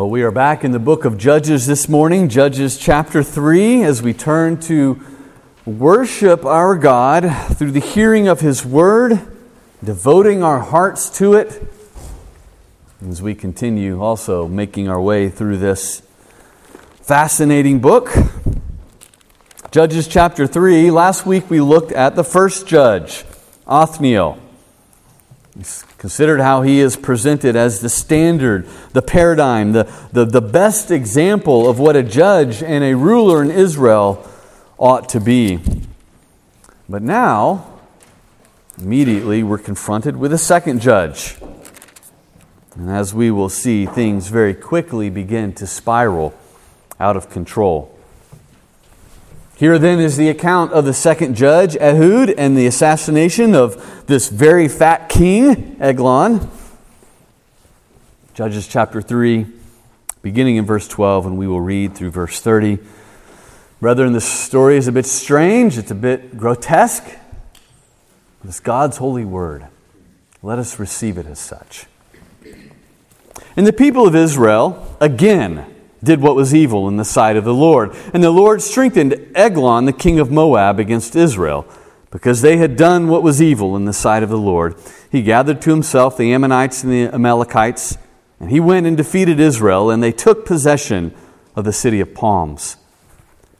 Well, 0.00 0.08
we 0.08 0.22
are 0.22 0.30
back 0.30 0.64
in 0.64 0.70
the 0.70 0.78
book 0.78 1.04
of 1.04 1.18
Judges 1.18 1.66
this 1.66 1.86
morning, 1.86 2.30
Judges 2.30 2.78
chapter 2.78 3.22
3, 3.22 3.82
as 3.82 4.00
we 4.00 4.14
turn 4.14 4.58
to 4.60 4.98
worship 5.66 6.42
our 6.46 6.74
God 6.74 7.30
through 7.58 7.72
the 7.72 7.80
hearing 7.80 8.26
of 8.26 8.40
His 8.40 8.64
word, 8.64 9.20
devoting 9.84 10.42
our 10.42 10.60
hearts 10.60 11.10
to 11.18 11.34
it, 11.34 11.70
as 13.06 13.20
we 13.20 13.34
continue 13.34 14.00
also 14.00 14.48
making 14.48 14.88
our 14.88 14.98
way 14.98 15.28
through 15.28 15.58
this 15.58 16.00
fascinating 17.02 17.78
book. 17.78 18.10
Judges 19.70 20.08
chapter 20.08 20.46
3. 20.46 20.90
Last 20.90 21.26
week 21.26 21.50
we 21.50 21.60
looked 21.60 21.92
at 21.92 22.16
the 22.16 22.24
first 22.24 22.66
judge, 22.66 23.26
Othniel. 23.66 24.38
We 25.54 25.64
considered 26.00 26.40
how 26.40 26.62
he 26.62 26.80
is 26.80 26.96
presented 26.96 27.54
as 27.54 27.80
the 27.80 27.88
standard, 27.90 28.66
the 28.94 29.02
paradigm, 29.02 29.72
the, 29.72 29.84
the, 30.12 30.24
the 30.24 30.40
best 30.40 30.90
example 30.90 31.68
of 31.68 31.78
what 31.78 31.94
a 31.94 32.02
judge 32.02 32.62
and 32.62 32.82
a 32.82 32.96
ruler 32.96 33.42
in 33.42 33.50
Israel 33.50 34.26
ought 34.78 35.10
to 35.10 35.20
be. 35.20 35.60
But 36.88 37.02
now, 37.02 37.80
immediately, 38.78 39.42
we're 39.42 39.58
confronted 39.58 40.16
with 40.16 40.32
a 40.32 40.38
second 40.38 40.80
judge. 40.80 41.36
And 42.74 42.88
as 42.88 43.12
we 43.12 43.30
will 43.30 43.50
see, 43.50 43.84
things 43.84 44.28
very 44.28 44.54
quickly 44.54 45.10
begin 45.10 45.52
to 45.56 45.66
spiral 45.66 46.32
out 46.98 47.18
of 47.18 47.28
control. 47.28 47.89
Here 49.60 49.78
then 49.78 50.00
is 50.00 50.16
the 50.16 50.30
account 50.30 50.72
of 50.72 50.86
the 50.86 50.94
second 50.94 51.34
judge, 51.34 51.76
Ehud, 51.76 52.30
and 52.30 52.56
the 52.56 52.66
assassination 52.66 53.54
of 53.54 54.06
this 54.06 54.30
very 54.30 54.68
fat 54.68 55.10
king, 55.10 55.76
Eglon. 55.78 56.50
Judges 58.32 58.66
chapter 58.66 59.02
3, 59.02 59.44
beginning 60.22 60.56
in 60.56 60.64
verse 60.64 60.88
12, 60.88 61.26
and 61.26 61.36
we 61.36 61.46
will 61.46 61.60
read 61.60 61.94
through 61.94 62.10
verse 62.10 62.40
30. 62.40 62.78
Brethren, 63.82 64.14
this 64.14 64.24
story 64.24 64.78
is 64.78 64.88
a 64.88 64.92
bit 64.92 65.04
strange, 65.04 65.76
it's 65.76 65.90
a 65.90 65.94
bit 65.94 66.38
grotesque, 66.38 67.04
but 68.40 68.48
it's 68.48 68.60
God's 68.60 68.96
holy 68.96 69.26
word. 69.26 69.66
Let 70.42 70.58
us 70.58 70.78
receive 70.78 71.18
it 71.18 71.26
as 71.26 71.38
such. 71.38 71.84
And 73.58 73.66
the 73.66 73.74
people 73.74 74.06
of 74.06 74.16
Israel, 74.16 74.96
again, 75.02 75.66
did 76.02 76.20
what 76.20 76.36
was 76.36 76.54
evil 76.54 76.88
in 76.88 76.96
the 76.96 77.04
sight 77.04 77.36
of 77.36 77.44
the 77.44 77.54
Lord. 77.54 77.94
And 78.14 78.22
the 78.22 78.30
Lord 78.30 78.62
strengthened 78.62 79.32
Eglon, 79.34 79.84
the 79.84 79.92
king 79.92 80.18
of 80.18 80.30
Moab, 80.30 80.78
against 80.78 81.14
Israel, 81.14 81.66
because 82.10 82.40
they 82.40 82.56
had 82.56 82.76
done 82.76 83.08
what 83.08 83.22
was 83.22 83.42
evil 83.42 83.76
in 83.76 83.84
the 83.84 83.92
sight 83.92 84.22
of 84.22 84.30
the 84.30 84.38
Lord. 84.38 84.74
He 85.10 85.22
gathered 85.22 85.60
to 85.62 85.70
himself 85.70 86.16
the 86.16 86.32
Ammonites 86.32 86.82
and 86.82 86.92
the 86.92 87.14
Amalekites, 87.14 87.98
and 88.38 88.50
he 88.50 88.60
went 88.60 88.86
and 88.86 88.96
defeated 88.96 89.38
Israel, 89.38 89.90
and 89.90 90.02
they 90.02 90.12
took 90.12 90.46
possession 90.46 91.14
of 91.54 91.64
the 91.64 91.72
city 91.72 92.00
of 92.00 92.14
palms. 92.14 92.76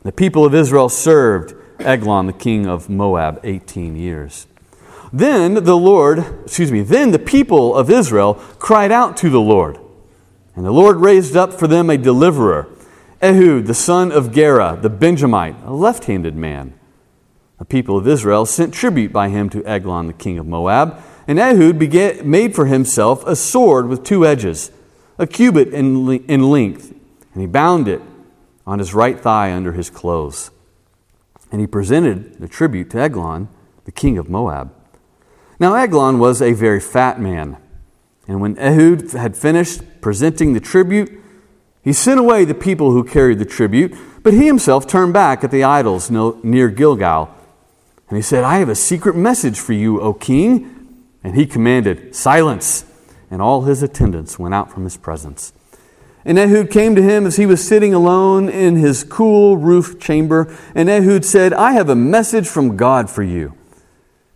The 0.02 0.12
people 0.12 0.44
of 0.46 0.54
Israel 0.54 0.88
served 0.88 1.54
Eglon, 1.80 2.26
the 2.26 2.32
king 2.32 2.66
of 2.66 2.88
Moab, 2.88 3.40
18 3.44 3.96
years. 3.96 4.46
Then 5.12 5.54
the 5.64 5.76
Lord, 5.76 6.24
excuse 6.44 6.70
me, 6.70 6.82
then 6.82 7.10
the 7.10 7.18
people 7.18 7.74
of 7.74 7.90
Israel 7.90 8.34
cried 8.58 8.92
out 8.92 9.16
to 9.18 9.30
the 9.30 9.40
Lord. 9.40 9.78
And 10.56 10.64
the 10.64 10.72
Lord 10.72 10.96
raised 10.96 11.36
up 11.36 11.52
for 11.52 11.66
them 11.66 11.90
a 11.90 11.96
deliverer, 11.96 12.68
Ehud, 13.22 13.66
the 13.66 13.74
son 13.74 14.10
of 14.10 14.32
Gera, 14.32 14.78
the 14.80 14.90
Benjamite, 14.90 15.56
a 15.64 15.72
left 15.72 16.04
handed 16.04 16.34
man. 16.34 16.74
The 17.58 17.64
people 17.66 17.98
of 17.98 18.08
Israel 18.08 18.46
sent 18.46 18.72
tribute 18.72 19.12
by 19.12 19.28
him 19.28 19.50
to 19.50 19.64
Eglon, 19.66 20.06
the 20.06 20.14
king 20.14 20.38
of 20.38 20.46
Moab. 20.46 21.02
And 21.28 21.38
Ehud 21.38 22.24
made 22.24 22.54
for 22.54 22.66
himself 22.66 23.24
a 23.26 23.36
sword 23.36 23.86
with 23.86 24.02
two 24.02 24.26
edges, 24.26 24.72
a 25.18 25.26
cubit 25.26 25.68
in, 25.68 26.24
in 26.24 26.50
length, 26.50 26.90
and 27.34 27.40
he 27.42 27.46
bound 27.46 27.86
it 27.86 28.00
on 28.66 28.78
his 28.78 28.94
right 28.94 29.20
thigh 29.20 29.52
under 29.52 29.72
his 29.72 29.90
clothes. 29.90 30.50
And 31.52 31.60
he 31.60 31.66
presented 31.66 32.40
the 32.40 32.48
tribute 32.48 32.90
to 32.90 32.98
Eglon, 32.98 33.48
the 33.84 33.92
king 33.92 34.16
of 34.16 34.30
Moab. 34.30 34.72
Now, 35.58 35.74
Eglon 35.74 36.18
was 36.18 36.40
a 36.40 36.54
very 36.54 36.80
fat 36.80 37.20
man. 37.20 37.58
And 38.30 38.40
when 38.40 38.56
Ehud 38.60 39.10
had 39.10 39.36
finished 39.36 39.82
presenting 40.00 40.52
the 40.52 40.60
tribute, 40.60 41.10
he 41.82 41.92
sent 41.92 42.20
away 42.20 42.44
the 42.44 42.54
people 42.54 42.92
who 42.92 43.02
carried 43.02 43.40
the 43.40 43.44
tribute, 43.44 43.92
but 44.22 44.32
he 44.32 44.46
himself 44.46 44.86
turned 44.86 45.12
back 45.12 45.42
at 45.42 45.50
the 45.50 45.64
idols 45.64 46.12
near 46.12 46.68
Gilgal. 46.68 47.34
And 48.08 48.16
he 48.16 48.22
said, 48.22 48.44
I 48.44 48.58
have 48.58 48.68
a 48.68 48.76
secret 48.76 49.16
message 49.16 49.58
for 49.58 49.72
you, 49.72 50.00
O 50.00 50.14
king. 50.14 51.02
And 51.24 51.34
he 51.34 51.44
commanded, 51.44 52.14
Silence. 52.14 52.84
And 53.32 53.42
all 53.42 53.62
his 53.62 53.82
attendants 53.82 54.38
went 54.38 54.54
out 54.54 54.70
from 54.70 54.84
his 54.84 54.96
presence. 54.96 55.52
And 56.24 56.38
Ehud 56.38 56.70
came 56.70 56.94
to 56.94 57.02
him 57.02 57.26
as 57.26 57.34
he 57.34 57.46
was 57.46 57.66
sitting 57.66 57.92
alone 57.92 58.48
in 58.48 58.76
his 58.76 59.02
cool 59.02 59.56
roof 59.56 59.98
chamber. 59.98 60.56
And 60.72 60.88
Ehud 60.88 61.24
said, 61.24 61.52
I 61.52 61.72
have 61.72 61.88
a 61.88 61.96
message 61.96 62.46
from 62.46 62.76
God 62.76 63.10
for 63.10 63.24
you. 63.24 63.54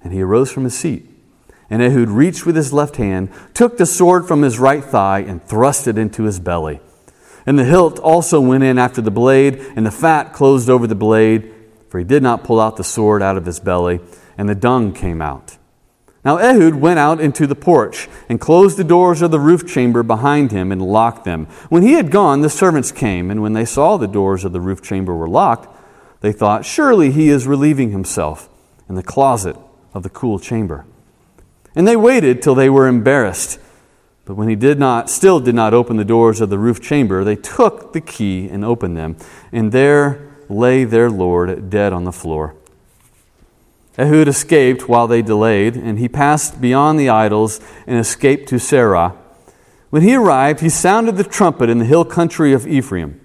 And 0.03 0.12
he 0.12 0.21
arose 0.21 0.50
from 0.50 0.65
his 0.65 0.77
seat. 0.77 1.14
And 1.71 1.83
Ehud 1.83 2.09
reached 2.09 2.47
with 2.47 2.57
his 2.57 2.73
left 2.73 2.97
hand, 2.97 3.31
took 3.55 3.77
the 3.77 3.87
sword 3.87 4.29
from 4.29 4.43
his 4.43 4.59
right 4.59 4.85
thigh, 4.85 5.21
and 5.21 5.43
thrust 5.43 5.87
it 5.87 5.99
into 5.99 6.25
his 6.25 6.39
belly. 6.39 6.81
And 7.47 7.59
the 7.59 7.65
hilt 7.65 7.99
also 7.99 8.41
went 8.41 8.65
in 8.65 8.79
after 8.79 9.01
the 9.01 9.11
blade, 9.11 9.65
and 9.77 9.85
the 9.85 9.91
fat 9.91 10.33
closed 10.33 10.71
over 10.71 10.87
the 10.87 10.95
blade, 10.95 11.53
for 11.89 11.99
he 11.99 12.05
did 12.05 12.23
not 12.23 12.45
pull 12.45 12.61
out 12.61 12.77
the 12.77 12.85
sword 12.85 13.23
out 13.23 13.37
of 13.37 13.47
his 13.47 13.61
belly, 13.61 14.01
and 14.37 14.49
the 14.49 14.55
dung 14.55 14.93
came 14.93 15.21
out. 15.21 15.59
Now 16.25 16.39
Ehud 16.39 16.77
went 16.77 16.99
out 16.99 17.21
into 17.21 17.47
the 17.47 17.55
porch, 17.55 18.09
and 18.29 18.41
closed 18.41 18.79
the 18.79 18.85
doors 18.85 19.21
of 19.21 19.31
the 19.31 19.41
roof 19.41 19.67
chamber 19.67 20.03
behind 20.03 20.53
him, 20.53 20.73
and 20.73 20.81
locked 20.81 21.25
them. 21.25 21.47
When 21.69 21.83
he 21.83 21.93
had 21.93 22.11
gone, 22.11 22.41
the 22.41 22.49
servants 22.49 22.93
came, 22.93 23.31
and 23.31 23.43
when 23.43 23.53
they 23.53 23.67
saw 23.67 23.97
the 23.97 24.07
doors 24.07 24.45
of 24.45 24.53
the 24.53 24.61
roof 24.61 24.81
chamber 24.81 25.15
were 25.15 25.29
locked, 25.29 25.69
they 26.23 26.33
thought, 26.33 26.65
Surely 26.65 27.11
he 27.11 27.29
is 27.29 27.47
relieving 27.47 27.91
himself 27.91 28.49
in 28.89 28.95
the 28.95 29.03
closet 29.03 29.57
of 29.93 30.03
the 30.03 30.09
cool 30.09 30.39
chamber. 30.39 30.87
And 31.75 31.87
they 31.87 31.97
waited 31.97 32.41
till 32.41 32.55
they 32.55 32.71
were 32.71 32.87
embarrassed. 32.87 33.59
But 34.25 34.35
when 34.35 34.49
he 34.49 34.57
did 34.57 34.79
not, 34.79 35.11
still 35.11 35.41
did 35.41 35.55
not 35.55 35.75
open 35.75 35.97
the 35.97 36.05
doors 36.05 36.41
of 36.41 36.49
the 36.49 36.59
roof 36.59 36.81
chamber, 36.81 37.25
they 37.25 37.37
took 37.37 37.93
the 37.93 38.01
key 38.01 38.49
and 38.49 38.65
opened 38.65 38.97
them. 38.97 39.17
And 39.53 39.73
there 39.73 40.31
lay 40.49 40.84
their 40.84 41.11
Lord 41.11 41.69
dead 41.71 41.93
on 41.93 42.05
the 42.05 42.13
floor. 42.13 42.55
Ehud 43.99 44.27
escaped 44.27 44.89
while 44.89 45.07
they 45.07 45.23
delayed, 45.23 45.77
and 45.77 45.99
he 45.99 46.09
passed 46.09 46.61
beyond 46.61 46.99
the 46.99 47.09
idols 47.09 47.61
and 47.87 47.99
escaped 47.99 48.49
to 48.49 48.57
Seirah. 48.57 49.17
When 49.91 50.03
he 50.03 50.17
arrived, 50.17 50.61
he 50.61 50.69
sounded 50.69 51.17
the 51.17 51.25
trumpet 51.25 51.71
in 51.71 51.79
the 51.79 51.84
hill 51.84 52.05
country 52.05 52.53
of 52.53 52.67
Ephraim. 52.67 53.21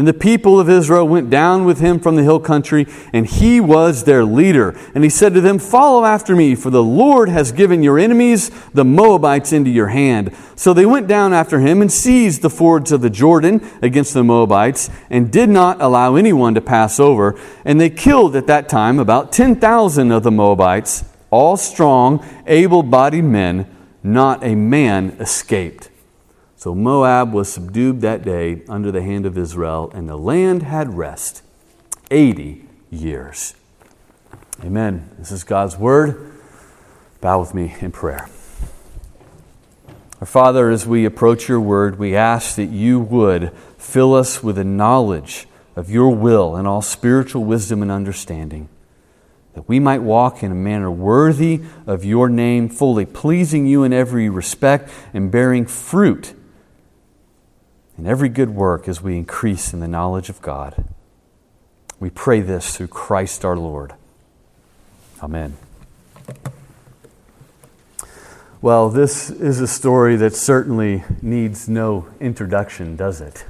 Then 0.00 0.06
the 0.06 0.14
people 0.14 0.58
of 0.58 0.70
Israel 0.70 1.06
went 1.06 1.28
down 1.28 1.66
with 1.66 1.80
him 1.80 2.00
from 2.00 2.16
the 2.16 2.22
hill 2.22 2.40
country, 2.40 2.86
and 3.12 3.26
he 3.26 3.60
was 3.60 4.04
their 4.04 4.24
leader. 4.24 4.74
And 4.94 5.04
he 5.04 5.10
said 5.10 5.34
to 5.34 5.42
them, 5.42 5.58
Follow 5.58 6.06
after 6.06 6.34
me, 6.34 6.54
for 6.54 6.70
the 6.70 6.82
Lord 6.82 7.28
has 7.28 7.52
given 7.52 7.82
your 7.82 7.98
enemies, 7.98 8.50
the 8.72 8.82
Moabites, 8.82 9.52
into 9.52 9.68
your 9.68 9.88
hand. 9.88 10.34
So 10.56 10.72
they 10.72 10.86
went 10.86 11.06
down 11.06 11.34
after 11.34 11.60
him 11.60 11.82
and 11.82 11.92
seized 11.92 12.40
the 12.40 12.48
fords 12.48 12.92
of 12.92 13.02
the 13.02 13.10
Jordan 13.10 13.60
against 13.82 14.14
the 14.14 14.24
Moabites, 14.24 14.88
and 15.10 15.30
did 15.30 15.50
not 15.50 15.82
allow 15.82 16.14
anyone 16.14 16.54
to 16.54 16.62
pass 16.62 16.98
over. 16.98 17.38
And 17.66 17.78
they 17.78 17.90
killed 17.90 18.34
at 18.36 18.46
that 18.46 18.70
time 18.70 18.98
about 18.98 19.32
10,000 19.32 20.12
of 20.12 20.22
the 20.22 20.30
Moabites, 20.30 21.04
all 21.30 21.58
strong, 21.58 22.24
able 22.46 22.82
bodied 22.82 23.24
men. 23.24 23.66
Not 24.02 24.42
a 24.42 24.54
man 24.54 25.18
escaped. 25.20 25.89
So 26.60 26.74
Moab 26.74 27.32
was 27.32 27.50
subdued 27.50 28.02
that 28.02 28.22
day 28.22 28.60
under 28.68 28.92
the 28.92 29.00
hand 29.00 29.24
of 29.24 29.38
Israel, 29.38 29.90
and 29.94 30.06
the 30.06 30.18
land 30.18 30.62
had 30.62 30.92
rest 30.92 31.42
80 32.10 32.66
years. 32.90 33.54
Amen. 34.62 35.08
This 35.18 35.32
is 35.32 35.42
God's 35.42 35.78
word. 35.78 36.34
Bow 37.22 37.40
with 37.40 37.54
me 37.54 37.74
in 37.80 37.92
prayer. 37.92 38.28
Our 40.20 40.26
Father, 40.26 40.68
as 40.68 40.86
we 40.86 41.06
approach 41.06 41.48
your 41.48 41.60
word, 41.60 41.98
we 41.98 42.14
ask 42.14 42.56
that 42.56 42.66
you 42.66 43.00
would 43.00 43.52
fill 43.78 44.14
us 44.14 44.42
with 44.42 44.58
a 44.58 44.62
knowledge 44.62 45.48
of 45.76 45.88
your 45.88 46.14
will 46.14 46.56
and 46.56 46.68
all 46.68 46.82
spiritual 46.82 47.42
wisdom 47.42 47.80
and 47.80 47.90
understanding, 47.90 48.68
that 49.54 49.66
we 49.66 49.80
might 49.80 50.02
walk 50.02 50.42
in 50.42 50.52
a 50.52 50.54
manner 50.54 50.90
worthy 50.90 51.62
of 51.86 52.04
your 52.04 52.28
name, 52.28 52.68
fully 52.68 53.06
pleasing 53.06 53.64
you 53.66 53.82
in 53.82 53.94
every 53.94 54.28
respect 54.28 54.90
and 55.14 55.30
bearing 55.30 55.64
fruit 55.64 56.34
in 58.00 58.06
every 58.06 58.30
good 58.30 58.48
work 58.48 58.88
as 58.88 59.02
we 59.02 59.14
increase 59.14 59.74
in 59.74 59.80
the 59.80 59.86
knowledge 59.86 60.30
of 60.30 60.40
God. 60.40 60.86
We 61.98 62.08
pray 62.08 62.40
this 62.40 62.74
through 62.74 62.86
Christ 62.86 63.44
our 63.44 63.58
Lord. 63.58 63.92
Amen. 65.22 65.58
Well, 68.62 68.88
this 68.88 69.28
is 69.28 69.60
a 69.60 69.66
story 69.66 70.16
that 70.16 70.34
certainly 70.34 71.04
needs 71.20 71.68
no 71.68 72.08
introduction, 72.20 72.96
does 72.96 73.20
it? 73.20 73.44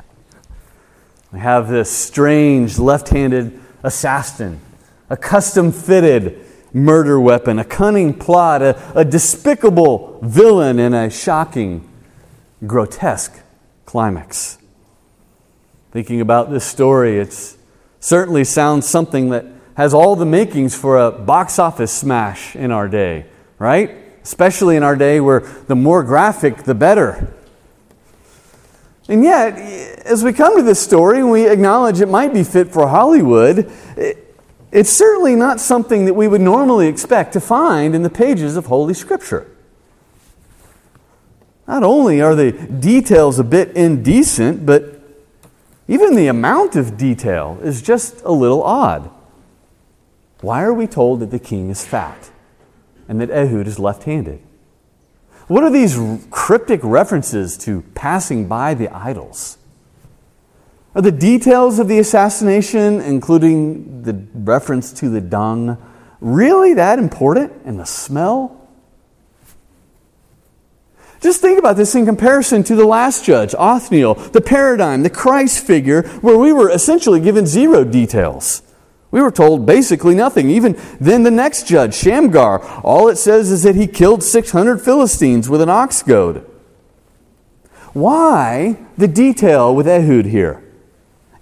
We 1.33 1.39
have 1.39 1.69
this 1.69 1.89
strange 1.89 2.77
left 2.77 3.11
handed 3.11 3.57
assassin, 3.85 4.59
a 5.09 5.17
custom 5.17 5.71
fitted 5.71 6.45
murder 6.73 7.21
weapon, 7.21 7.61
a 7.61 7.65
cunning 7.65 8.15
plot, 8.15 8.63
a, 8.63 8.99
a, 8.99 9.05
despicable 9.05 10.19
villain, 10.23 10.81
and 10.81 10.93
a 10.93 11.09
shocking, 11.09 11.89
grotesque 12.67 13.45
climax. 13.85 14.59
Thinking 15.91 16.21
about 16.21 16.51
this 16.51 16.65
story, 16.65 17.19
it 17.19 17.57
certainly 17.99 18.45
sounds 18.45 18.89
something 18.89 19.31
that 19.31 19.47
has 19.75 19.95
all 19.95 20.15
the 20.17 20.27
makings 20.27 20.75
for 20.75 20.99
a 20.99 21.11
box 21.11 21.59
office 21.59 21.93
smash 21.93 22.55
in 22.55 22.71
our 22.71 22.89
day, 22.89 23.27
right? 23.59 23.91
Especially 24.23 24.77
in 24.77 24.83
our 24.83 24.95
day 24.95 25.21
where 25.21 25.41
the 25.41 25.75
more 25.75 26.03
graphic, 26.03 26.65
the 26.65 26.75
better. 26.75 27.35
And 29.09 29.25
yet, 29.25 29.55
as 30.05 30.23
we 30.23 30.33
come 30.33 30.57
to 30.57 30.63
this 30.63 30.81
story 30.81 31.19
and 31.19 31.31
we 31.31 31.49
acknowledge 31.49 32.01
it 32.01 32.09
might 32.09 32.33
be 32.33 32.45
fit 32.45 32.69
for 32.69 32.87
Hollywood, 32.87 33.73
it's 34.71 34.91
certainly 34.91 35.35
not 35.35 35.59
something 35.59 36.05
that 36.05 36.15
we 36.15 36.29
would 36.29 36.41
normally 36.41 36.87
expect 36.87 37.33
to 37.33 37.41
find 37.41 37.95
in 37.95 38.03
the 38.05 38.11
pages 38.11 38.57
of 38.57 38.67
Holy 38.67 38.95
Scripture. 38.95 39.50
Not 41.71 41.85
only 41.85 42.21
are 42.21 42.35
the 42.35 42.51
details 42.51 43.39
a 43.39 43.45
bit 43.45 43.77
indecent, 43.77 44.67
but 44.67 45.01
even 45.87 46.17
the 46.17 46.27
amount 46.27 46.75
of 46.75 46.97
detail 46.97 47.61
is 47.63 47.81
just 47.81 48.23
a 48.25 48.33
little 48.33 48.65
odd. 48.65 49.09
Why 50.41 50.65
are 50.65 50.75
we 50.75 50.89
told 50.89 51.21
that 51.21 51.31
the 51.31 51.39
king 51.39 51.71
is 51.71 51.87
fat 51.87 52.31
and 53.09 53.21
that 53.21 53.31
Ehud 53.31 53.69
is 53.69 53.79
left 53.79 54.03
handed? 54.03 54.41
What 55.47 55.63
are 55.63 55.71
these 55.71 55.97
cryptic 56.33 56.81
references 56.83 57.57
to 57.59 57.83
passing 57.95 58.49
by 58.49 58.75
the 58.75 58.89
idols? 58.93 59.57
Are 60.97 61.03
the 61.03 61.13
details 61.13 61.79
of 61.79 61.87
the 61.87 62.01
assassination, 62.01 63.01
including 63.01 64.03
the 64.03 64.21
reference 64.35 64.93
to 64.95 65.09
the 65.09 65.21
dung, 65.21 65.79
really 66.21 66.75
that 66.75 66.99
important? 66.99 67.53
And 67.65 67.79
the 67.79 67.87
smell? 67.87 68.60
Just 71.21 71.41
think 71.43 71.59
about 71.59 71.77
this 71.77 71.95
in 71.95 72.07
comparison 72.07 72.63
to 72.65 72.75
the 72.75 72.87
last 72.87 73.25
judge, 73.25 73.55
Othniel, 73.59 74.15
the 74.15 74.41
paradigm, 74.41 75.03
the 75.03 75.11
Christ 75.11 75.65
figure, 75.67 76.03
where 76.21 76.39
we 76.39 76.53
were 76.53 76.71
essentially 76.71 77.21
given 77.21 77.47
zero 77.47 77.85
details. 77.85 78.63
We 79.11 79.21
were 79.21 79.31
told 79.31 79.67
basically 79.67 80.15
nothing. 80.15 80.49
Even 80.51 80.81
then, 81.01 81.25
the 81.25 81.31
next 81.31 81.67
judge, 81.67 81.95
Shamgar, 81.95 82.63
all 82.83 83.09
it 83.09 83.17
says 83.17 83.51
is 83.51 83.65
that 83.65 83.75
he 83.75 83.87
killed 83.87 84.23
600 84.23 84.81
Philistines 84.81 85.49
with 85.49 85.61
an 85.61 85.69
ox 85.69 86.03
goad. 86.03 86.47
Why 87.93 88.79
the 88.97 89.09
detail 89.09 89.75
with 89.75 89.89
Ehud 89.89 90.27
here? 90.27 90.63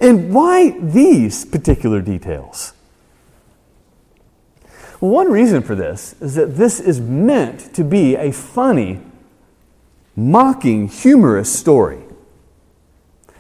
And 0.01 0.33
why 0.33 0.79
these 0.81 1.45
particular 1.45 2.01
details? 2.01 2.73
Well, 5.01 5.11
one 5.11 5.31
reason 5.31 5.63
for 5.63 5.75
this 5.75 6.15
is 6.21 6.35
that 6.37 6.57
this 6.57 6.81
is 6.81 7.01
meant 7.01 7.75
to 7.75 7.85
be 7.85 8.17
a 8.17 8.33
funny, 8.33 9.01
mocking, 10.19 10.89
humorous 10.89 11.57
story. 11.57 12.03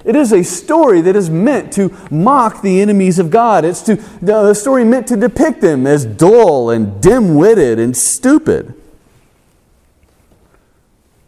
It 0.04 0.14
is 0.14 0.32
a 0.32 0.44
story 0.44 1.00
that 1.02 1.16
is 1.16 1.28
meant 1.28 1.72
to 1.72 1.94
mock 2.08 2.62
the 2.62 2.80
enemies 2.80 3.18
of 3.18 3.30
God. 3.30 3.64
It's 3.64 3.82
to, 3.82 3.98
a 4.26 4.54
story 4.54 4.84
meant 4.84 5.08
to 5.08 5.16
depict 5.16 5.60
them 5.60 5.86
as 5.86 6.06
dull 6.06 6.70
and 6.70 7.02
dim 7.02 7.34
witted 7.34 7.80
and 7.80 7.96
stupid. 7.96 8.74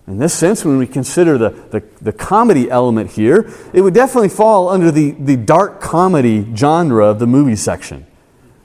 In 0.06 0.18
this 0.18 0.32
sense, 0.32 0.64
when 0.64 0.78
we 0.78 0.86
consider 0.86 1.36
the, 1.36 1.50
the, 1.50 1.82
the, 2.00 2.12
comedy 2.12 2.70
element 2.70 3.12
here, 3.12 3.52
it 3.72 3.80
would 3.80 3.94
definitely 3.94 4.28
fall 4.28 4.68
under 4.68 4.90
the, 4.90 5.12
the 5.12 5.36
dark 5.36 5.80
comedy 5.80 6.46
genre 6.54 7.06
of 7.06 7.18
the 7.18 7.26
movie 7.26 7.56
section. 7.56 8.06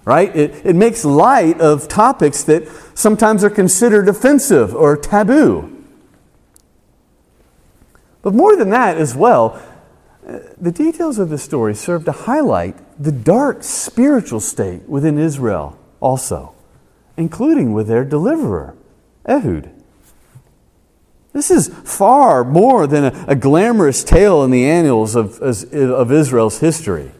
Right? 0.06 0.36
It, 0.36 0.66
it 0.66 0.76
makes 0.76 1.04
light 1.04 1.60
of 1.60 1.88
topics 1.88 2.44
that 2.44 2.68
sometimes 2.94 3.44
are 3.44 3.50
considered 3.50 4.08
offensive 4.08 4.76
or 4.76 4.96
taboo. 4.96 5.75
But 8.26 8.34
more 8.34 8.56
than 8.56 8.72
that 8.72 8.98
as 8.98 9.14
well, 9.14 9.62
uh, 10.28 10.40
the 10.60 10.72
details 10.72 11.20
of 11.20 11.30
the 11.30 11.38
story 11.38 11.76
serve 11.76 12.06
to 12.06 12.12
highlight 12.12 12.76
the 13.00 13.12
dark 13.12 13.64
spiritual 13.64 14.40
state 14.40 14.82
within 14.90 15.20
Israel 15.20 15.78
also, 16.00 16.56
including 17.18 17.72
with 17.72 17.88
their 17.88 18.04
deliverer, 18.04 18.74
Ehud. 19.30 19.70
This 21.34 21.52
is 21.52 21.68
far 21.68 22.44
more 22.44 22.88
than 22.88 23.04
a, 23.04 23.26
a 23.28 23.36
glamorous 23.36 24.04
tale 24.04 24.44
in 24.44 24.50
the 24.50 24.66
annals 24.66 25.16
of, 25.16 25.40
of 25.40 26.12
Israel's 26.12 26.62
history. 26.62 27.12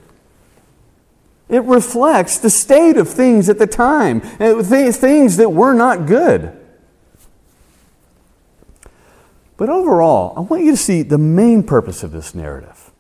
It 1.50 1.62
reflects 1.66 2.40
the 2.40 2.50
state 2.50 2.98
of 2.98 3.08
things 3.08 3.48
at 3.48 3.60
the 3.60 3.68
time, 3.68 4.24
uh, 4.40 4.64
things 4.64 5.38
that 5.38 5.52
were 5.52 5.76
not 5.76 6.08
good. 6.08 6.65
But 9.58 9.70
overall, 9.70 10.34
I 10.36 10.42
want 10.42 10.64
you 10.64 10.72
to 10.72 10.78
see 10.78 11.02
the 11.02 11.18
main 11.18 11.64
purpose 11.64 12.04
of 12.04 12.12
this 12.12 12.36
narrative. 12.36 12.92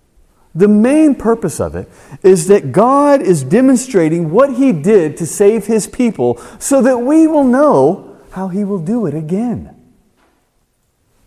The 0.53 0.69
main 0.69 1.15
purpose 1.15 1.59
of 1.59 1.75
it 1.75 1.89
is 2.23 2.47
that 2.47 2.71
God 2.71 3.21
is 3.21 3.43
demonstrating 3.43 4.31
what 4.31 4.53
He 4.53 4.71
did 4.71 5.17
to 5.17 5.25
save 5.25 5.65
His 5.65 5.85
people 5.85 6.37
so 6.59 6.81
that 6.81 6.99
we 6.99 7.27
will 7.27 7.43
know 7.43 8.17
how 8.31 8.47
He 8.47 8.63
will 8.63 8.79
do 8.79 9.05
it 9.05 9.13
again. 9.13 9.75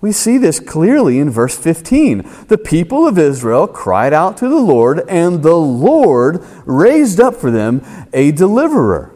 We 0.00 0.12
see 0.12 0.38
this 0.38 0.60
clearly 0.60 1.18
in 1.18 1.28
verse 1.28 1.58
15. 1.58 2.24
The 2.46 2.56
people 2.56 3.06
of 3.06 3.18
Israel 3.18 3.66
cried 3.66 4.12
out 4.12 4.36
to 4.38 4.48
the 4.48 4.60
Lord, 4.60 5.00
and 5.08 5.42
the 5.42 5.56
Lord 5.56 6.42
raised 6.64 7.20
up 7.20 7.34
for 7.34 7.50
them 7.50 7.82
a 8.12 8.30
deliverer. 8.30 9.12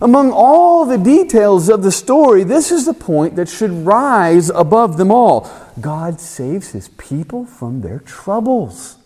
Among 0.00 0.32
all 0.32 0.84
the 0.84 0.98
details 0.98 1.68
of 1.68 1.82
the 1.82 1.92
story, 1.92 2.44
this 2.44 2.70
is 2.70 2.86
the 2.86 2.94
point 2.94 3.36
that 3.36 3.48
should 3.48 3.84
rise 3.84 4.48
above 4.50 4.96
them 4.96 5.10
all. 5.10 5.50
God 5.80 6.20
saves 6.20 6.70
his 6.70 6.88
people 6.88 7.44
from 7.44 7.80
their 7.80 7.98
troubles. 8.00 8.96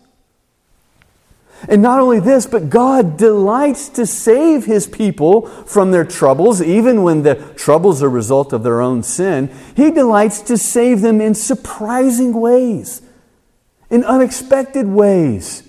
And 1.67 1.81
not 1.81 1.99
only 1.99 2.19
this, 2.19 2.45
but 2.45 2.69
God 2.69 3.17
delights 3.17 3.89
to 3.89 4.05
save 4.05 4.65
his 4.65 4.87
people 4.87 5.47
from 5.65 5.91
their 5.91 6.05
troubles, 6.05 6.61
even 6.61 7.01
when 7.01 7.23
the 7.23 7.35
troubles 7.55 8.03
are 8.03 8.07
a 8.07 8.09
result 8.09 8.53
of 8.53 8.63
their 8.63 8.81
own 8.81 9.03
sin. 9.03 9.49
He 9.75 9.89
delights 9.89 10.41
to 10.41 10.57
save 10.57 11.01
them 11.01 11.21
in 11.21 11.33
surprising 11.33 12.33
ways, 12.39 13.01
in 13.89 14.03
unexpected 14.03 14.87
ways, 14.87 15.63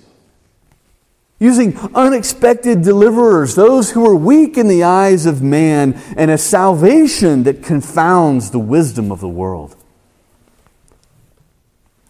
using 1.39 1.77
unexpected 1.95 2.83
deliverers, 2.83 3.55
those 3.55 3.91
who 3.91 4.07
are 4.09 4.17
weak 4.17 4.57
in 4.57 4.69
the 4.69 4.83
eyes 4.83 5.27
of 5.27 5.43
man, 5.43 5.93
and 6.17 6.31
a 6.31 6.39
salvation 6.39 7.43
that 7.43 7.63
confounds 7.63 8.51
the 8.51 8.59
wisdom 8.59 9.13
of 9.13 9.21
the 9.21 9.29
world. 9.29 9.77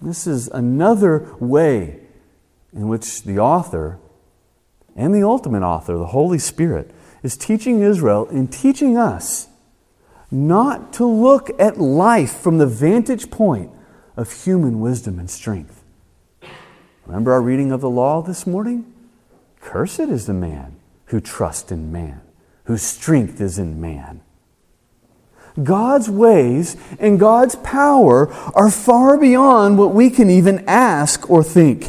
This 0.00 0.26
is 0.26 0.48
another 0.48 1.34
way 1.40 2.00
in 2.72 2.88
which 2.88 3.22
the 3.22 3.38
author 3.38 3.98
and 4.94 5.14
the 5.14 5.22
ultimate 5.22 5.62
author, 5.62 5.96
the 5.96 6.06
Holy 6.06 6.38
Spirit, 6.38 6.90
is 7.22 7.36
teaching 7.36 7.80
Israel 7.80 8.28
and 8.28 8.52
teaching 8.52 8.96
us 8.96 9.48
not 10.30 10.92
to 10.94 11.06
look 11.06 11.50
at 11.58 11.78
life 11.78 12.32
from 12.32 12.58
the 12.58 12.66
vantage 12.66 13.30
point 13.30 13.70
of 14.16 14.44
human 14.44 14.80
wisdom 14.80 15.18
and 15.18 15.30
strength. 15.30 15.82
Remember 17.06 17.32
our 17.32 17.42
reading 17.42 17.72
of 17.72 17.80
the 17.80 17.90
law 17.90 18.22
this 18.22 18.46
morning? 18.46 18.92
Cursed 19.60 20.00
is 20.00 20.26
the 20.26 20.34
man 20.34 20.76
who 21.06 21.20
trusts 21.20 21.72
in 21.72 21.92
man, 21.92 22.20
whose 22.64 22.82
strength 22.82 23.40
is 23.40 23.58
in 23.58 23.80
man. 23.80 24.20
God's 25.62 26.10
ways 26.10 26.76
and 26.98 27.18
God's 27.18 27.56
power 27.56 28.30
are 28.54 28.70
far 28.70 29.16
beyond 29.16 29.78
what 29.78 29.94
we 29.94 30.10
can 30.10 30.28
even 30.28 30.64
ask 30.68 31.30
or 31.30 31.42
think. 31.42 31.88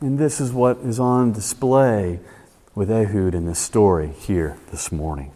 And 0.00 0.18
this 0.18 0.40
is 0.40 0.52
what 0.52 0.78
is 0.78 1.00
on 1.00 1.32
display 1.32 2.20
with 2.74 2.90
Ehud 2.90 3.34
in 3.34 3.46
this 3.46 3.58
story 3.58 4.08
here 4.08 4.56
this 4.70 4.92
morning. 4.92 5.32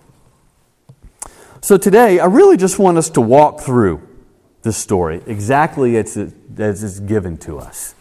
So 1.63 1.77
today, 1.77 2.21
I 2.21 2.27
really 2.27 2.57
just 2.57 2.79
want 2.79 2.99
us 2.99 3.11
to 3.11 3.21
walk 3.21 3.61
through 3.61 4.07
this 4.63 4.77
story 4.77 5.23
exactly 5.27 5.97
as, 5.97 6.17
it, 6.17 6.33
as 6.59 6.83
it's 6.83 7.01
given 7.01 7.37
to 7.39 7.59
us. 7.59 7.95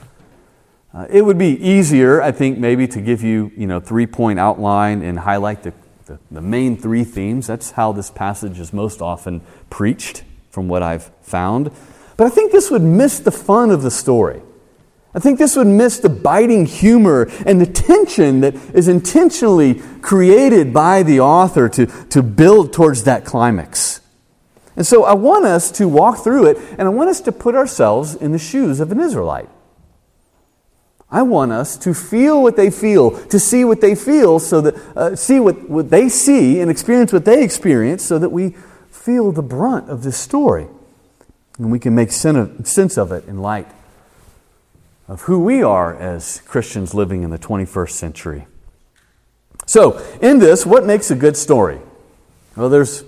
Uh, 0.93 1.05
it 1.09 1.23
would 1.23 1.37
be 1.37 1.55
easier, 1.63 2.21
I 2.21 2.31
think, 2.31 2.57
maybe 2.57 2.87
to 2.87 2.99
give 2.99 3.21
you, 3.21 3.51
you 3.55 3.67
know, 3.67 3.79
three-point 3.79 4.39
outline 4.39 5.03
and 5.03 5.19
highlight 5.19 5.61
the, 5.61 5.73
the, 6.05 6.17
the 6.31 6.41
main 6.41 6.77
three 6.77 7.03
themes. 7.03 7.45
That's 7.45 7.71
how 7.71 7.91
this 7.91 8.09
passage 8.09 8.59
is 8.59 8.73
most 8.73 9.01
often 9.01 9.41
preached, 9.69 10.23
from 10.49 10.67
what 10.67 10.81
I've 10.81 11.11
found. 11.21 11.71
But 12.17 12.25
I 12.25 12.29
think 12.31 12.51
this 12.51 12.71
would 12.71 12.81
miss 12.81 13.19
the 13.19 13.31
fun 13.31 13.69
of 13.69 13.83
the 13.83 13.91
story. 13.91 14.41
I 15.13 15.19
think 15.19 15.37
this 15.37 15.55
would 15.55 15.67
miss 15.67 15.99
the 15.99 16.09
biting 16.09 16.65
humor 16.65 17.29
and 17.45 17.61
the 17.61 17.65
tension 17.65 18.41
that 18.41 18.55
is 18.73 18.87
intentionally 18.87 19.81
created 20.01 20.73
by 20.73 21.03
the 21.03 21.19
author 21.19 21.69
to, 21.69 21.85
to 21.85 22.23
build 22.23 22.73
towards 22.73 23.03
that 23.03 23.25
climax. 23.25 24.01
And 24.75 24.87
so 24.87 25.03
I 25.03 25.13
want 25.13 25.45
us 25.45 25.71
to 25.73 25.87
walk 25.87 26.23
through 26.23 26.47
it, 26.47 26.57
and 26.77 26.81
I 26.81 26.89
want 26.89 27.09
us 27.09 27.21
to 27.21 27.31
put 27.31 27.53
ourselves 27.53 28.15
in 28.15 28.31
the 28.31 28.39
shoes 28.39 28.79
of 28.79 28.91
an 28.91 28.99
Israelite. 28.99 29.49
I 31.11 31.23
want 31.23 31.51
us 31.51 31.75
to 31.77 31.93
feel 31.93 32.41
what 32.41 32.55
they 32.55 32.69
feel, 32.69 33.11
to 33.27 33.39
see 33.39 33.65
what 33.65 33.81
they 33.81 33.95
feel, 33.95 34.39
so 34.39 34.61
that 34.61 34.75
uh, 34.95 35.15
see 35.15 35.39
what, 35.39 35.69
what 35.69 35.89
they 35.89 36.07
see 36.07 36.59
and 36.59 36.69
experience 36.69 37.11
what 37.11 37.25
they 37.25 37.43
experience, 37.43 38.05
so 38.05 38.19
that 38.19 38.29
we 38.29 38.55
feel 38.91 39.31
the 39.31 39.41
brunt 39.41 39.89
of 39.89 40.03
this 40.03 40.17
story, 40.17 40.67
and 41.57 41.71
we 41.71 41.79
can 41.79 41.95
make 41.95 42.11
sense 42.11 42.97
of 42.97 43.11
it 43.11 43.25
in 43.27 43.41
light 43.41 43.67
of 45.07 45.21
who 45.21 45.39
we 45.39 45.63
are 45.63 45.95
as 45.95 46.41
Christians 46.41 46.93
living 46.93 47.23
in 47.23 47.31
the 47.31 47.39
21st 47.39 47.89
century. 47.89 48.45
So, 49.65 49.97
in 50.21 50.37
this, 50.37 50.65
what 50.65 50.85
makes 50.85 51.09
a 51.09 51.15
good 51.15 51.35
story? 51.35 51.79
Well, 52.55 52.69
there's 52.69 53.03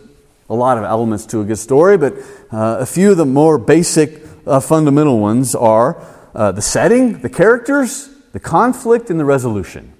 a 0.49 0.55
lot 0.55 0.79
of 0.79 0.83
elements 0.83 1.27
to 1.27 1.41
a 1.41 1.43
good 1.43 1.59
story, 1.59 1.97
but 1.97 2.13
uh, 2.51 2.77
a 2.79 2.85
few 2.87 3.11
of 3.11 3.17
the 3.17 3.25
more 3.25 3.59
basic, 3.59 4.23
uh, 4.47 4.59
fundamental 4.59 5.19
ones 5.19 5.53
are 5.53 6.03
uh, 6.33 6.51
the 6.51 6.61
setting, 6.61 7.19
the 7.19 7.29
characters, 7.29 8.09
the 8.31 8.39
conflict, 8.39 9.09
and 9.09 9.19
the 9.19 9.25
resolution. 9.25 9.93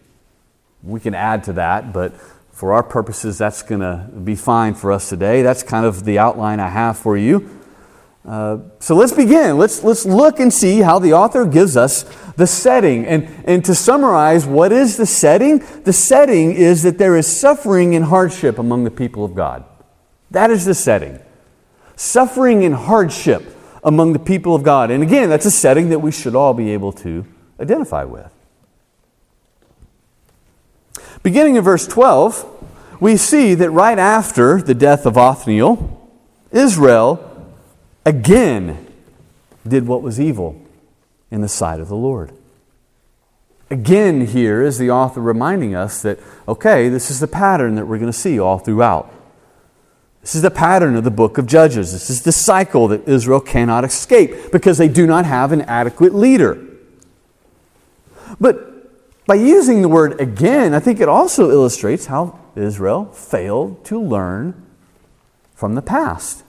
We 0.84 1.00
can 1.00 1.14
add 1.14 1.44
to 1.46 1.54
that, 1.54 1.94
but 1.94 2.16
for 2.52 2.74
our 2.74 2.84
purposes, 2.84 3.38
that's 3.38 3.64
going 3.64 3.82
to 3.82 4.08
be 4.24 4.36
fine 4.36 4.74
for 4.74 4.92
us 4.92 5.10
today. 5.10 5.42
That's 5.42 5.64
kind 5.64 5.86
of 5.86 6.06
the 6.06 6.20
outline 6.20 6.60
I 6.60 6.70
have 6.70 6.98
for 6.98 7.18
you. 7.18 7.50
Uh, 8.24 8.60
so 8.80 8.96
let's 8.96 9.14
begin. 9.14 9.58
Let's, 9.58 9.84
let's 9.84 10.06
look 10.06 10.40
and 10.40 10.54
see 10.54 10.80
how 10.80 11.00
the 11.00 11.14
author 11.14 11.46
gives 11.46 11.76
us 11.76 12.04
the 12.36 12.46
setting. 12.46 13.06
And, 13.06 13.28
and 13.46 13.66
to 13.66 13.74
summarize, 13.74 14.46
what 14.46 14.72
is 14.72 14.98
the 14.98 15.08
setting? 15.08 15.64
The 15.84 15.94
setting 15.94 16.52
is 16.52 16.84
that 16.84 16.98
there 16.98 17.18
is 17.18 17.26
suffering 17.26 17.96
and 17.96 18.06
hardship 18.06 18.60
among 18.60 18.84
the 18.84 18.92
people 18.92 19.26
of 19.26 19.34
God. 19.34 19.66
That 20.30 20.52
is 20.52 20.66
the 20.66 20.76
setting. 20.76 21.20
Suffering 21.96 22.64
and 22.64 22.76
hardship 22.76 23.58
among 23.84 24.14
the 24.14 24.20
people 24.20 24.56
of 24.56 24.64
God. 24.64 24.92
And 24.92 25.02
again, 25.04 25.30
that's 25.30 25.46
a 25.46 25.52
setting 25.52 25.90
that 25.90 26.00
we 26.00 26.12
should 26.12 26.36
all 26.36 26.54
be 26.54 26.72
able 26.72 26.92
to 26.94 27.26
identify 27.60 28.04
with. 28.04 28.32
Beginning 31.24 31.56
in 31.56 31.64
verse 31.64 31.88
12, 31.88 33.00
we 33.00 33.18
see 33.18 33.54
that 33.56 33.70
right 33.70 33.98
after 33.98 34.62
the 34.62 34.74
death 34.74 35.06
of 35.06 35.18
Othniel, 35.18 36.10
Israel 36.52 37.28
again 38.06 38.88
did 39.68 39.88
what 39.88 40.02
was 40.02 40.20
evil 40.20 40.60
in 41.30 41.42
the 41.42 41.48
sight 41.48 41.80
of 41.80 41.88
the 41.88 41.96
Lord. 41.96 42.32
Again, 43.70 44.28
here 44.28 44.62
is 44.62 44.78
the 44.78 44.92
author 44.92 45.22
reminding 45.22 45.76
us 45.76 46.02
that, 46.02 46.20
okay, 46.48 46.90
this 46.90 47.10
is 47.10 47.20
the 47.20 47.28
pattern 47.28 47.76
that 47.76 47.86
we're 47.86 48.00
going 48.00 48.12
to 48.12 48.18
see 48.18 48.38
all 48.38 48.60
throughout. 48.60 49.14
This 50.22 50.36
is 50.36 50.44
the 50.44 50.52
pattern 50.52 50.96
of 50.96 51.04
the 51.04 51.12
book 51.12 51.38
of 51.38 51.48
Judges. 51.48 51.94
This 51.94 52.10
is 52.10 52.22
the 52.22 52.32
cycle 52.32 52.88
that 52.90 53.08
Israel 53.08 53.42
cannot 53.42 53.84
escape 53.84 54.52
because 54.52 54.78
they 54.78 54.88
do 54.88 55.08
not 55.08 55.26
have 55.26 55.52
an 55.52 55.62
adequate 55.62 56.14
leader. 56.14 56.64
But 58.40 59.26
by 59.26 59.36
using 59.36 59.82
the 59.82 59.90
word 59.90 60.22
again, 60.22 60.74
I 60.74 60.80
think 60.80 61.00
it 61.00 61.10
also 61.10 61.50
illustrates 61.50 62.06
how 62.06 62.40
Israel 62.56 63.06
failed 63.06 63.84
to 63.86 64.00
learn 64.00 64.68
from 65.56 65.76
the 65.76 65.82
past. 65.82 66.44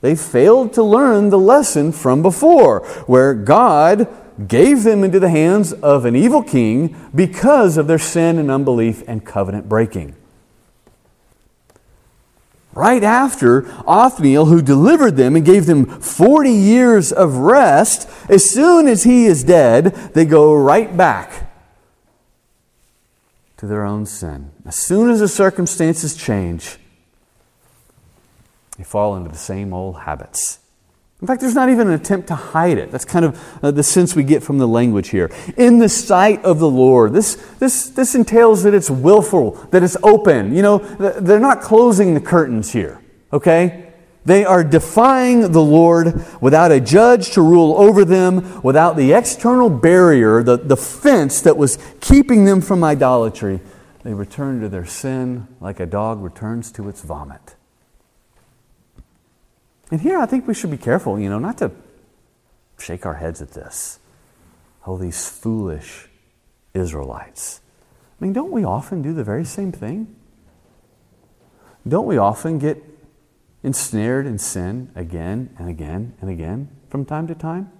They 0.00 0.16
failed 0.16 0.72
to 0.74 0.82
learn 0.82 1.30
the 1.30 1.38
lesson 1.38 1.92
from 1.92 2.22
before, 2.22 2.80
where 3.06 3.34
God 3.34 4.08
gave 4.48 4.82
them 4.82 5.04
into 5.04 5.20
the 5.20 5.28
hands 5.28 5.72
of 5.72 6.04
an 6.04 6.16
evil 6.16 6.42
king 6.42 6.96
because 7.14 7.76
of 7.76 7.86
their 7.86 7.98
sin 7.98 8.38
and 8.38 8.50
unbelief 8.50 9.04
and 9.06 9.24
covenant 9.24 9.68
breaking. 9.68 10.16
Right 12.74 13.04
after 13.04 13.66
Othniel, 13.86 14.46
who 14.46 14.62
delivered 14.62 15.16
them 15.16 15.36
and 15.36 15.44
gave 15.44 15.66
them 15.66 15.84
40 15.84 16.50
years 16.50 17.12
of 17.12 17.36
rest, 17.36 18.08
as 18.30 18.48
soon 18.48 18.88
as 18.88 19.02
he 19.02 19.26
is 19.26 19.44
dead, 19.44 19.94
they 20.14 20.24
go 20.24 20.54
right 20.54 20.96
back 20.96 21.50
to 23.58 23.66
their 23.66 23.84
own 23.84 24.06
sin. 24.06 24.50
As 24.64 24.76
soon 24.76 25.10
as 25.10 25.20
the 25.20 25.28
circumstances 25.28 26.16
change, 26.16 26.78
they 28.78 28.84
fall 28.84 29.16
into 29.16 29.30
the 29.30 29.36
same 29.36 29.74
old 29.74 30.00
habits. 30.00 30.58
In 31.22 31.28
fact, 31.28 31.40
there's 31.40 31.54
not 31.54 31.70
even 31.70 31.86
an 31.86 31.94
attempt 31.94 32.26
to 32.28 32.34
hide 32.34 32.78
it. 32.78 32.90
That's 32.90 33.04
kind 33.04 33.24
of 33.24 33.40
uh, 33.62 33.70
the 33.70 33.84
sense 33.84 34.16
we 34.16 34.24
get 34.24 34.42
from 34.42 34.58
the 34.58 34.66
language 34.66 35.10
here. 35.10 35.30
In 35.56 35.78
the 35.78 35.88
sight 35.88 36.44
of 36.44 36.58
the 36.58 36.68
Lord. 36.68 37.12
This, 37.12 37.36
this, 37.60 37.90
this 37.90 38.16
entails 38.16 38.64
that 38.64 38.74
it's 38.74 38.90
willful, 38.90 39.52
that 39.70 39.84
it's 39.84 39.96
open. 40.02 40.52
You 40.52 40.62
know, 40.62 40.78
they're 40.78 41.38
not 41.38 41.60
closing 41.60 42.14
the 42.14 42.20
curtains 42.20 42.72
here, 42.72 43.00
okay? 43.32 43.92
They 44.24 44.44
are 44.44 44.64
defying 44.64 45.52
the 45.52 45.62
Lord 45.62 46.24
without 46.40 46.72
a 46.72 46.80
judge 46.80 47.30
to 47.34 47.40
rule 47.40 47.76
over 47.76 48.04
them, 48.04 48.60
without 48.64 48.96
the 48.96 49.12
external 49.12 49.70
barrier, 49.70 50.42
the, 50.42 50.56
the 50.56 50.76
fence 50.76 51.40
that 51.42 51.56
was 51.56 51.78
keeping 52.00 52.46
them 52.46 52.60
from 52.60 52.82
idolatry. 52.82 53.60
They 54.02 54.12
return 54.12 54.60
to 54.60 54.68
their 54.68 54.86
sin 54.86 55.46
like 55.60 55.78
a 55.78 55.86
dog 55.86 56.20
returns 56.20 56.72
to 56.72 56.88
its 56.88 57.00
vomit. 57.02 57.54
And 59.92 60.00
here 60.00 60.18
I 60.18 60.24
think 60.24 60.48
we 60.48 60.54
should 60.54 60.70
be 60.70 60.78
careful, 60.78 61.20
you 61.20 61.28
know, 61.28 61.38
not 61.38 61.58
to 61.58 61.70
shake 62.78 63.04
our 63.04 63.14
heads 63.14 63.42
at 63.42 63.50
this. 63.50 63.98
Oh, 64.86 64.96
these 64.96 65.28
foolish 65.28 66.08
Israelites. 66.72 67.60
I 68.18 68.24
mean, 68.24 68.32
don't 68.32 68.50
we 68.50 68.64
often 68.64 69.02
do 69.02 69.12
the 69.12 69.22
very 69.22 69.44
same 69.44 69.70
thing? 69.70 70.16
Don't 71.86 72.06
we 72.06 72.16
often 72.16 72.58
get 72.58 72.82
ensnared 73.62 74.26
in 74.26 74.38
sin 74.38 74.90
again 74.94 75.54
and 75.58 75.68
again 75.68 76.14
and 76.22 76.30
again 76.30 76.70
from 76.88 77.04
time 77.04 77.26
to 77.26 77.34
time? 77.34 77.70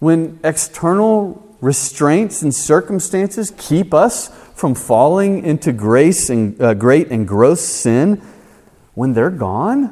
When 0.00 0.40
external 0.42 1.56
restraints 1.60 2.42
and 2.42 2.52
circumstances 2.52 3.52
keep 3.56 3.94
us 3.94 4.28
from 4.56 4.74
falling 4.74 5.44
into 5.44 5.72
grace 5.72 6.28
and 6.28 6.60
uh, 6.60 6.74
great 6.74 7.12
and 7.12 7.28
gross 7.28 7.60
sin, 7.60 8.20
when 8.96 9.12
they're 9.12 9.30
gone, 9.30 9.82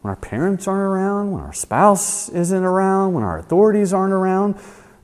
when 0.00 0.10
our 0.10 0.16
parents 0.16 0.68
aren't 0.68 0.80
around, 0.80 1.32
when 1.32 1.42
our 1.42 1.52
spouse 1.52 2.28
isn't 2.28 2.64
around, 2.64 3.12
when 3.12 3.24
our 3.24 3.36
authorities 3.36 3.92
aren't 3.92 4.12
around, 4.12 4.54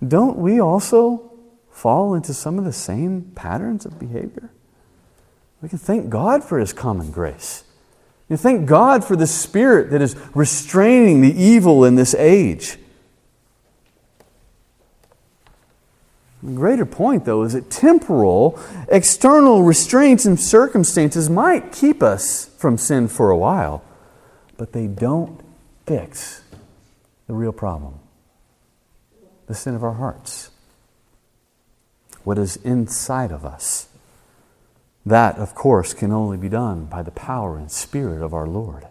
don't 0.07 0.39
we 0.39 0.61
also 0.61 1.33
fall 1.69 2.15
into 2.15 2.33
some 2.33 2.61
of 2.61 2.65
the 2.65 2.73
same 2.73 3.33
patterns 3.35 3.85
of 3.85 3.99
behavior? 3.99 4.53
We 5.61 5.69
can 5.69 5.79
thank 5.79 6.09
God 6.11 6.45
for 6.45 6.61
His 6.61 6.73
common 6.73 7.11
grace. 7.11 7.65
And 8.31 8.39
thank 8.39 8.67
God 8.67 9.05
for 9.05 9.17
the 9.17 9.27
Spirit 9.27 9.91
that 9.91 10.01
is 10.01 10.15
restraining 10.33 11.21
the 11.21 11.35
evil 11.35 11.85
in 11.85 11.97
this 11.97 12.15
age. 12.15 12.79
The 16.45 16.53
greater 16.53 16.85
point, 16.85 17.25
though, 17.25 17.43
is 17.43 17.55
that 17.55 17.71
temporal, 17.71 18.61
external 18.91 19.63
restraints 19.63 20.27
and 20.27 20.39
circumstances 20.39 21.31
might 21.31 21.73
keep 21.73 22.03
us 22.03 22.51
from 22.59 22.77
sin 22.77 23.09
for 23.09 23.31
a 23.31 23.37
while, 23.37 23.83
but 24.59 24.75
they 24.75 24.87
don't 24.87 25.41
fix 25.87 26.43
the 27.27 27.33
real 27.33 27.53
problem 27.53 27.99
the 29.47 29.55
sin 29.55 29.75
of 29.75 29.85
our 29.85 29.95
hearts. 29.95 30.51
What 32.25 32.39
is 32.39 32.57
inside 32.57 33.31
of 33.31 33.45
us. 33.45 33.89
That, 35.05 35.37
of 35.37 35.55
course, 35.55 35.93
can 35.93 36.13
only 36.13 36.39
be 36.39 36.49
done 36.49 36.87
by 36.87 37.03
the 37.03 37.11
power 37.11 37.59
and 37.59 37.71
spirit 37.71 38.23
of 38.23 38.33
our 38.33 38.47
Lord. 38.47 38.87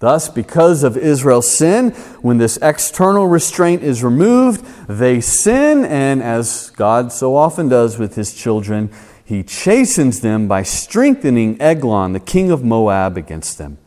Thus, 0.00 0.28
because 0.28 0.84
of 0.84 0.96
Israel's 0.96 1.50
sin, 1.50 1.90
when 2.22 2.38
this 2.38 2.56
external 2.62 3.26
restraint 3.26 3.82
is 3.82 4.04
removed, 4.04 4.64
they 4.88 5.20
sin, 5.20 5.84
and 5.84 6.22
as 6.22 6.70
God 6.70 7.10
so 7.10 7.34
often 7.34 7.68
does 7.68 7.98
with 7.98 8.14
his 8.14 8.32
children, 8.32 8.90
he 9.24 9.42
chastens 9.42 10.20
them 10.20 10.46
by 10.46 10.62
strengthening 10.62 11.60
Eglon, 11.60 12.12
the 12.12 12.20
king 12.20 12.52
of 12.52 12.62
Moab, 12.64 13.16
against 13.16 13.58
them. 13.58 13.78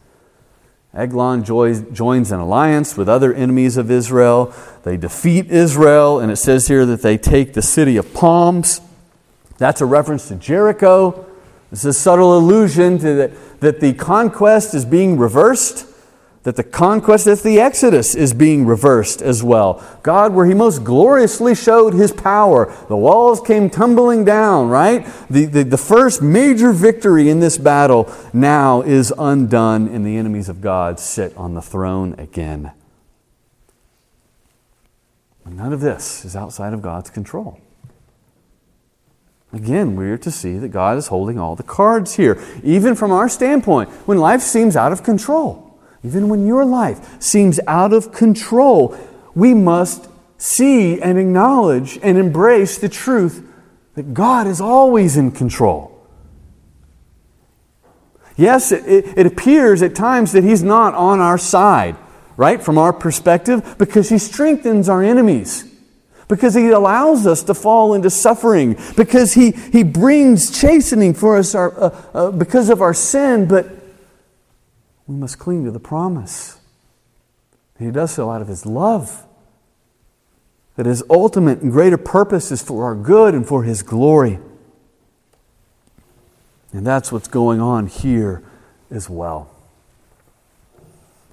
Eglon 0.94 1.46
joins 1.46 2.32
an 2.32 2.40
alliance 2.42 2.98
with 2.98 3.08
other 3.08 3.34
enemies 3.34 3.78
of 3.78 3.90
Israel. 3.90 4.54
They 4.84 4.98
defeat 4.98 5.50
Israel, 5.50 6.20
and 6.20 6.30
it 6.30 6.36
says 6.36 6.68
here 6.68 6.86
that 6.88 7.02
they 7.02 7.18
take 7.18 7.54
the 7.54 7.62
city 7.62 7.96
of 7.96 8.14
palms. 8.14 8.82
That's 9.58 9.80
a 9.80 9.86
reference 9.86 10.28
to 10.28 10.36
Jericho. 10.36 11.26
It's 11.72 11.86
a 11.86 11.94
subtle 11.94 12.38
allusion 12.38 13.00
to 13.00 13.14
that, 13.14 13.60
that 13.62 13.80
the 13.80 13.94
conquest 13.94 14.74
is 14.74 14.84
being 14.84 15.18
reversed 15.18 15.88
that 16.44 16.56
the 16.56 16.64
conquest, 16.64 17.26
that 17.26 17.44
the 17.44 17.60
Exodus 17.60 18.16
is 18.16 18.34
being 18.34 18.66
reversed 18.66 19.22
as 19.22 19.44
well. 19.44 19.84
God, 20.02 20.34
where 20.34 20.46
He 20.46 20.54
most 20.54 20.84
gloriously 20.84 21.54
showed 21.54 21.94
His 21.94 22.12
power, 22.12 22.74
the 22.88 22.98
walls 22.98 23.42
came 23.42 23.70
tumbling 23.70 24.26
down, 24.26 24.70
right? 24.70 25.06
The, 25.30 25.46
the, 25.46 25.64
the 25.64 25.78
first 25.78 26.22
major 26.22 26.72
victory 26.72 27.30
in 27.30 27.40
this 27.40 27.58
battle 27.58 28.12
now 28.34 28.82
is 28.82 29.14
undone, 29.18 29.88
and 29.88 30.06
the 30.06 30.18
enemies 30.18 30.50
of 30.50 30.62
God 30.62 31.00
sit 31.00 31.36
on 31.38 31.54
the 31.54 31.62
throne 31.62 32.16
again. 32.18 32.72
None 35.46 35.74
of 35.74 35.82
this 35.82 36.24
is 36.24 36.36
outside 36.36 36.74
of 36.74 36.82
God's 36.82 37.10
control. 37.10 37.60
Again, 39.54 39.98
we're 39.98 40.18
to 40.18 40.32
see 40.32 40.58
that 40.58 40.70
God 40.70 40.98
is 40.98 41.08
holding 41.08 41.38
all 41.38 41.58
the 41.58 41.64
cards 41.64 42.16
here, 42.16 42.42
even 42.64 42.96
from 42.96 43.12
our 43.12 43.28
standpoint, 43.28 43.90
when 44.08 44.18
life 44.18 44.42
seems 44.42 44.78
out 44.78 44.94
of 44.94 45.04
control. 45.04 45.71
Even 46.04 46.30
when 46.30 46.48
your 46.48 46.66
life 46.66 47.22
seems 47.22 47.60
out 47.68 47.94
of 47.94 48.12
control, 48.12 48.98
we 49.36 49.54
must 49.54 50.08
see 50.38 51.00
and 51.00 51.20
acknowledge 51.20 52.00
and 52.02 52.18
embrace 52.18 52.78
the 52.78 52.90
truth 52.90 53.48
that 53.96 54.14
God 54.14 54.48
is 54.48 54.60
always 54.60 55.18
in 55.18 55.32
control. 55.32 55.92
Yes, 58.36 58.72
it, 58.72 59.18
it, 59.18 59.28
appears 59.28 59.84
at 59.84 59.94
times 59.94 60.32
that 60.32 60.44
He's 60.44 60.64
not 60.64 60.96
on 60.96 61.20
our 61.20 61.38
side. 61.38 61.96
right, 62.38 62.64
from 62.64 62.78
our 62.78 62.94
perspective? 62.94 63.76
Because 63.78 64.10
he 64.10 64.18
strengthens 64.18 64.90
our 64.90 65.04
enemies. 65.04 65.66
Because 66.28 66.56
he 66.56 66.70
allows 66.70 67.28
us 67.28 67.44
to 67.44 67.54
fall 67.54 67.94
into 67.94 68.10
suffering. 68.10 68.78
Because 68.96 69.34
he, 69.34 69.52
he 69.52 69.84
brings 69.84 70.50
chastening 70.50 71.14
for 71.14 71.38
us 71.38 71.54
our, 71.54 71.80
uh, 71.80 72.02
uh, 72.14 72.32
because 72.32 72.70
of 72.70 72.82
our 72.82 72.94
sin. 72.94 73.48
But 73.48 73.81
we 75.12 75.20
must 75.20 75.40
cling 75.40 75.66
to 75.66 75.72
the 75.72 75.80
promise. 75.80 76.58
And 77.78 77.88
he 77.88 77.92
does 77.92 78.12
so 78.12 78.32
out 78.32 78.42
of 78.42 78.48
his 78.48 78.66
love. 78.66 79.26
That 80.78 80.86
his 80.86 81.04
ultimate 81.10 81.60
and 81.60 81.70
greater 81.70 81.98
purpose 81.98 82.50
is 82.50 82.62
for 82.62 82.86
our 82.86 82.96
good 82.96 83.36
and 83.36 83.46
for 83.46 83.64
his 83.64 83.84
glory. 83.84 84.40
And 86.72 86.88
that's 86.88 87.12
what's 87.12 87.28
going 87.28 87.60
on 87.60 87.88
here 87.88 88.42
as 88.90 89.10
well. 89.10 89.52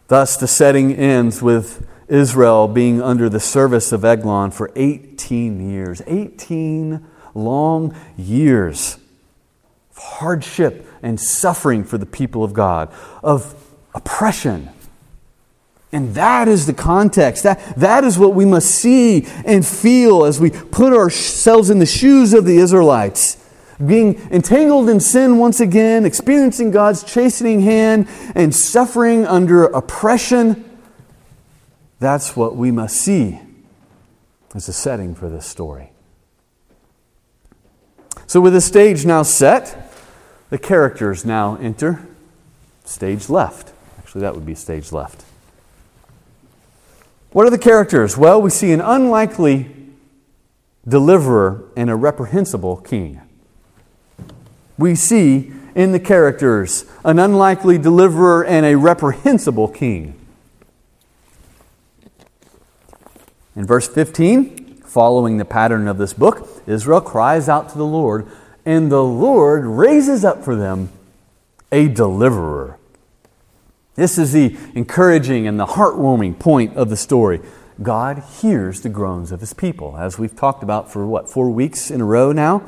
Thus, 0.09 0.37
the 0.37 0.49
setting 0.49 0.93
ends 0.93 1.41
with 1.41 1.87
Israel 2.09 2.67
being 2.67 3.01
under 3.01 3.29
the 3.29 3.39
service 3.39 3.93
of 3.93 4.05
Eglon 4.05 4.51
for 4.51 4.73
18 4.75 5.71
years. 5.71 6.03
18 6.09 7.07
long 7.33 7.95
years 8.17 8.99
of 9.93 9.99
hardship 9.99 10.85
and 11.01 11.21
suffering 11.21 11.85
for 11.85 11.97
the 11.97 12.07
people 12.07 12.43
of 12.43 12.53
God, 12.53 12.93
of 13.23 13.68
oppression. 13.95 14.71
And 15.91 16.15
that 16.15 16.49
is 16.49 16.67
the 16.67 16.75
context. 16.75 17.45
That, 17.45 17.61
that 17.77 18.05
is 18.05 18.19
what 18.19 18.35
we 18.35 18.45
must 18.45 18.71
see 18.71 19.27
and 19.45 19.67
feel 19.67 20.25
as 20.25 20.39
we 20.39 20.51
put 20.51 20.93
ourselves 20.93 21.71
in 21.71 21.79
the 21.79 21.87
shoes 21.87 22.35
of 22.35 22.45
the 22.45 22.59
Israelites 22.59 23.39
being 23.85 24.17
entangled 24.31 24.89
in 24.89 25.01
sin 25.01 25.39
once 25.39 25.61
again, 25.61 26.05
experiencing 26.05 26.71
God's 26.71 27.05
chastening 27.05 27.61
hand, 27.61 28.09
and 28.35 28.55
suffering 28.55 29.25
under 29.25 29.65
oppression. 29.65 30.65
That's 32.01 32.37
what 32.37 32.57
we 32.57 32.71
must 32.71 32.97
see 32.97 33.41
as 34.55 34.69
a 34.69 34.73
setting 34.73 35.15
for 35.15 35.29
this 35.29 35.47
story. 35.47 35.93
So, 38.27 38.41
with 38.41 38.53
the 38.53 38.61
stage 38.61 39.07
now 39.07 39.23
set, 39.23 39.93
the 40.51 40.59
characters 40.59 41.25
now 41.25 41.57
enter 41.57 42.07
stage 42.85 43.29
left. 43.29 43.73
That 44.19 44.35
would 44.35 44.47
be 44.47 44.55
stage 44.55 44.93
left. 44.93 45.25
What 47.33 47.47
are 47.47 47.51
the 47.51 47.59
characters? 47.59 48.17
Well, 48.17 48.41
we 48.41 48.51
see 48.51 48.73
an 48.73 48.81
unlikely 48.81 49.75
deliverer 50.87 51.65
and 51.77 51.91
a 51.91 51.97
reprehensible 51.97 52.79
king 52.79 53.21
we 54.79 54.95
see 54.95 55.53
in 55.75 55.93
the 55.93 56.01
characters 56.01 56.87
an 57.05 57.19
unlikely 57.19 57.79
deliverer 57.79 58.45
and 58.45 58.65
a 58.65 58.77
reprehensible 58.77 59.69
king. 59.69 60.15
In 63.57 63.67
verse 63.67 63.89
15, 63.89 64.83
following 64.83 65.37
the 65.37 65.45
pattern 65.45 65.89
of 65.89 65.99
this 65.99 66.15
book, 66.15 66.49
Israel 66.67 67.01
cries 67.01 67.49
out 67.49 67.69
to 67.71 67.79
the 67.79 67.85
Lord, 67.85 68.27
and 68.65 68.91
the 68.91 69.03
Lord 69.03 69.65
raises 69.65 70.25
up 70.25 70.45
for 70.45 70.55
them 70.55 70.91
a 71.73 71.89
deliverer. 71.89 72.78
This 73.99 74.17
is 74.17 74.33
the 74.33 74.57
encouraging 74.77 75.49
and 75.49 75.59
the 75.59 75.67
heartwarming 75.67 76.39
point 76.39 76.77
of 76.77 76.89
the 76.89 76.97
story. 76.97 77.41
God 77.83 78.23
hears 78.41 78.81
the 78.81 78.89
groans 78.89 79.33
of 79.33 79.41
his 79.41 79.53
people, 79.53 79.97
as 79.97 80.21
we've 80.21 80.37
talked 80.37 80.63
about 80.63 80.93
for 80.93 81.05
what, 81.05 81.29
four 81.29 81.51
weeks 81.51 81.91
in 81.91 82.01
a 82.01 82.05
row 82.05 82.31
now? 82.31 82.63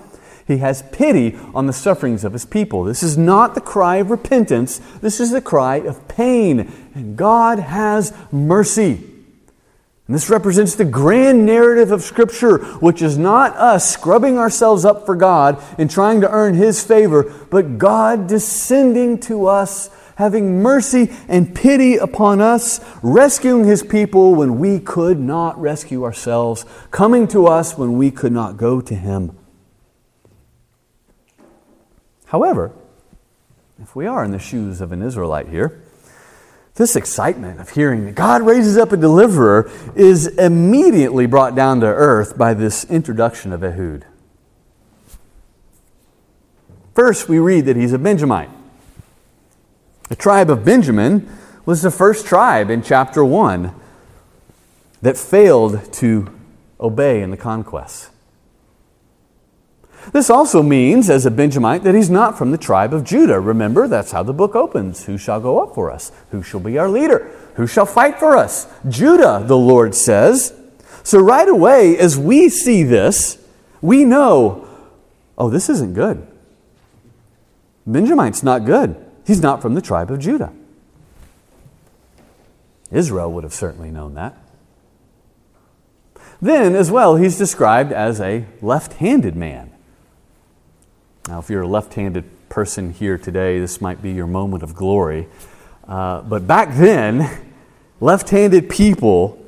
He 0.45 0.59
has 0.59 0.83
pity 0.91 1.39
on 1.55 1.69
the 1.69 1.73
sufferings 1.73 2.25
of 2.25 2.33
his 2.33 2.45
people. 2.45 2.83
This 2.83 3.05
is 3.05 3.17
not 3.17 3.55
the 3.55 3.61
cry 3.61 3.99
of 3.99 4.11
repentance, 4.11 4.79
this 5.01 5.21
is 5.21 5.31
the 5.31 5.41
cry 5.41 5.77
of 5.77 6.09
pain. 6.09 6.73
And 6.97 7.17
God 7.17 7.61
has 7.61 8.13
mercy. 8.33 8.95
And 10.09 10.17
this 10.17 10.31
represents 10.31 10.75
the 10.75 10.85
grand 10.85 11.47
narrative 11.47 11.93
of 11.93 12.03
Scripture, 12.03 12.59
which 12.79 13.03
is 13.03 13.17
not 13.17 13.55
us 13.55 13.89
scrubbing 13.89 14.37
ourselves 14.37 14.85
up 14.85 15.07
for 15.07 15.15
God 15.15 15.63
and 15.79 15.89
trying 15.89 16.23
to 16.23 16.31
earn 16.31 16.55
His 16.55 16.83
favor, 16.83 17.33
but 17.49 17.79
God 17.79 18.27
descending 18.27 19.21
to 19.21 19.47
us, 19.47 19.91
having 20.21 20.63
mercy 20.63 21.11
and 21.29 21.55
pity 21.55 21.97
upon 21.97 22.43
us, 22.43 22.79
rescuing 23.03 23.65
His 23.65 23.83
people 23.83 24.35
when 24.35 24.59
we 24.59 24.79
could 24.79 25.19
not 25.19 25.59
rescue 25.59 26.05
ourselves, 26.05 26.67
coming 26.91 27.27
to 27.27 27.47
us 27.47 27.79
when 27.79 27.97
we 27.97 28.11
could 28.11 28.31
not 28.31 28.59
go 28.59 28.83
to 28.83 28.95
Him. 28.95 29.35
However, 32.27 32.71
if 33.83 33.97
we 33.97 34.07
are 34.07 34.23
in 34.23 34.31
the 34.31 34.39
shoes 34.39 34.83
of 34.83 34.93
an 34.93 35.01
Israelite 35.01 35.49
here, 35.49 35.83
this 36.75 36.97
excitement 36.97 37.59
of 37.59 37.71
hearing 37.71 38.05
that 38.05 38.15
God 38.15 38.43
raises 38.43 38.77
up 38.77 38.93
a 38.93 38.99
deliverer 38.99 39.71
is 39.97 40.27
immediately 40.27 41.25
brought 41.25 41.55
down 41.55 41.81
to 41.81 41.87
earth 41.87 42.37
by 42.37 42.53
this 42.53 42.85
introduction 42.85 43.55
of 43.55 43.65
Ehud. 43.65 44.05
First, 46.95 47.27
we 47.27 47.39
read 47.39 47.65
that 47.65 47.77
he's 47.77 47.95
a 47.95 47.99
Benjamite. 47.99 48.60
The 50.11 50.17
tribe 50.17 50.51
of 50.51 50.65
Benjamin 50.65 51.29
was 51.65 51.83
the 51.83 51.91
first 51.91 52.27
tribe 52.27 52.69
in 52.69 52.83
chapter 52.83 53.25
1 53.25 53.73
that 55.03 55.17
failed 55.17 55.93
to 55.95 56.29
obey 56.81 57.23
in 57.23 57.31
the 57.31 57.37
conquest. 57.37 58.11
This 60.13 60.29
also 60.29 60.65
means, 60.65 61.09
as 61.09 61.27
a 61.27 61.31
Benjamite, 61.31 61.85
that 61.85 61.95
he's 61.95 62.11
not 62.11 62.37
from 62.37 62.51
the 62.51 62.59
tribe 62.59 62.93
of 62.93 63.05
Judah. 63.05 63.39
Remember, 63.39 63.87
that's 63.87 64.11
how 64.11 64.25
the 64.25 64.33
book 64.33 64.57
opens. 64.57 65.05
Who 65.05 65.17
shall 65.17 65.41
go 65.41 65.63
up 65.63 65.77
for 65.77 65.93
us? 65.93 66.11
Who 66.33 66.43
shall 66.43 66.59
be 66.59 66.77
our 66.77 66.89
leader? 66.89 67.31
Who 67.55 67.69
shall 67.69 67.87
fight 67.87 68.19
for 68.19 68.37
us? 68.37 68.67
Judah, 68.89 69.45
the 69.47 69.57
Lord 69.57 69.95
says. 69.95 70.59
So, 71.05 71.21
right 71.21 71.49
away, 71.49 71.97
as 71.97 72.19
we 72.19 72.49
see 72.49 72.83
this, 72.83 73.39
we 73.81 74.05
know 74.05 74.67
oh, 75.39 75.51
this 75.51 75.71
isn't 75.71 75.95
good. 75.95 76.27
Benjamite's 77.87 78.43
not 78.43 78.65
good. 78.65 79.07
He's 79.27 79.41
not 79.41 79.63
from 79.63 79.75
the 79.75 79.81
tribe 79.81 80.11
of 80.11 80.19
Judah. 80.19 80.53
Israel 82.91 83.33
would 83.33 83.45
have 83.45 83.55
certainly 83.55 83.91
known 83.91 84.15
that. 84.15 84.37
Then, 86.43 86.75
as 86.75 86.91
well, 86.91 87.17
he's 87.17 87.37
described 87.37 87.93
as 87.93 88.21
a 88.21 88.47
left 88.63 88.95
handed 88.95 89.37
man. 89.37 89.71
Now, 91.29 91.39
if 91.39 91.51
you're 91.51 91.63
a 91.63 91.69
left 91.69 91.95
handed 91.95 92.25
person 92.49 92.93
here 92.93 93.19
today, 93.19 93.61
this 93.61 93.81
might 93.81 94.03
be 94.03 94.13
your 94.13 94.27
moment 94.27 94.63
of 94.63 94.75
glory. 94.75 95.29
Uh, 95.87 96.23
but 96.23 96.47
back 96.47 96.75
then, 96.75 97.31
left 98.01 98.31
handed 98.31 98.71
people, 98.71 99.39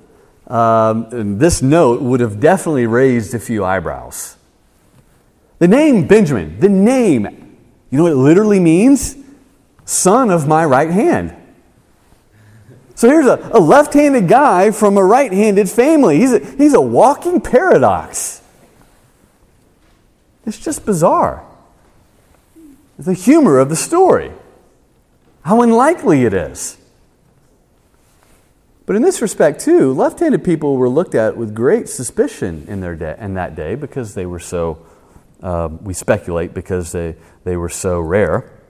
um, 0.47 1.39
this 1.39 1.63
note 1.63 2.03
would 2.03 2.21
have 2.21 2.41
definitely 2.41 2.87
raised 2.87 3.33
a 3.35 3.39
few 3.39 3.65
eyebrows. 3.65 4.37
The 5.59 5.69
name 5.69 6.07
Benjamin, 6.07 6.61
the 6.61 6.69
name, 6.69 7.57
you 7.91 7.97
know 7.97 8.05
what 8.05 8.13
it 8.13 8.17
literally 8.17 8.61
means? 8.61 9.17
Son 9.93 10.31
of 10.31 10.49
my 10.49 10.65
right 10.65 10.91
hand. 10.91 11.37
So 12.95 13.09
here's 13.09 13.27
a, 13.27 13.51
a 13.53 13.61
left 13.61 13.95
handed 13.95 14.29
guy 14.29 14.71
from 14.71 14.97
a 14.97 15.05
right 15.05 15.33
handed 15.33 15.69
family. 15.69 16.19
He's 16.19 16.33
a, 16.33 16.39
he's 16.39 16.75
a 16.75 16.81
walking 16.81 17.41
paradox. 17.41 18.43
It's 20.45 20.59
just 20.59 20.85
bizarre 20.85 21.47
the 22.99 23.15
humor 23.15 23.59
of 23.59 23.69
the 23.69 23.77
story, 23.77 24.33
how 25.43 25.63
unlikely 25.63 26.25
it 26.25 26.33
is. 26.33 26.77
But 28.87 28.97
in 28.97 29.03
this 29.03 29.23
respect, 29.23 29.61
too, 29.61 29.93
left 29.93 30.21
handed 30.21 30.45
people 30.45 30.77
were 30.77 30.89
looked 30.89 31.15
at 31.15 31.37
with 31.37 31.55
great 31.55 31.89
suspicion 31.89 32.65
in, 32.69 32.81
their 32.81 32.95
day, 32.95 33.17
in 33.19 33.35
that 33.35 33.55
day 33.55 33.75
because 33.75 34.15
they 34.15 34.27
were 34.27 34.41
so, 34.41 34.85
uh, 35.43 35.69
we 35.81 35.95
speculate, 35.95 36.53
because 36.53 36.93
they, 36.93 37.17
they 37.45 37.57
were 37.57 37.69
so 37.69 38.01
rare. 38.01 38.62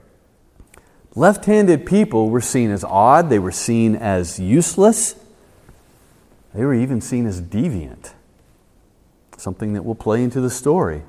Left 1.15 1.45
handed 1.45 1.85
people 1.85 2.29
were 2.29 2.41
seen 2.41 2.71
as 2.71 2.83
odd, 2.83 3.29
they 3.29 3.39
were 3.39 3.51
seen 3.51 3.95
as 3.95 4.39
useless, 4.39 5.15
they 6.53 6.65
were 6.65 6.73
even 6.73 7.01
seen 7.01 7.25
as 7.25 7.41
deviant. 7.41 8.13
Something 9.37 9.73
that 9.73 9.83
will 9.83 9.95
play 9.95 10.23
into 10.23 10.41
the 10.41 10.49
story 10.49 11.03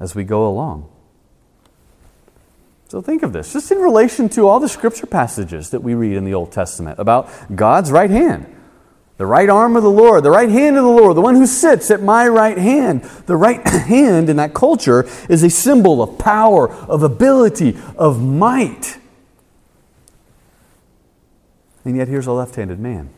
as 0.00 0.14
we 0.14 0.24
go 0.24 0.48
along. 0.48 0.88
So 2.88 3.00
think 3.00 3.22
of 3.22 3.32
this, 3.32 3.52
just 3.52 3.70
in 3.70 3.78
relation 3.78 4.28
to 4.30 4.46
all 4.46 4.60
the 4.60 4.68
scripture 4.68 5.06
passages 5.06 5.70
that 5.70 5.80
we 5.80 5.94
read 5.94 6.16
in 6.16 6.24
the 6.24 6.34
Old 6.34 6.52
Testament 6.52 6.98
about 6.98 7.30
God's 7.54 7.90
right 7.90 8.10
hand. 8.10 8.46
The 9.18 9.26
right 9.26 9.48
arm 9.48 9.76
of 9.76 9.82
the 9.82 9.90
Lord, 9.90 10.24
the 10.24 10.30
right 10.30 10.48
hand 10.48 10.76
of 10.76 10.84
the 10.84 10.90
Lord, 10.90 11.16
the 11.16 11.20
one 11.20 11.36
who 11.36 11.46
sits 11.46 11.90
at 11.90 12.02
my 12.02 12.26
right 12.26 12.58
hand. 12.58 13.02
The 13.26 13.36
right 13.36 13.66
hand 13.68 14.28
in 14.28 14.36
that 14.36 14.52
culture 14.52 15.08
is 15.28 15.42
a 15.42 15.50
symbol 15.50 16.02
of 16.02 16.18
power, 16.18 16.70
of 16.70 17.02
ability, 17.02 17.78
of 17.96 18.22
might. 18.22 18.98
And 21.84 21.96
yet, 21.96 22.08
here's 22.08 22.26
a 22.26 22.32
left 22.32 22.56
handed 22.56 22.78
man. 22.78 23.10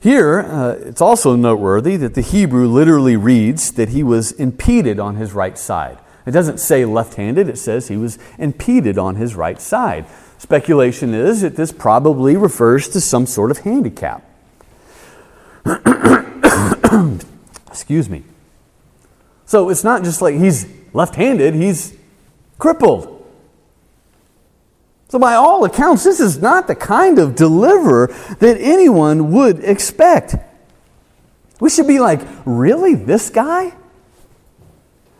Here, 0.00 0.40
uh, 0.40 0.72
it's 0.80 1.00
also 1.00 1.34
noteworthy 1.34 1.96
that 1.96 2.14
the 2.14 2.20
Hebrew 2.20 2.68
literally 2.68 3.16
reads 3.16 3.72
that 3.72 3.88
he 3.88 4.02
was 4.02 4.32
impeded 4.32 5.00
on 5.00 5.16
his 5.16 5.32
right 5.32 5.56
side. 5.56 5.98
It 6.26 6.32
doesn't 6.32 6.58
say 6.58 6.84
left 6.84 7.14
handed, 7.14 7.48
it 7.48 7.56
says 7.58 7.88
he 7.88 7.96
was 7.96 8.18
impeded 8.38 8.98
on 8.98 9.16
his 9.16 9.34
right 9.34 9.60
side. 9.60 10.06
Speculation 10.38 11.14
is 11.14 11.40
that 11.40 11.56
this 11.56 11.72
probably 11.72 12.36
refers 12.36 12.86
to 12.88 13.00
some 13.00 13.24
sort 13.24 13.50
of 13.50 13.58
handicap. 13.58 14.22
Excuse 17.68 18.10
me. 18.10 18.24
So 19.46 19.70
it's 19.70 19.84
not 19.84 20.04
just 20.04 20.20
like 20.20 20.34
he's 20.34 20.66
left 20.92 21.14
handed, 21.14 21.54
he's 21.54 21.96
crippled. 22.58 23.13
So, 25.08 25.18
by 25.18 25.34
all 25.34 25.64
accounts, 25.64 26.04
this 26.04 26.18
is 26.18 26.40
not 26.40 26.66
the 26.66 26.74
kind 26.74 27.18
of 27.18 27.34
deliverer 27.34 28.08
that 28.40 28.56
anyone 28.60 29.32
would 29.32 29.62
expect. 29.62 30.34
We 31.60 31.70
should 31.70 31.86
be 31.86 32.00
like, 32.00 32.20
really? 32.44 32.94
This 32.94 33.30
guy? 33.30 33.74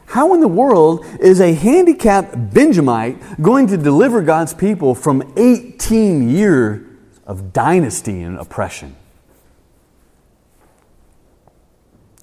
How 0.06 0.34
in 0.34 0.40
the 0.40 0.48
world 0.48 1.04
is 1.20 1.40
a 1.40 1.54
handicapped 1.54 2.54
Benjamite 2.54 3.42
going 3.42 3.66
to 3.68 3.76
deliver 3.76 4.22
God's 4.22 4.54
people 4.54 4.94
from 4.94 5.32
18 5.36 6.28
years 6.28 6.86
of 7.26 7.52
dynasty 7.52 8.22
and 8.22 8.38
oppression? 8.38 8.96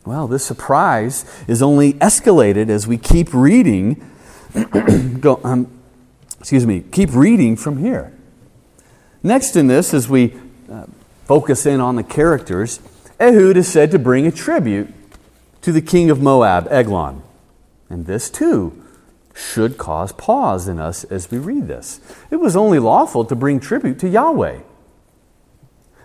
Well, 0.06 0.28
this 0.28 0.44
surprise 0.44 1.26
is 1.48 1.62
only 1.62 1.94
escalated 1.94 2.70
as 2.70 2.88
we 2.88 2.98
keep 2.98 3.34
reading. 3.34 4.10
Go, 5.20 5.40
um, 5.44 5.81
excuse 6.42 6.66
me, 6.66 6.84
keep 6.92 7.14
reading 7.14 7.56
from 7.56 7.78
here. 7.78 8.12
Next 9.22 9.56
in 9.56 9.68
this, 9.68 9.94
as 9.94 10.10
we 10.10 10.34
uh, 10.72 10.88
focus 11.26 11.68
in 11.68 11.80
on 11.80 11.98
the 11.98 12.04
characters, 12.04 12.80
Ehud 13.20 13.58
is 13.58 13.72
said 13.72 13.92
to 13.92 14.00
bring 14.00 14.26
a 14.26 14.32
tribute 14.32 14.92
to 15.62 15.72
the 15.72 15.84
king 15.84 16.10
of 16.10 16.20
Moab, 16.20 16.68
Eglon. 16.72 17.22
And 17.92 18.08
this 18.08 18.28
too 18.32 18.84
should 19.36 19.78
cause 19.78 20.14
pause 20.14 20.68
in 20.68 20.80
us 20.80 21.04
as 21.04 21.30
we 21.30 21.38
read 21.38 21.68
this. 21.68 22.02
It 22.32 22.38
was 22.38 22.56
only 22.56 22.80
lawful 22.80 23.24
to 23.26 23.36
bring 23.36 23.60
tribute 23.60 24.00
to 24.00 24.10
Yahweh. 24.10 24.62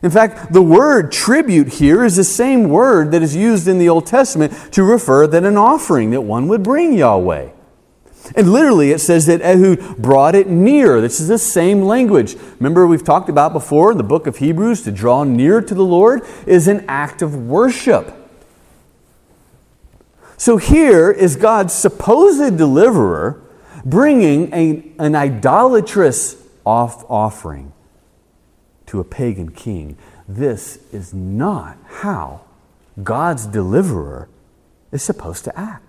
In 0.03 0.11
fact, 0.11 0.53
the 0.53 0.61
word 0.61 1.13
tribute 1.13 1.69
here 1.69 2.05
is 2.05 2.17
the 2.17 2.25
same 2.25 2.69
word 2.69 3.11
that 3.13 3.23
is 3.23 3.35
used 3.35 3.67
in 3.67 3.79
the 3.79 3.89
Old 3.89 4.05
Testament 4.05 4.53
to 4.73 4.83
refer 4.83 5.27
that 5.29 5.45
an 5.45 5.57
offering 5.57 6.11
that 6.11 6.21
one 6.21 6.47
would 6.49 6.63
bring 6.63 6.93
Yahweh. 6.93 7.53
And 8.35 8.53
literally, 8.53 8.91
it 8.91 8.99
says 8.99 9.27
that 9.27 9.43
Ehud 9.43 9.99
brought 9.99 10.35
it 10.35 10.49
near. 10.49 11.01
This 11.01 11.21
is 11.21 11.29
the 11.29 11.39
same 11.39 11.83
language. 11.83 12.35
Remember, 12.59 12.87
we've 12.87 13.05
talked 13.05 13.29
about 13.29 13.53
before 13.53 13.93
in 13.93 13.99
the 13.99 14.05
book 14.05 14.27
of 14.27 14.39
Hebrews 14.39 14.83
to 14.83 14.93
draw 14.93 15.25
near 15.25 15.61
to 15.61 15.75
the 15.75 15.85
Lord 15.85 16.23
is 16.47 16.67
an 16.67 16.85
act 16.89 17.23
of 17.23 17.37
worship. 17.47 18.15
So 20.37 20.57
here 20.57 21.11
is 21.11 21.37
God's 21.37 21.73
supposed 21.73 22.59
deliverer 22.59 23.43
bringing 23.85 24.53
a, 24.53 24.93
an 24.99 25.15
idolatrous 25.15 26.37
off 26.65 27.09
offering 27.09 27.73
to 28.87 29.01
a 29.01 29.05
pagan 29.05 29.51
king. 29.51 29.97
This 30.29 30.79
is 30.93 31.15
not 31.15 31.79
how 31.87 32.43
God's 33.03 33.47
deliverer 33.47 34.29
is 34.91 35.03
supposed 35.03 35.45
to 35.45 35.59
act. 35.59 35.86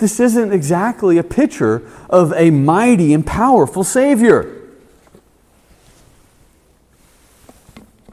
This 0.00 0.18
isn't 0.18 0.50
exactly 0.50 1.18
a 1.18 1.22
picture 1.22 1.86
of 2.08 2.32
a 2.32 2.50
mighty 2.50 3.12
and 3.12 3.24
powerful 3.24 3.84
Savior. 3.84 4.56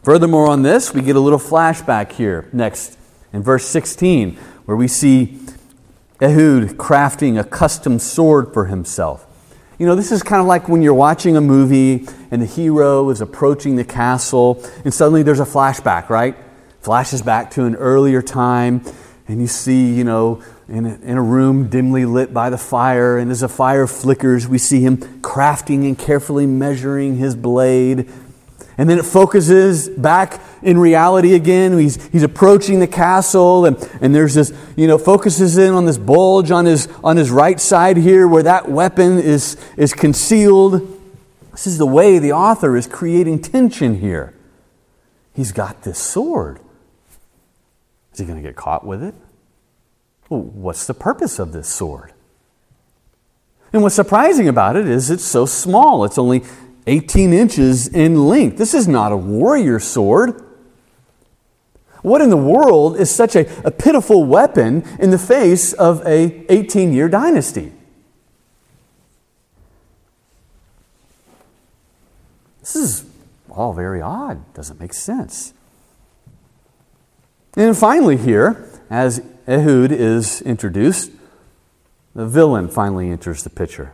Furthermore, 0.04 0.48
on 0.50 0.64
this, 0.64 0.94
we 0.94 1.02
get 1.02 1.16
a 1.16 1.20
little 1.22 1.40
flashback 1.40 2.12
here 2.12 2.50
next 2.52 2.98
in 3.32 3.42
verse 3.42 3.66
16, 3.66 4.36
where 4.66 4.76
we 4.76 4.90
see 4.90 5.40
Ehud 6.22 6.76
crafting 6.78 7.40
a 7.40 7.44
custom 7.46 8.00
sword 8.00 8.54
for 8.54 8.66
himself. 8.66 9.26
You 9.80 9.86
know, 9.86 9.96
this 9.96 10.12
is 10.12 10.22
kind 10.24 10.42
of 10.42 10.48
like 10.48 10.68
when 10.68 10.82
you're 10.82 10.94
watching 10.94 11.38
a 11.38 11.42
movie 11.42 12.06
and 12.32 12.42
the 12.42 12.46
hero 12.46 13.10
is 13.12 13.22
approaching 13.22 13.78
the 13.78 13.86
castle, 13.86 14.62
and 14.84 14.94
suddenly 14.94 15.24
there's 15.24 15.40
a 15.40 15.46
flashback, 15.46 16.10
right? 16.10 16.36
Flashes 16.82 17.22
back 17.22 17.52
to 17.52 17.64
an 17.64 17.76
earlier 17.76 18.22
time, 18.22 18.82
and 19.30 19.40
you 19.40 19.48
see, 19.48 19.94
you 19.94 20.04
know, 20.04 20.42
in 20.70 20.86
a, 20.86 20.96
in 20.96 21.18
a 21.18 21.22
room 21.22 21.70
dimly 21.70 22.06
lit 22.06 22.34
by 22.34 22.50
the 22.50 22.58
fire, 22.58 23.18
and 23.18 23.32
as 23.32 23.40
the 23.40 23.50
fire 23.50 23.88
flickers, 23.88 24.48
we 24.48 24.58
see 24.58 24.82
him 24.82 24.98
crafting 25.22 25.86
and 25.86 25.98
carefully 25.98 26.46
measuring 26.46 27.18
his 27.18 27.36
blade. 27.36 28.10
And 28.78 28.88
then 28.88 29.00
it 29.00 29.06
focuses 29.06 29.90
back 29.90 30.40
in 30.62 30.78
reality 30.78 31.34
again. 31.34 31.78
He's, 31.80 32.04
he's 32.08 32.22
approaching 32.22 32.80
the 32.80 32.88
castle, 32.88 33.66
and, 33.66 33.78
and 34.02 34.14
there's 34.14 34.36
this, 34.36 34.54
you 34.76 34.88
know, 34.88 34.98
focuses 34.98 35.58
in 35.58 35.74
on 35.74 35.86
this 35.86 35.98
bulge 35.98 36.52
on 36.52 36.66
his, 36.66 36.88
on 37.04 37.18
his 37.18 37.32
right 37.32 37.60
side 37.60 37.98
here 37.98 38.28
where 38.28 38.44
that 38.44 38.70
weapon 38.70 39.18
is, 39.18 39.58
is 39.78 39.94
concealed. 39.94 40.94
This 41.52 41.66
is 41.66 41.80
the 41.80 41.88
way 41.88 42.20
the 42.20 42.34
author 42.34 42.78
is 42.78 42.86
creating 42.86 43.42
tension 43.42 44.00
here. 44.00 44.34
He's 45.34 45.52
got 45.52 45.84
this 45.84 45.98
sword. 45.98 46.60
Is 48.14 48.20
he 48.20 48.26
going 48.26 48.42
to 48.42 48.48
get 48.48 48.56
caught 48.56 48.86
with 48.86 49.02
it? 49.02 49.16
What's 50.30 50.86
the 50.86 50.94
purpose 50.94 51.40
of 51.40 51.52
this 51.52 51.70
sword? 51.70 52.14
And 53.72 53.82
what's 53.82 53.96
surprising 53.96 54.48
about 54.48 54.76
it 54.76 54.88
is 54.88 55.10
it's 55.10 55.24
so 55.24 55.46
small. 55.46 56.04
It's 56.04 56.18
only 56.18 56.44
18 56.86 57.34
inches 57.34 57.88
in 57.88 58.28
length. 58.28 58.58
This 58.58 58.74
is 58.74 58.88
not 58.88 59.12
a 59.12 59.18
warrior 59.18 59.80
sword. 59.80 60.44
What 62.02 62.22
in 62.22 62.30
the 62.30 62.38
world 62.38 62.98
is 62.98 63.14
such 63.14 63.36
a, 63.36 63.46
a 63.66 63.72
pitiful 63.72 64.24
weapon 64.24 64.84
in 65.00 65.12
the 65.12 65.18
face 65.18 65.74
of 65.74 66.06
a 66.06 66.46
18 66.52 66.94
year 66.94 67.10
dynasty? 67.10 67.74
This 72.62 72.76
is 72.76 73.06
all 73.50 73.74
very 73.74 74.02
odd. 74.02 74.54
Doesn't 74.54 74.80
make 74.80 74.94
sense. 74.94 75.54
And 77.56 77.76
finally, 77.76 78.18
here, 78.18 78.70
as 78.90 79.22
Ehud 79.48 79.92
is 79.92 80.42
introduced, 80.42 81.12
the 82.14 82.26
villain 82.26 82.68
finally 82.68 83.10
enters 83.10 83.44
the 83.44 83.50
picture. 83.50 83.94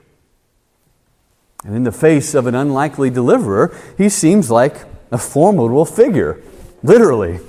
And 1.63 1.75
in 1.75 1.83
the 1.83 1.91
face 1.91 2.33
of 2.33 2.47
an 2.47 2.55
unlikely 2.55 3.09
deliverer, 3.09 3.75
he 3.97 4.09
seems 4.09 4.49
like 4.49 4.85
a 5.11 5.17
formidable 5.17 5.85
figure, 5.85 6.41
literally. 6.81 7.39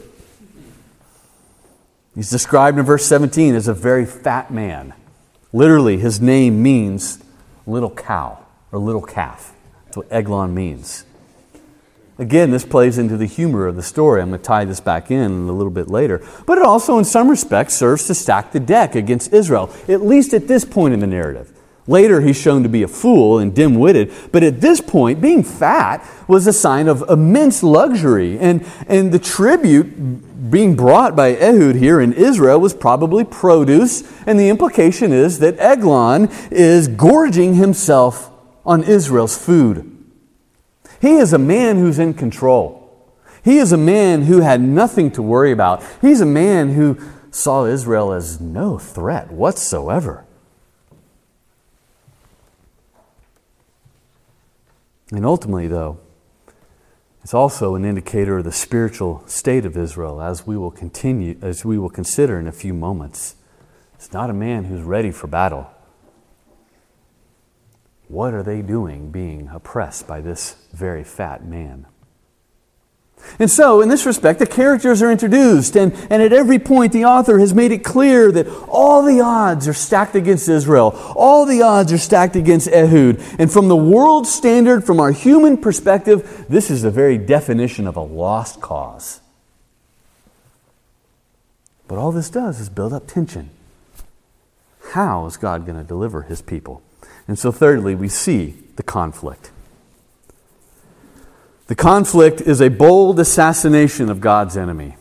He's 2.15 2.31
described 2.31 2.79
in 2.79 2.85
verse 2.85 3.07
17 3.07 3.55
as 3.55 3.67
a 3.67 3.75
very 3.75 4.05
fat 4.05 4.53
man. 4.53 4.95
Literally, 5.53 5.97
his 5.97 6.21
name 6.21 6.63
means 6.63 7.19
little 7.67 7.91
cow 7.91 8.45
or 8.71 8.79
little 8.79 9.03
calf. 9.03 9.53
That's 9.87 9.97
what 9.97 10.13
Eglon 10.13 10.55
means. 10.55 11.05
Again, 12.17 12.53
this 12.53 12.65
plays 12.65 12.97
into 12.97 13.17
the 13.17 13.27
humor 13.27 13.67
of 13.67 13.75
the 13.75 13.83
story. 13.83 14.23
I'm 14.23 14.29
going 14.29 14.41
to 14.41 14.45
tie 14.45 14.65
this 14.65 14.79
back 14.79 15.11
in 15.11 15.49
a 15.49 15.53
little 15.53 15.73
bit 15.73 15.89
later. 15.89 16.25
But 16.47 16.59
it 16.59 16.65
also, 16.65 16.97
in 16.99 17.05
some 17.05 17.29
respects, 17.29 17.75
serves 17.75 18.07
to 18.07 18.15
stack 18.15 18.53
the 18.53 18.61
deck 18.61 18.95
against 18.95 19.33
Israel, 19.33 19.69
at 19.89 20.01
least 20.01 20.33
at 20.33 20.47
this 20.47 20.65
point 20.65 20.95
in 20.95 21.01
the 21.01 21.09
narrative. 21.09 21.53
Later, 21.87 22.21
he's 22.21 22.41
shown 22.41 22.63
to 22.63 22.69
be 22.69 22.83
a 22.83 22.89
fool 22.89 23.39
and 23.39 23.55
dim 23.55 23.75
witted, 23.75 24.11
but 24.33 24.43
at 24.43 24.61
this 24.61 24.81
point, 24.81 25.21
being 25.21 25.43
fat 25.43 26.09
was 26.29 26.47
a 26.47 26.53
sign 26.53 26.89
of 26.89 27.05
immense 27.11 27.63
luxury. 27.63 28.39
And, 28.39 28.65
and 28.87 29.13
the 29.13 29.19
tribute 29.19 30.51
being 30.51 30.77
brought 30.77 31.17
by 31.17 31.37
Ehud 31.37 31.75
here 31.75 32.01
in 32.01 32.13
Israel 32.13 32.61
was 32.61 32.73
probably 32.73 33.25
produce, 33.25 34.03
and 34.25 34.39
the 34.39 34.49
implication 34.49 35.13
is 35.13 35.41
that 35.41 35.59
Eglon 35.59 36.31
is 36.51 36.89
gorging 36.89 37.55
himself 37.55 38.31
on 38.65 38.85
Israel's 38.85 39.37
food. 39.37 39.94
He 41.05 41.17
is 41.17 41.35
a 41.35 41.39
man 41.39 41.77
who's 41.77 41.99
in 41.99 42.15
control. 42.15 42.91
He 43.45 43.59
is 43.59 43.73
a 43.73 43.77
man 43.77 44.23
who 44.23 44.41
had 44.41 44.63
nothing 44.63 45.11
to 45.11 45.21
worry 45.21 45.53
about. 45.53 45.83
He's 46.01 46.23
a 46.23 46.27
man 46.27 46.71
who 46.71 46.99
saw 47.31 47.67
Israel 47.67 48.11
as 48.11 48.41
no 48.41 48.79
threat 48.79 49.31
whatsoever. 49.31 50.25
And 55.13 55.27
ultimately, 55.27 55.69
though, 55.69 55.99
it's 57.23 57.35
also 57.35 57.75
an 57.75 57.85
indicator 57.85 58.39
of 58.39 58.45
the 58.45 58.53
spiritual 58.53 59.25
state 59.27 59.67
of 59.67 59.77
Israel 59.77 60.23
as 60.23 60.47
we 60.47 60.57
will 60.57 60.71
continue 60.71 61.37
as 61.43 61.67
we 61.67 61.77
will 61.77 61.91
consider 61.91 62.39
in 62.39 62.47
a 62.47 62.53
few 62.53 62.73
moments. 62.73 63.37
It's 63.97 64.15
not 64.15 64.31
a 64.31 64.35
man 64.35 64.65
who's 64.65 64.81
ready 64.81 65.11
for 65.11 65.27
battle. 65.27 65.71
What 68.15 68.33
are 68.33 68.45
they 68.45 68.63
doing 68.63 69.11
being 69.11 69.49
oppressed 69.53 70.07
by 70.07 70.21
this 70.21 70.55
very 70.73 71.03
fat 71.03 71.45
man? 71.45 71.85
And 73.41 73.51
so, 73.51 73.81
in 73.81 73.89
this 73.89 74.07
respect, 74.07 74.39
the 74.39 74.47
characters 74.47 75.03
are 75.03 75.11
introduced, 75.11 75.77
and, 75.77 75.93
and 76.11 76.23
at 76.23 76.33
every 76.33 76.61
point, 76.61 76.93
the 76.93 77.07
author 77.07 77.41
has 77.41 77.53
made 77.53 77.73
it 77.73 77.83
clear 77.83 78.31
that 78.31 78.47
all 78.69 79.03
the 79.03 79.21
odds 79.21 79.67
are 79.67 79.75
stacked 79.75 80.15
against 80.15 80.49
Israel. 80.49 80.93
All 81.17 81.45
the 81.45 81.63
odds 81.63 81.93
are 81.93 81.99
stacked 81.99 82.37
against 82.37 82.69
Ehud. 82.69 83.21
And 83.41 83.51
from 83.51 83.67
the 83.67 83.75
world 83.75 84.29
standard, 84.29 84.85
from 84.85 85.01
our 85.01 85.11
human 85.11 85.57
perspective, 85.57 86.47
this 86.49 86.71
is 86.71 86.83
the 86.83 86.93
very 86.93 87.19
definition 87.19 87.89
of 87.89 87.97
a 87.97 88.01
lost 88.01 88.61
cause. 88.61 89.23
But 91.89 91.99
all 91.99 92.13
this 92.13 92.31
does 92.31 92.61
is 92.61 92.69
build 92.69 92.93
up 92.93 93.09
tension. 93.09 93.51
How 94.93 95.27
is 95.27 95.37
God 95.37 95.67
going 95.67 95.79
to 95.79 95.85
deliver 95.85 96.23
his 96.23 96.41
people? 96.41 96.81
And 97.27 97.39
so, 97.39 97.51
thirdly, 97.51 97.95
we 97.95 98.09
see 98.09 98.55
the 98.77 98.83
conflict. 98.83 99.51
The 101.67 101.75
conflict 101.75 102.41
is 102.43 102.61
a 102.61 102.69
bold 102.69 103.19
assassination 103.19 104.11
of 104.11 104.21
God's 104.21 104.57
enemy. 104.57 104.97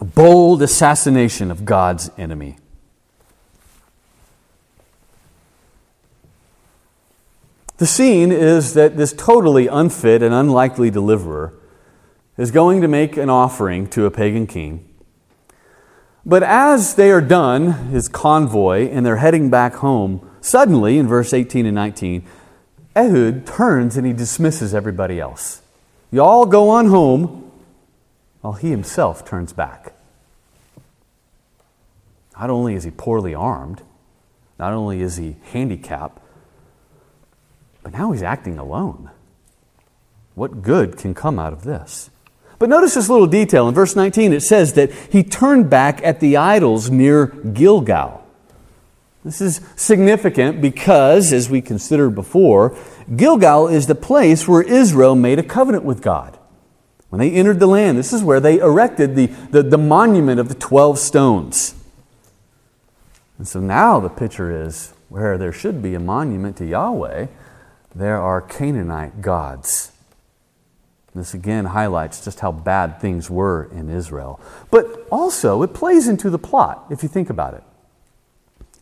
A 0.00 0.04
bold 0.04 0.62
assassination 0.62 1.50
of 1.50 1.64
God's 1.64 2.10
enemy. 2.18 2.58
The 7.78 7.86
scene 7.86 8.30
is 8.30 8.74
that 8.74 8.96
this 8.96 9.12
totally 9.12 9.66
unfit 9.66 10.22
and 10.22 10.34
unlikely 10.34 10.90
deliverer 10.90 11.54
is 12.36 12.50
going 12.50 12.80
to 12.80 12.88
make 12.88 13.16
an 13.16 13.30
offering 13.30 13.88
to 13.88 14.06
a 14.06 14.10
pagan 14.10 14.46
king. 14.46 14.88
But 16.24 16.42
as 16.42 16.94
they 16.94 17.10
are 17.10 17.20
done, 17.20 17.88
his 17.88 18.08
convoy, 18.08 18.88
and 18.88 19.04
they're 19.04 19.16
heading 19.16 19.50
back 19.50 19.74
home, 19.74 20.28
suddenly, 20.42 20.98
in 20.98 21.08
verse 21.08 21.32
18 21.32 21.64
and 21.64 21.74
19, 21.74 22.26
Ehud 22.94 23.46
turns 23.46 23.96
and 23.96 24.06
he 24.06 24.12
dismisses 24.12 24.74
everybody 24.74 25.18
else. 25.18 25.62
You 26.10 26.22
all 26.22 26.44
go 26.44 26.68
on 26.68 26.88
home, 26.88 27.50
while 28.42 28.52
he 28.52 28.70
himself 28.70 29.24
turns 29.24 29.54
back. 29.54 29.94
Not 32.38 32.50
only 32.50 32.74
is 32.74 32.84
he 32.84 32.90
poorly 32.90 33.34
armed, 33.34 33.82
not 34.58 34.72
only 34.72 35.00
is 35.00 35.16
he 35.16 35.36
handicapped, 35.52 36.20
but 37.82 37.92
now 37.92 38.12
he's 38.12 38.22
acting 38.22 38.58
alone. 38.58 39.10
What 40.34 40.62
good 40.62 40.96
can 40.96 41.14
come 41.14 41.38
out 41.38 41.52
of 41.52 41.64
this? 41.64 42.10
But 42.58 42.68
notice 42.68 42.94
this 42.94 43.08
little 43.08 43.26
detail. 43.26 43.68
In 43.68 43.74
verse 43.74 43.96
19, 43.96 44.32
it 44.32 44.42
says 44.42 44.74
that 44.74 44.92
he 45.10 45.24
turned 45.24 45.68
back 45.68 46.00
at 46.04 46.20
the 46.20 46.36
idols 46.36 46.90
near 46.90 47.26
Gilgal. 47.26 48.21
This 49.24 49.40
is 49.40 49.60
significant 49.76 50.60
because, 50.60 51.32
as 51.32 51.48
we 51.48 51.60
considered 51.60 52.10
before, 52.10 52.76
Gilgal 53.14 53.68
is 53.68 53.86
the 53.86 53.94
place 53.94 54.48
where 54.48 54.62
Israel 54.62 55.14
made 55.14 55.38
a 55.38 55.44
covenant 55.44 55.84
with 55.84 56.02
God. 56.02 56.38
When 57.08 57.20
they 57.20 57.30
entered 57.30 57.60
the 57.60 57.66
land, 57.66 57.98
this 57.98 58.12
is 58.12 58.24
where 58.24 58.40
they 58.40 58.58
erected 58.58 59.14
the, 59.14 59.26
the, 59.26 59.62
the 59.62 59.78
monument 59.78 60.40
of 60.40 60.48
the 60.48 60.54
12 60.54 60.98
stones. 60.98 61.74
And 63.38 63.46
so 63.46 63.60
now 63.60 64.00
the 64.00 64.08
picture 64.08 64.64
is 64.64 64.92
where 65.08 65.36
there 65.36 65.52
should 65.52 65.82
be 65.82 65.94
a 65.94 66.00
monument 66.00 66.56
to 66.56 66.66
Yahweh, 66.66 67.26
there 67.94 68.18
are 68.18 68.40
Canaanite 68.40 69.20
gods. 69.20 69.92
This 71.14 71.34
again 71.34 71.66
highlights 71.66 72.24
just 72.24 72.40
how 72.40 72.50
bad 72.50 72.98
things 73.00 73.28
were 73.28 73.68
in 73.72 73.90
Israel. 73.90 74.40
But 74.70 75.06
also, 75.10 75.62
it 75.62 75.74
plays 75.74 76.08
into 76.08 76.30
the 76.30 76.38
plot, 76.38 76.86
if 76.88 77.02
you 77.02 77.08
think 77.08 77.28
about 77.28 77.52
it. 77.52 77.62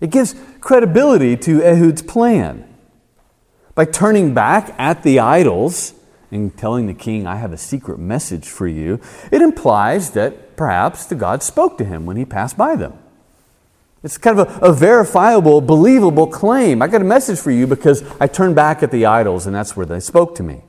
It 0.01 0.11
gives 0.11 0.35
credibility 0.61 1.37
to 1.39 1.61
Ehud's 1.61 2.03
plan. 2.03 2.67
By 3.75 3.85
turning 3.85 4.35
back 4.35 4.75
at 4.79 5.03
the 5.03 5.21
idols 5.21 5.95
and 6.31 6.57
telling 6.57 6.87
the 6.87 6.95
king, 6.95 7.27
I 7.27 7.37
have 7.37 7.53
a 7.53 7.59
secret 7.59 7.99
message 7.99 8.49
for 8.49 8.67
you, 8.67 9.01
it 9.31 9.43
implies 9.43 10.13
that 10.13 10.57
perhaps 10.57 11.07
the 11.07 11.15
God 11.15 11.43
spoke 11.43 11.79
to 11.79 11.85
him 11.85 12.07
when 12.07 12.17
he 12.17 12.25
passed 12.25 12.57
by 12.57 12.77
them. 12.77 12.95
It's 14.03 14.17
kind 14.17 14.41
of 14.41 14.63
a, 14.63 14.69
a, 14.69 14.73
verifiable, 14.73 15.61
believable 15.61 16.27
claim. 16.27 16.81
I 16.81 16.87
got 16.87 17.03
a 17.03 17.05
message 17.05 17.39
for 17.39 17.51
you 17.51 17.67
because 17.67 18.03
I 18.19 18.27
turned 18.27 18.55
back 18.55 18.83
at 18.83 18.91
the 18.91 19.05
idols 19.05 19.47
and 19.47 19.55
that's 19.55 19.77
where 19.77 19.85
they 19.85 20.01
spoke 20.01 20.35
to 20.37 20.43
me. 20.43 20.63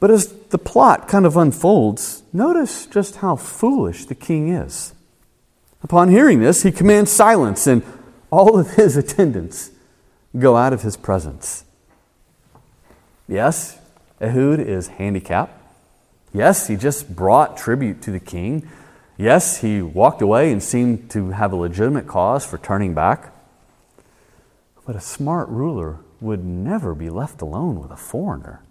But 0.00 0.10
as 0.10 0.32
the 0.50 0.58
plot 0.58 1.06
kind 1.06 1.24
of 1.24 1.36
unfolds, 1.36 2.24
notice 2.32 2.86
just 2.86 3.16
how 3.16 3.36
foolish 3.36 4.06
the 4.06 4.16
king 4.16 4.48
is. 4.48 4.92
Upon 5.84 6.08
hearing 6.08 6.40
this, 6.40 6.62
he 6.62 6.72
commands 6.72 7.12
silence 7.12 7.66
and 7.66 7.82
all 8.30 8.58
of 8.58 8.72
his 8.72 8.96
attendants 8.96 9.70
go 10.36 10.56
out 10.56 10.72
of 10.72 10.80
his 10.82 10.96
presence. 10.96 11.64
Yes, 13.28 13.78
Ehud 14.20 14.58
is 14.60 14.88
handicapped. 14.88 15.60
Yes, 16.32 16.66
he 16.66 16.76
just 16.76 17.14
brought 17.14 17.56
tribute 17.56 18.02
to 18.02 18.10
the 18.10 18.18
king. 18.18 18.68
Yes, 19.18 19.60
he 19.60 19.82
walked 19.82 20.22
away 20.22 20.50
and 20.50 20.62
seemed 20.62 21.10
to 21.10 21.30
have 21.30 21.52
a 21.52 21.56
legitimate 21.56 22.08
cause 22.08 22.44
for 22.44 22.58
turning 22.58 22.94
back. 22.94 23.32
But 24.86 24.96
a 24.96 25.00
smart 25.00 25.48
ruler 25.48 25.98
would 26.20 26.44
never 26.44 26.94
be 26.94 27.10
left 27.10 27.42
alone 27.42 27.80
with 27.80 27.90
a 27.90 27.96
foreigner. 27.96 28.62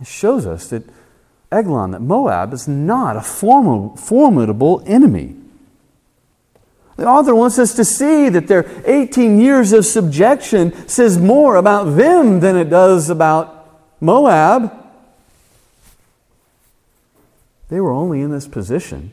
It 0.00 0.06
shows 0.06 0.46
us 0.46 0.68
that 0.68 0.84
Eglon, 1.50 1.92
that 1.92 2.02
Moab 2.02 2.52
is 2.52 2.66
not 2.66 3.16
a 3.16 3.20
formidable 3.20 4.82
enemy. 4.86 5.36
The 6.96 7.06
author 7.06 7.34
wants 7.34 7.58
us 7.58 7.74
to 7.74 7.84
see 7.84 8.28
that 8.30 8.48
their 8.48 8.66
18 8.86 9.38
years 9.38 9.72
of 9.72 9.84
subjection 9.84 10.88
says 10.88 11.18
more 11.18 11.56
about 11.56 11.96
them 11.96 12.40
than 12.40 12.56
it 12.56 12.70
does 12.70 13.10
about 13.10 13.70
Moab. 14.00 14.72
They 17.68 17.80
were 17.80 17.92
only 17.92 18.22
in 18.22 18.30
this 18.30 18.48
position 18.48 19.12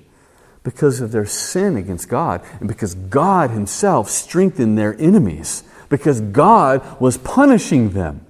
because 0.64 1.02
of 1.02 1.12
their 1.12 1.26
sin 1.26 1.76
against 1.76 2.08
God 2.08 2.42
and 2.60 2.70
because 2.70 2.96
God 2.96 3.50
Himself 3.52 4.10
strengthened 4.10 4.78
their 4.78 4.96
enemies, 4.98 5.64
because 5.90 6.22
God 6.22 7.02
was 7.02 7.18
punishing 7.18 7.90
them. 7.90 8.23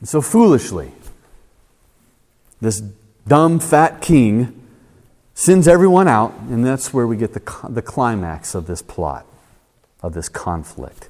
And 0.00 0.08
so 0.08 0.20
foolishly, 0.20 0.92
this 2.60 2.80
dumb, 3.26 3.58
fat 3.58 4.00
king 4.00 4.54
sends 5.34 5.68
everyone 5.68 6.08
out, 6.08 6.34
and 6.48 6.64
that's 6.64 6.92
where 6.92 7.06
we 7.06 7.16
get 7.16 7.32
the, 7.34 7.68
the 7.68 7.82
climax 7.82 8.54
of 8.54 8.66
this 8.66 8.82
plot, 8.82 9.26
of 10.02 10.14
this 10.14 10.28
conflict. 10.28 11.08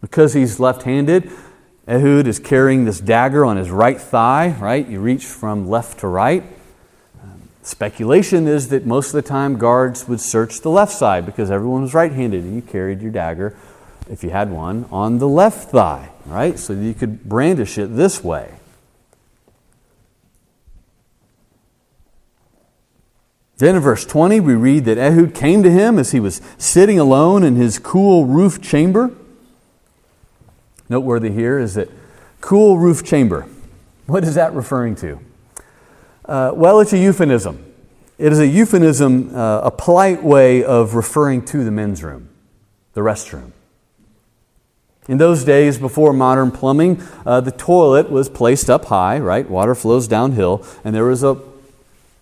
Because 0.00 0.34
he's 0.34 0.58
left 0.58 0.82
handed, 0.82 1.30
Ehud 1.88 2.26
is 2.26 2.38
carrying 2.38 2.84
this 2.84 3.00
dagger 3.00 3.44
on 3.44 3.56
his 3.56 3.70
right 3.70 4.00
thigh, 4.00 4.56
right? 4.60 4.86
You 4.86 5.00
reach 5.00 5.24
from 5.24 5.68
left 5.68 6.00
to 6.00 6.08
right. 6.08 6.44
Speculation 7.64 8.48
is 8.48 8.68
that 8.68 8.86
most 8.86 9.08
of 9.08 9.12
the 9.12 9.22
time 9.22 9.56
guards 9.56 10.08
would 10.08 10.20
search 10.20 10.60
the 10.60 10.70
left 10.70 10.92
side 10.92 11.24
because 11.24 11.50
everyone 11.50 11.82
was 11.82 11.94
right 11.94 12.10
handed 12.10 12.42
and 12.42 12.56
you 12.56 12.62
carried 12.62 13.00
your 13.00 13.12
dagger, 13.12 13.56
if 14.10 14.22
you 14.22 14.30
had 14.30 14.50
one, 14.50 14.86
on 14.90 15.18
the 15.18 15.28
left 15.28 15.70
thigh, 15.70 16.10
right? 16.26 16.58
So 16.58 16.72
you 16.72 16.94
could 16.94 17.24
brandish 17.24 17.78
it 17.78 17.96
this 17.96 18.22
way. 18.22 18.54
Then 23.62 23.76
in 23.76 23.80
verse 23.80 24.04
20, 24.04 24.40
we 24.40 24.54
read 24.54 24.86
that 24.86 24.98
Ehud 24.98 25.34
came 25.34 25.62
to 25.62 25.70
him 25.70 25.98
as 25.98 26.10
he 26.10 26.18
was 26.18 26.40
sitting 26.58 26.98
alone 26.98 27.44
in 27.44 27.54
his 27.54 27.78
cool 27.78 28.26
roof 28.26 28.60
chamber. 28.60 29.12
Noteworthy 30.88 31.30
here 31.30 31.58
is 31.60 31.74
that 31.74 31.88
cool 32.40 32.78
roof 32.78 33.04
chamber. 33.04 33.46
What 34.06 34.24
is 34.24 34.34
that 34.34 34.52
referring 34.52 34.96
to? 34.96 35.20
Uh, 36.24 36.50
well, 36.54 36.80
it's 36.80 36.92
a 36.92 36.98
euphemism. 36.98 37.64
It 38.18 38.32
is 38.32 38.40
a 38.40 38.46
euphemism, 38.46 39.34
uh, 39.34 39.60
a 39.60 39.70
polite 39.70 40.22
way 40.22 40.64
of 40.64 40.94
referring 40.94 41.44
to 41.46 41.64
the 41.64 41.70
men's 41.70 42.02
room, 42.02 42.28
the 42.94 43.00
restroom. 43.00 43.52
In 45.08 45.18
those 45.18 45.42
days, 45.44 45.78
before 45.78 46.12
modern 46.12 46.52
plumbing, 46.52 47.02
uh, 47.26 47.40
the 47.40 47.50
toilet 47.50 48.10
was 48.10 48.28
placed 48.28 48.70
up 48.70 48.84
high, 48.84 49.18
right? 49.18 49.48
Water 49.48 49.74
flows 49.74 50.06
downhill, 50.06 50.64
and 50.84 50.94
there 50.94 51.04
was 51.04 51.24
a 51.24 51.40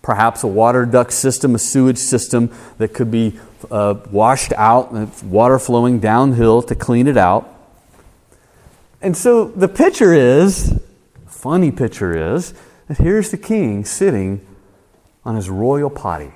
perhaps 0.01 0.43
a 0.43 0.47
water 0.47 0.85
duct 0.85 1.13
system, 1.13 1.53
a 1.53 1.59
sewage 1.59 1.99
system 1.99 2.51
that 2.79 2.93
could 2.93 3.11
be 3.11 3.39
uh, 3.69 3.95
washed 4.09 4.51
out, 4.53 4.91
and 4.91 5.11
water 5.21 5.59
flowing 5.59 5.99
downhill 5.99 6.63
to 6.63 6.73
clean 6.73 7.05
it 7.05 7.17
out. 7.17 7.47
And 8.99 9.15
so 9.15 9.45
the 9.45 9.67
picture 9.67 10.13
is, 10.13 10.79
funny 11.27 11.71
picture 11.71 12.35
is, 12.35 12.53
that 12.87 12.97
here's 12.97 13.29
the 13.31 13.37
king 13.37 13.85
sitting 13.85 14.45
on 15.23 15.35
his 15.35 15.49
royal 15.49 15.89
potty. 15.89 16.33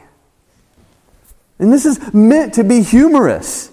And 1.58 1.72
this 1.72 1.86
is 1.86 2.14
meant 2.14 2.54
to 2.56 2.64
be 2.64 2.84
humorous. 2.84 3.72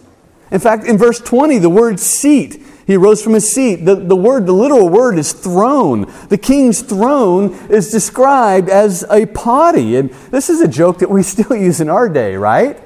In 0.53 0.61
fact, 0.61 0.87
in 0.87 0.99
verse 0.99 1.19
20, 1.19 1.59
the 1.59 1.71
word 1.71 1.99
seat 1.99 2.62
he 2.87 2.97
rose 2.97 3.23
from 3.23 3.35
his 3.35 3.51
seat. 3.51 3.77
The, 3.85 3.95
the 3.95 4.17
word, 4.17 4.47
the 4.47 4.53
literal 4.53 4.88
word 4.88 5.19
is 5.19 5.33
throne. 5.33 6.12
The 6.29 6.38
king's 6.38 6.83
throne 6.83 7.55
is 7.71 7.91
described 7.91 8.69
as 8.69 9.05
a 9.09 9.27
potty. 9.27 9.97
And 9.97 10.11
this 10.31 10.51
is 10.51 10.61
a 10.61 10.69
joke 10.69 10.99
that 10.99 11.11
we 11.11 11.23
still 11.23 11.57
use 11.57 11.81
in 11.81 11.88
our 11.88 12.09
day, 12.09 12.37
right? 12.37 12.79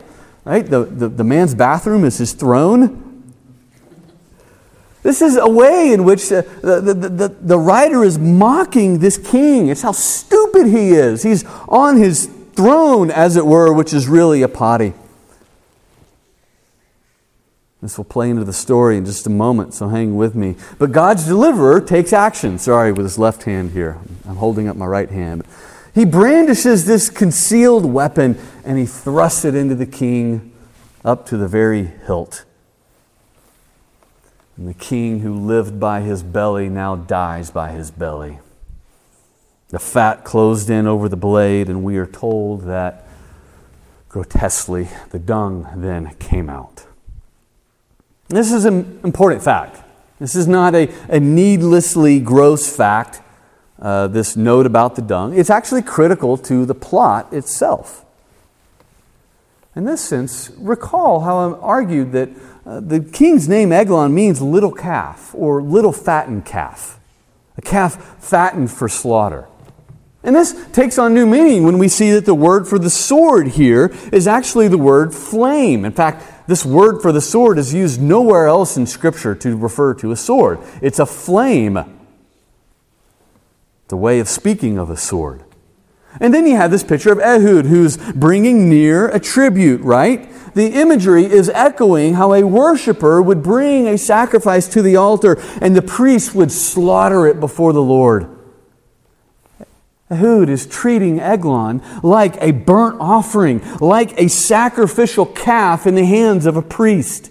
Right? 0.45 0.65
The, 0.65 0.85
the, 0.85 1.09
the 1.09 1.25
man's 1.25 1.55
bathroom 1.55 2.05
is 2.05 2.19
his 2.19 2.33
throne. 2.33 3.03
This 5.03 5.23
is 5.23 5.37
a 5.37 5.49
way 5.49 5.93
in 5.93 6.05
which 6.05 6.29
the, 6.29 6.43
the, 6.63 6.81
the, 6.81 7.29
the, 7.29 7.59
writer 7.59 8.03
is 8.03 8.19
mocking 8.19 8.99
this 8.99 9.17
king. 9.17 9.69
It's 9.69 9.83
how 9.83 9.93
stupid 9.93 10.67
he 10.67 10.91
is. 10.91 11.23
He's 11.23 11.45
on 11.69 11.97
his 11.97 12.27
throne, 12.55 13.13
as 13.13 13.37
it 13.37 13.47
were, 13.47 13.73
which 13.73 13.95
is 13.95 14.09
really 14.09 14.43
a 14.43 14.49
potty. 14.49 14.95
This 17.87 17.99
will 17.99 18.05
play 18.05 18.31
into 18.31 18.43
the 18.43 18.53
story 18.53 18.97
in 18.97 19.05
just 19.05 19.29
a 19.29 19.31
moment, 19.31 19.73
so 19.73 19.87
hang 19.87 20.17
with 20.17 20.35
me. 20.35 20.57
But 20.77 20.91
God's 20.91 21.25
deliverer 21.25 21.81
takes 21.81 22.13
action. 22.13 22.59
Sorry, 22.59 22.91
with 22.91 23.07
his 23.07 23.17
left 23.17 23.45
hand 23.45 23.71
here. 23.71 23.97
I'm 24.29 24.35
holding 24.35 24.67
up 24.67 24.77
my 24.77 24.87
right 24.87 25.09
hand. 25.09 25.45
He 25.95 26.05
brandishes 26.05 26.85
this 26.85 27.09
concealed 27.09 27.85
weapon 27.85 28.41
and 28.65 28.77
he 28.77 28.87
thrusts 28.87 29.45
it 29.45 29.55
into 29.55 29.77
the 29.77 29.87
king 29.87 30.53
up 31.05 31.27
to 31.27 31.37
the 31.37 31.47
very 31.47 31.85
hilt. 31.85 32.45
And 34.57 34.67
the 34.67 34.75
king 34.75 35.21
who 35.21 35.33
lived 35.33 35.79
by 35.79 36.01
his 36.01 36.25
belly 36.25 36.69
now 36.69 36.97
dies 36.97 37.53
by 37.53 37.71
his 37.71 37.93
belly. 37.93 38.41
The 39.69 39.79
fat 39.79 40.25
closed 40.25 40.71
in 40.71 40.89
over 40.89 41.09
the 41.09 41.17
blade, 41.17 41.69
and 41.69 41.85
we 41.85 41.99
are 41.99 42.07
told 42.07 42.63
that 42.63 43.07
grotesquely 44.09 44.89
the 45.11 45.21
dung 45.21 45.69
then 45.77 46.17
came 46.17 46.51
out. 46.51 46.85
This 48.29 48.53
is 48.53 48.65
an 48.65 49.01
important 49.05 49.43
fact. 49.43 49.83
This 50.19 50.35
is 50.35 50.49
not 50.49 50.75
a, 50.75 50.93
a 51.09 51.21
needlessly 51.21 52.19
gross 52.21 52.75
fact, 52.75 53.21
uh, 53.79 54.09
this 54.09 54.37
note 54.37 54.67
about 54.67 54.97
the 54.97 55.03
dung. 55.03 55.39
It's 55.39 55.51
actually 55.51 55.83
critical 55.83 56.37
to 56.39 56.65
the 56.67 56.75
plot 56.75 57.33
itself. 57.33 58.05
In 59.77 59.85
this 59.85 60.01
sense, 60.01 60.51
recall 60.57 61.21
how 61.21 61.37
I 61.37 61.59
argued 61.59 62.13
that 62.13 62.31
uh, 62.65 62.81
the 62.81 63.01
king's 63.01 63.47
name 63.49 63.73
Eglon 63.73 64.15
means 64.15 64.41
little 64.41 64.73
calf 64.73 65.33
or 65.35 65.63
little 65.63 65.93
fattened 65.93 66.47
calf, 66.47 66.99
a 67.59 67.63
calf 67.63 68.17
fattened 68.19 68.73
for 68.73 68.89
slaughter. 68.89 69.47
And 70.25 70.35
this 70.35 70.67
takes 70.73 70.99
on 70.99 71.15
new 71.15 71.27
meaning 71.27 71.63
when 71.63 71.79
we 71.79 71.87
see 71.87 72.11
that 72.13 72.25
the 72.25 72.35
word 72.35 72.67
for 72.67 72.79
the 72.79 72.91
sword 72.91 73.49
here 73.49 73.95
is 74.13 74.27
actually 74.27 74.67
the 74.67 74.79
word 74.79 75.15
flame. 75.15 75.85
In 75.85 75.93
fact, 75.93 76.25
this 76.47 76.65
word 76.65 77.03
for 77.03 77.13
the 77.13 77.21
sword 77.21 77.59
is 77.59 77.75
used 77.75 78.01
nowhere 78.01 78.47
else 78.47 78.77
in 78.77 78.87
Scripture 78.87 79.35
to 79.35 79.57
refer 79.57 79.95
to 79.95 80.13
a 80.13 80.17
sword. 80.17 80.61
It's 80.81 80.99
a 80.99 81.07
flame, 81.07 81.79
the 83.89 83.97
way 83.97 84.21
of 84.21 84.29
speaking 84.29 84.79
of 84.79 84.91
a 84.91 84.97
sword. 84.97 85.43
And 86.21 86.33
then 86.33 86.47
you 86.47 86.57
have 86.57 86.71
this 86.71 86.85
picture 86.85 87.13
of 87.13 87.19
Ehud 87.19 87.67
who's 87.67 87.97
bringing 87.97 88.71
near 88.71 89.09
a 89.09 89.21
tribute, 89.21 89.83
right? 89.83 90.29
The 90.55 90.69
imagery 90.81 91.25
is 91.25 91.51
echoing 91.51 92.15
how 92.15 92.33
a 92.33 92.43
worshiper 92.43 93.21
would 93.21 93.43
bring 93.43 93.87
a 93.87 93.99
sacrifice 93.99 94.67
to 94.69 94.81
the 94.81 94.97
altar 94.97 95.37
and 95.61 95.77
the 95.77 95.83
priest 95.83 96.35
would 96.35 96.51
slaughter 96.51 97.27
it 97.27 97.39
before 97.41 97.75
the 97.75 97.83
Lord. 97.83 98.36
Ehud 100.11 100.49
is 100.49 100.67
treating 100.67 101.19
Eglon 101.19 101.83
like 102.03 102.41
a 102.41 102.53
burnt 102.53 102.97
offering, 103.01 103.61
like 103.81 104.19
a 104.21 104.29
sacrificial 104.29 105.27
calf 105.27 105.87
in 105.87 105.97
the 105.97 106.05
hands 106.05 106.47
of 106.47 106.57
a 106.57 106.63
priest. 106.63 107.31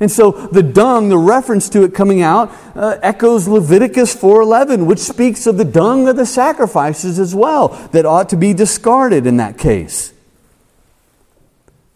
And 0.00 0.10
so 0.10 0.30
the 0.30 0.62
dung, 0.62 1.08
the 1.08 1.18
reference 1.18 1.68
to 1.70 1.82
it 1.82 1.92
coming 1.92 2.22
out, 2.22 2.52
uh, 2.76 2.96
echoes 3.02 3.48
Leviticus 3.48 4.14
4:11, 4.14 4.86
which 4.86 5.00
speaks 5.00 5.46
of 5.46 5.58
the 5.58 5.64
dung 5.64 6.08
of 6.08 6.16
the 6.16 6.24
sacrifices 6.24 7.18
as 7.18 7.34
well 7.34 7.76
that 7.92 8.06
ought 8.06 8.28
to 8.28 8.36
be 8.36 8.54
discarded 8.54 9.26
in 9.26 9.36
that 9.38 9.58
case. 9.58 10.12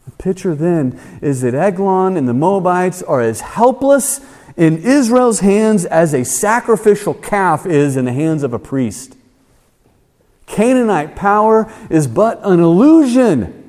The 0.04 0.10
picture 0.22 0.54
then 0.54 0.98
is 1.20 1.42
that 1.42 1.54
Eglon 1.54 2.16
and 2.16 2.28
the 2.28 2.34
Moabites 2.34 3.02
are 3.02 3.20
as 3.20 3.40
helpless 3.40 4.20
in 4.56 4.78
Israel's 4.78 5.40
hands 5.40 5.84
as 5.84 6.12
a 6.12 6.24
sacrificial 6.24 7.14
calf 7.14 7.64
is 7.64 7.96
in 7.96 8.04
the 8.04 8.12
hands 8.12 8.42
of 8.42 8.52
a 8.52 8.58
priest. 8.58 9.14
Canaanite 10.46 11.16
power 11.16 11.72
is 11.88 12.06
but 12.06 12.40
an 12.44 12.60
illusion 12.60 13.62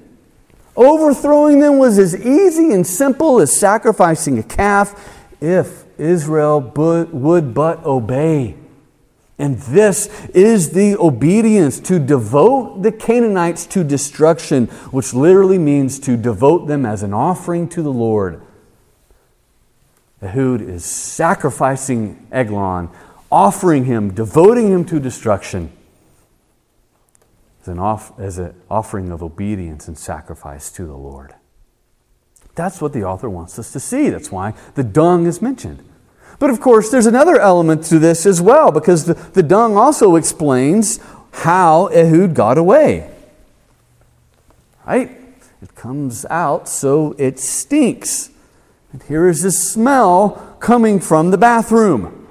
Overthrowing 0.75 1.59
them 1.59 1.77
was 1.77 1.99
as 1.99 2.15
easy 2.15 2.71
and 2.71 2.85
simple 2.85 3.39
as 3.39 3.55
sacrificing 3.55 4.39
a 4.39 4.43
calf 4.43 5.19
if 5.39 5.85
Israel 5.99 6.59
would 6.61 7.53
but 7.53 7.85
obey. 7.85 8.55
And 9.37 9.59
this 9.59 10.07
is 10.29 10.71
the 10.71 10.95
obedience 10.97 11.79
to 11.81 11.99
devote 11.99 12.81
the 12.81 12.91
Canaanites 12.91 13.65
to 13.67 13.83
destruction, 13.83 14.67
which 14.91 15.13
literally 15.13 15.57
means 15.57 15.99
to 15.99 16.17
devote 16.17 16.67
them 16.67 16.85
as 16.85 17.03
an 17.03 17.13
offering 17.13 17.67
to 17.69 17.81
the 17.81 17.91
Lord. 17.91 18.41
Ehud 20.23 20.61
is 20.61 20.85
sacrificing 20.85 22.25
Eglon, 22.31 22.89
offering 23.31 23.85
him, 23.85 24.13
devoting 24.13 24.71
him 24.71 24.85
to 24.85 24.99
destruction 24.99 25.71
as 27.63 27.69
an, 27.69 27.79
off, 27.79 28.19
as 28.19 28.37
an 28.37 28.53
offering 28.69 29.09
of 29.09 29.23
obedience 29.23 29.87
and 29.87 29.97
sacrifice 29.97 30.69
to 30.71 30.85
the 30.85 30.95
Lord. 30.95 31.33
That's 32.55 32.81
what 32.81 32.93
the 32.93 33.03
author 33.03 33.29
wants 33.29 33.57
us 33.57 33.71
to 33.71 33.79
see. 33.79 34.09
That's 34.09 34.31
why 34.31 34.53
the 34.75 34.83
dung 34.83 35.25
is 35.25 35.41
mentioned. 35.41 35.83
But 36.39 36.49
of 36.49 36.59
course, 36.59 36.91
there's 36.91 37.05
another 37.05 37.39
element 37.39 37.85
to 37.85 37.99
this 37.99 38.25
as 38.25 38.41
well, 38.41 38.71
because 38.71 39.05
the, 39.05 39.13
the 39.13 39.41
dung 39.41 39.77
also 39.77 40.17
explains 40.17 40.99
how 41.31 41.87
Ehud 41.87 42.35
got 42.35 42.57
away. 42.57 43.09
Right? 44.85 45.11
It 45.61 45.73
comes 45.73 46.25
out 46.25 46.67
so 46.67 47.15
it 47.17 47.39
stinks. 47.39 48.29
And 48.91 49.01
here 49.03 49.27
is 49.29 49.41
this 49.41 49.71
smell 49.71 50.57
coming 50.59 50.99
from 50.99 51.31
the 51.31 51.37
bathroom 51.37 52.22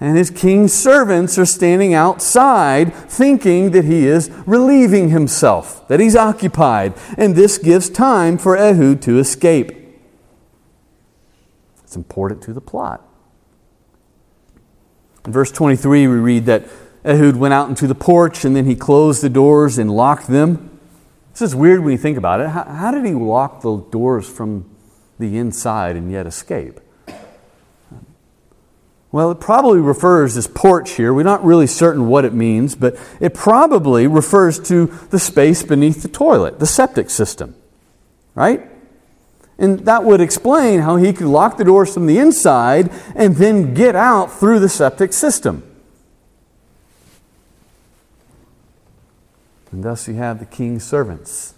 and 0.00 0.16
his 0.16 0.30
king's 0.30 0.72
servants 0.72 1.38
are 1.38 1.44
standing 1.44 1.92
outside 1.92 2.94
thinking 2.94 3.72
that 3.72 3.84
he 3.84 4.06
is 4.06 4.30
relieving 4.46 5.10
himself, 5.10 5.86
that 5.88 6.00
he's 6.00 6.16
occupied, 6.16 6.94
and 7.18 7.36
this 7.36 7.58
gives 7.58 7.90
time 7.90 8.38
for 8.38 8.56
Ehud 8.56 9.02
to 9.02 9.18
escape. 9.18 9.76
It's 11.84 11.96
important 11.96 12.40
to 12.42 12.54
the 12.54 12.62
plot. 12.62 13.06
In 15.26 15.32
verse 15.32 15.52
23, 15.52 16.06
we 16.06 16.14
read 16.14 16.46
that 16.46 16.64
Ehud 17.04 17.36
went 17.36 17.52
out 17.52 17.68
into 17.68 17.86
the 17.86 17.94
porch 17.94 18.44
and 18.44 18.56
then 18.56 18.64
he 18.64 18.74
closed 18.74 19.22
the 19.22 19.28
doors 19.28 19.76
and 19.76 19.90
locked 19.90 20.28
them. 20.28 20.78
This 21.32 21.42
is 21.42 21.54
weird 21.54 21.80
when 21.82 21.92
you 21.92 21.98
think 21.98 22.16
about 22.16 22.40
it. 22.40 22.48
How, 22.48 22.64
how 22.64 22.90
did 22.90 23.04
he 23.04 23.12
lock 23.12 23.60
the 23.60 23.76
doors 23.76 24.28
from 24.28 24.74
the 25.18 25.36
inside 25.36 25.96
and 25.96 26.10
yet 26.10 26.26
escape? 26.26 26.80
Well, 29.12 29.32
it 29.32 29.40
probably 29.40 29.80
refers 29.80 30.36
this 30.36 30.46
porch 30.46 30.92
here. 30.92 31.12
We're 31.12 31.24
not 31.24 31.44
really 31.44 31.66
certain 31.66 32.06
what 32.06 32.24
it 32.24 32.32
means, 32.32 32.76
but 32.76 32.96
it 33.18 33.34
probably 33.34 34.06
refers 34.06 34.60
to 34.68 34.86
the 35.10 35.18
space 35.18 35.64
beneath 35.64 36.02
the 36.02 36.08
toilet, 36.08 36.60
the 36.60 36.66
septic 36.66 37.10
system. 37.10 37.56
Right? 38.36 38.70
And 39.58 39.80
that 39.80 40.04
would 40.04 40.20
explain 40.20 40.80
how 40.80 40.96
he 40.96 41.12
could 41.12 41.26
lock 41.26 41.56
the 41.56 41.64
doors 41.64 41.92
from 41.92 42.06
the 42.06 42.18
inside 42.18 42.90
and 43.16 43.36
then 43.36 43.74
get 43.74 43.96
out 43.96 44.32
through 44.32 44.60
the 44.60 44.68
septic 44.68 45.12
system. 45.12 45.64
And 49.72 49.84
thus 49.84 50.08
you 50.08 50.14
have 50.14 50.38
the 50.38 50.46
king's 50.46 50.84
servants 50.84 51.54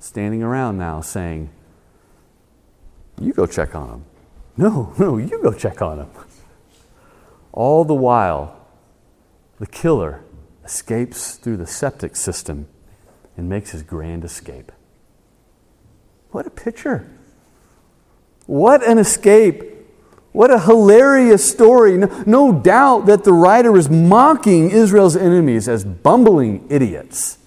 standing 0.00 0.42
around 0.42 0.78
now 0.78 1.00
saying, 1.00 1.48
You 3.20 3.32
go 3.32 3.46
check 3.46 3.74
on 3.74 3.88
him. 3.88 4.04
No, 4.56 4.92
no, 4.98 5.16
you 5.16 5.40
go 5.42 5.52
check 5.52 5.80
on 5.80 6.00
him. 6.00 6.08
All 7.58 7.84
the 7.84 7.92
while, 7.92 8.56
the 9.58 9.66
killer 9.66 10.22
escapes 10.64 11.34
through 11.34 11.56
the 11.56 11.66
septic 11.66 12.14
system 12.14 12.68
and 13.36 13.48
makes 13.48 13.72
his 13.72 13.82
grand 13.82 14.24
escape. 14.24 14.70
What 16.30 16.46
a 16.46 16.50
picture! 16.50 17.10
What 18.46 18.86
an 18.86 18.96
escape! 18.98 19.64
What 20.30 20.52
a 20.52 20.60
hilarious 20.60 21.50
story. 21.50 21.96
No, 21.98 22.22
no, 22.24 22.52
doubt 22.52 23.06
that 23.06 23.24
the 23.24 23.32
writer 23.32 23.76
is 23.76 23.90
mocking 23.90 24.70
Israel's 24.70 25.16
enemies 25.16 25.68
as 25.68 25.82
bumbling 25.84 26.64
idiots. 26.70 27.38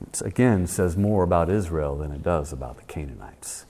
It 0.00 0.22
again 0.22 0.68
says 0.68 0.96
more 0.96 1.24
about 1.24 1.50
Israel 1.50 1.96
than 1.96 2.12
it 2.12 2.22
does 2.22 2.52
about 2.52 2.76
the 2.76 2.84
Canaanites. 2.84 3.66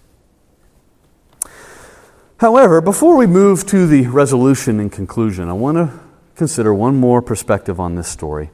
However, 2.40 2.80
before 2.80 3.18
we 3.18 3.26
move 3.26 3.66
to 3.66 3.86
the 3.86 4.06
resolution 4.06 4.80
and 4.80 4.90
conclusion, 4.90 5.50
I 5.50 5.52
want 5.52 5.76
to 5.76 6.00
consider 6.36 6.72
one 6.72 6.96
more 6.96 7.20
perspective 7.20 7.78
on 7.78 7.96
this 7.96 8.08
story. 8.08 8.48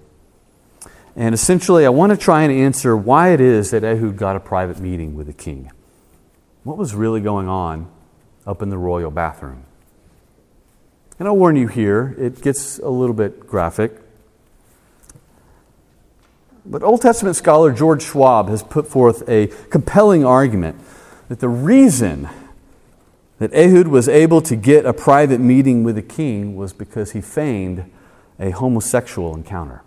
And 1.15 1.33
essentially, 1.33 1.87
I 1.87 1.91
want 1.91 2.11
to 2.11 2.17
try 2.17 2.43
and 2.43 2.53
answer 2.53 2.97
why 2.97 3.29
it 3.29 3.41
is 3.41 3.71
that 3.71 3.85
Ehud 3.85 4.17
got 4.17 4.35
a 4.35 4.41
private 4.41 4.81
meeting 4.81 5.15
with 5.15 5.29
the 5.29 5.33
king. 5.33 5.71
What 6.65 6.77
was 6.77 6.97
really 6.97 7.21
going 7.21 7.49
on 7.49 7.89
up 8.45 8.61
in 8.61 8.71
the 8.71 8.77
royal 8.77 9.13
bathroom? 9.13 9.63
And 11.21 11.29
I'll 11.29 11.37
warn 11.37 11.55
you 11.55 11.69
here, 11.69 12.17
it 12.19 12.43
gets 12.43 12.81
a 12.81 12.89
little 12.89 13.15
bit 13.15 13.47
graphic. 13.47 14.01
But 16.65 16.83
Old 16.83 17.03
Testament 17.03 17.37
scholar 17.37 17.73
George 17.73 18.03
Schwab 18.03 18.49
has 18.49 18.65
put 18.65 18.89
forth 18.89 19.23
a 19.29 19.47
compelling 19.71 20.25
argument 20.25 20.77
that 21.29 21.39
the 21.39 21.49
reason 21.49 22.29
that 23.39 23.53
Ehud 23.53 23.89
was 23.89 24.09
able 24.09 24.41
to 24.43 24.57
get 24.57 24.87
a 24.87 24.93
private 24.93 25.41
meeting 25.41 25.85
with 25.85 25.97
the 25.97 26.03
king 26.03 26.57
was 26.57 26.73
because 26.73 27.13
he 27.13 27.21
feigned 27.21 27.91
a 28.39 28.51
homosexual 28.51 29.35
encounter. 29.35 29.83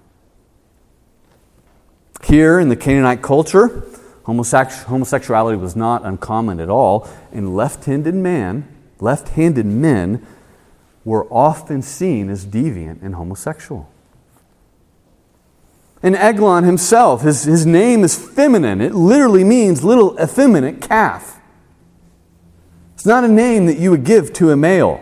Here 2.23 2.59
in 2.59 2.69
the 2.69 2.75
Canaanite 2.75 3.21
culture, 3.21 3.83
homosexuality 4.25 5.57
was 5.57 5.75
not 5.75 6.05
uncommon 6.05 6.59
at 6.59 6.69
all, 6.69 7.07
and 7.31 7.55
left-handed 7.55 8.13
man, 8.13 8.67
left-handed 8.99 9.65
men 9.65 10.25
were 11.03 11.25
often 11.31 11.81
seen 11.81 12.29
as 12.29 12.45
deviant 12.45 13.01
and 13.01 13.15
homosexual. 13.15 13.89
And 16.03 16.15
Eglon 16.15 16.63
himself, 16.63 17.23
his, 17.23 17.43
his 17.43 17.65
name 17.65 18.03
is 18.03 18.15
feminine. 18.15 18.79
It 18.79 18.93
literally 18.93 19.43
means 19.43 19.83
little 19.83 20.17
effeminate 20.21 20.81
calf. 20.81 21.38
It's 22.99 23.05
not 23.05 23.23
a 23.23 23.29
name 23.29 23.67
that 23.67 23.77
you 23.77 23.91
would 23.91 24.03
give 24.03 24.33
to 24.33 24.51
a 24.51 24.57
male. 24.57 25.01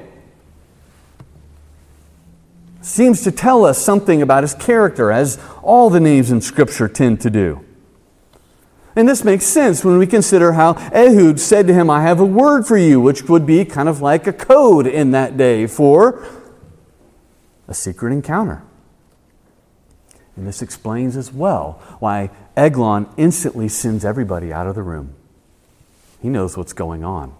Seems 2.79 3.23
to 3.23 3.31
tell 3.31 3.65
us 3.65 3.83
something 3.83 4.21
about 4.21 4.43
his 4.43 4.53
character, 4.53 5.11
as 5.11 5.39
all 5.63 5.89
the 5.89 5.99
names 5.99 6.29
in 6.29 6.39
Scripture 6.41 6.87
tend 6.87 7.21
to 7.21 7.31
do. 7.31 7.65
And 8.95 9.09
this 9.09 9.23
makes 9.23 9.47
sense 9.47 9.83
when 9.83 9.97
we 9.97 10.05
consider 10.05 10.51
how 10.51 10.73
Ehud 10.93 11.39
said 11.39 11.65
to 11.65 11.73
him, 11.73 11.89
I 11.89 12.03
have 12.03 12.19
a 12.19 12.25
word 12.25 12.67
for 12.67 12.77
you, 12.77 13.01
which 13.01 13.23
would 13.23 13.47
be 13.47 13.65
kind 13.65 13.89
of 13.89 13.99
like 13.99 14.27
a 14.27 14.33
code 14.33 14.85
in 14.85 15.09
that 15.09 15.35
day 15.35 15.65
for 15.65 16.23
a 17.67 17.73
secret 17.73 18.13
encounter. 18.13 18.61
And 20.35 20.45
this 20.45 20.61
explains 20.61 21.17
as 21.17 21.33
well 21.33 21.81
why 21.97 22.29
Eglon 22.55 23.09
instantly 23.17 23.67
sends 23.67 24.05
everybody 24.05 24.53
out 24.53 24.67
of 24.67 24.75
the 24.75 24.83
room. 24.83 25.15
He 26.21 26.29
knows 26.29 26.55
what's 26.55 26.73
going 26.73 27.03
on. 27.03 27.33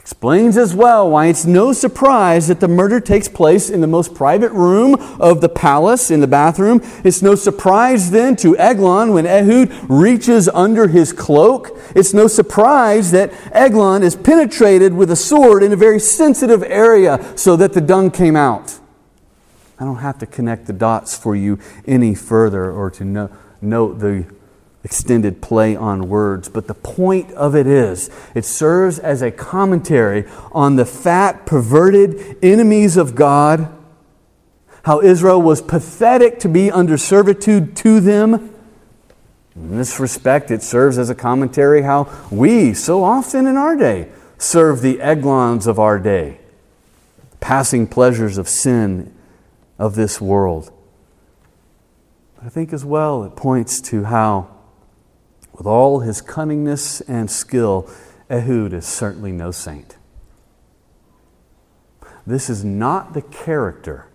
Explains 0.00 0.56
as 0.56 0.74
well 0.74 1.10
why 1.10 1.26
it's 1.26 1.44
no 1.44 1.74
surprise 1.74 2.48
that 2.48 2.58
the 2.58 2.66
murder 2.66 3.00
takes 3.00 3.28
place 3.28 3.68
in 3.68 3.82
the 3.82 3.86
most 3.86 4.14
private 4.14 4.50
room 4.50 4.94
of 5.20 5.42
the 5.42 5.48
palace, 5.48 6.10
in 6.10 6.20
the 6.20 6.26
bathroom. 6.26 6.80
It's 7.04 7.20
no 7.20 7.34
surprise 7.34 8.10
then 8.10 8.34
to 8.36 8.56
Eglon 8.56 9.12
when 9.12 9.26
Ehud 9.26 9.70
reaches 9.90 10.48
under 10.48 10.88
his 10.88 11.12
cloak. 11.12 11.78
It's 11.94 12.14
no 12.14 12.28
surprise 12.28 13.10
that 13.10 13.30
Eglon 13.52 14.02
is 14.02 14.16
penetrated 14.16 14.94
with 14.94 15.10
a 15.10 15.16
sword 15.16 15.62
in 15.62 15.70
a 15.70 15.76
very 15.76 16.00
sensitive 16.00 16.62
area 16.62 17.22
so 17.36 17.54
that 17.56 17.74
the 17.74 17.82
dung 17.82 18.10
came 18.10 18.36
out. 18.36 18.80
I 19.78 19.84
don't 19.84 19.96
have 19.96 20.18
to 20.20 20.26
connect 20.26 20.66
the 20.66 20.72
dots 20.72 21.16
for 21.16 21.36
you 21.36 21.58
any 21.86 22.14
further 22.14 22.72
or 22.72 22.90
to 22.92 23.04
note 23.60 23.98
the 23.98 24.24
extended 24.82 25.42
play 25.42 25.76
on 25.76 26.08
words, 26.08 26.48
but 26.48 26.66
the 26.66 26.74
point 26.74 27.30
of 27.32 27.54
it 27.54 27.66
is 27.66 28.10
it 28.34 28.44
serves 28.44 28.98
as 28.98 29.20
a 29.20 29.30
commentary 29.30 30.24
on 30.52 30.76
the 30.76 30.86
fat, 30.86 31.44
perverted 31.44 32.38
enemies 32.42 32.96
of 32.96 33.14
God, 33.14 33.68
how 34.84 35.00
Israel 35.02 35.42
was 35.42 35.60
pathetic 35.60 36.38
to 36.40 36.48
be 36.48 36.70
under 36.70 36.96
servitude 36.96 37.76
to 37.76 38.00
them. 38.00 38.54
In 39.54 39.76
this 39.76 40.00
respect, 40.00 40.50
it 40.50 40.62
serves 40.62 40.96
as 40.96 41.10
a 41.10 41.14
commentary 41.14 41.82
how 41.82 42.10
we, 42.30 42.72
so 42.72 43.04
often 43.04 43.46
in 43.46 43.56
our 43.56 43.76
day, 43.76 44.08
serve 44.38 44.80
the 44.80 45.00
Eglons 45.00 45.66
of 45.66 45.78
our 45.78 45.98
day, 45.98 46.40
passing 47.40 47.86
pleasures 47.86 48.38
of 48.38 48.48
sin 48.48 49.14
of 49.78 49.96
this 49.96 50.18
world. 50.18 50.72
I 52.42 52.48
think 52.48 52.72
as 52.72 52.86
well 52.86 53.24
it 53.24 53.36
points 53.36 53.82
to 53.82 54.04
how 54.04 54.48
with 55.60 55.66
all 55.66 56.00
his 56.00 56.22
cunningness 56.22 57.02
and 57.06 57.30
skill, 57.30 57.86
Ehud 58.30 58.72
is 58.72 58.86
certainly 58.86 59.30
no 59.30 59.50
saint. 59.50 59.98
This 62.26 62.48
is 62.48 62.64
not 62.64 63.12
the 63.12 63.20
character 63.20 64.06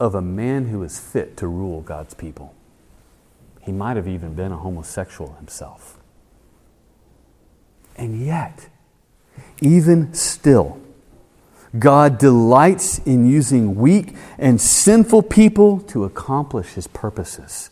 of 0.00 0.16
a 0.16 0.20
man 0.20 0.66
who 0.66 0.82
is 0.82 0.98
fit 0.98 1.36
to 1.36 1.46
rule 1.46 1.82
God's 1.82 2.14
people. 2.14 2.52
He 3.60 3.70
might 3.70 3.94
have 3.96 4.08
even 4.08 4.34
been 4.34 4.50
a 4.50 4.56
homosexual 4.56 5.34
himself. 5.34 5.98
And 7.94 8.26
yet, 8.26 8.68
even 9.62 10.14
still, 10.14 10.80
God 11.78 12.18
delights 12.18 12.98
in 13.06 13.24
using 13.24 13.76
weak 13.76 14.16
and 14.36 14.60
sinful 14.60 15.22
people 15.22 15.78
to 15.82 16.02
accomplish 16.02 16.72
his 16.72 16.88
purposes. 16.88 17.70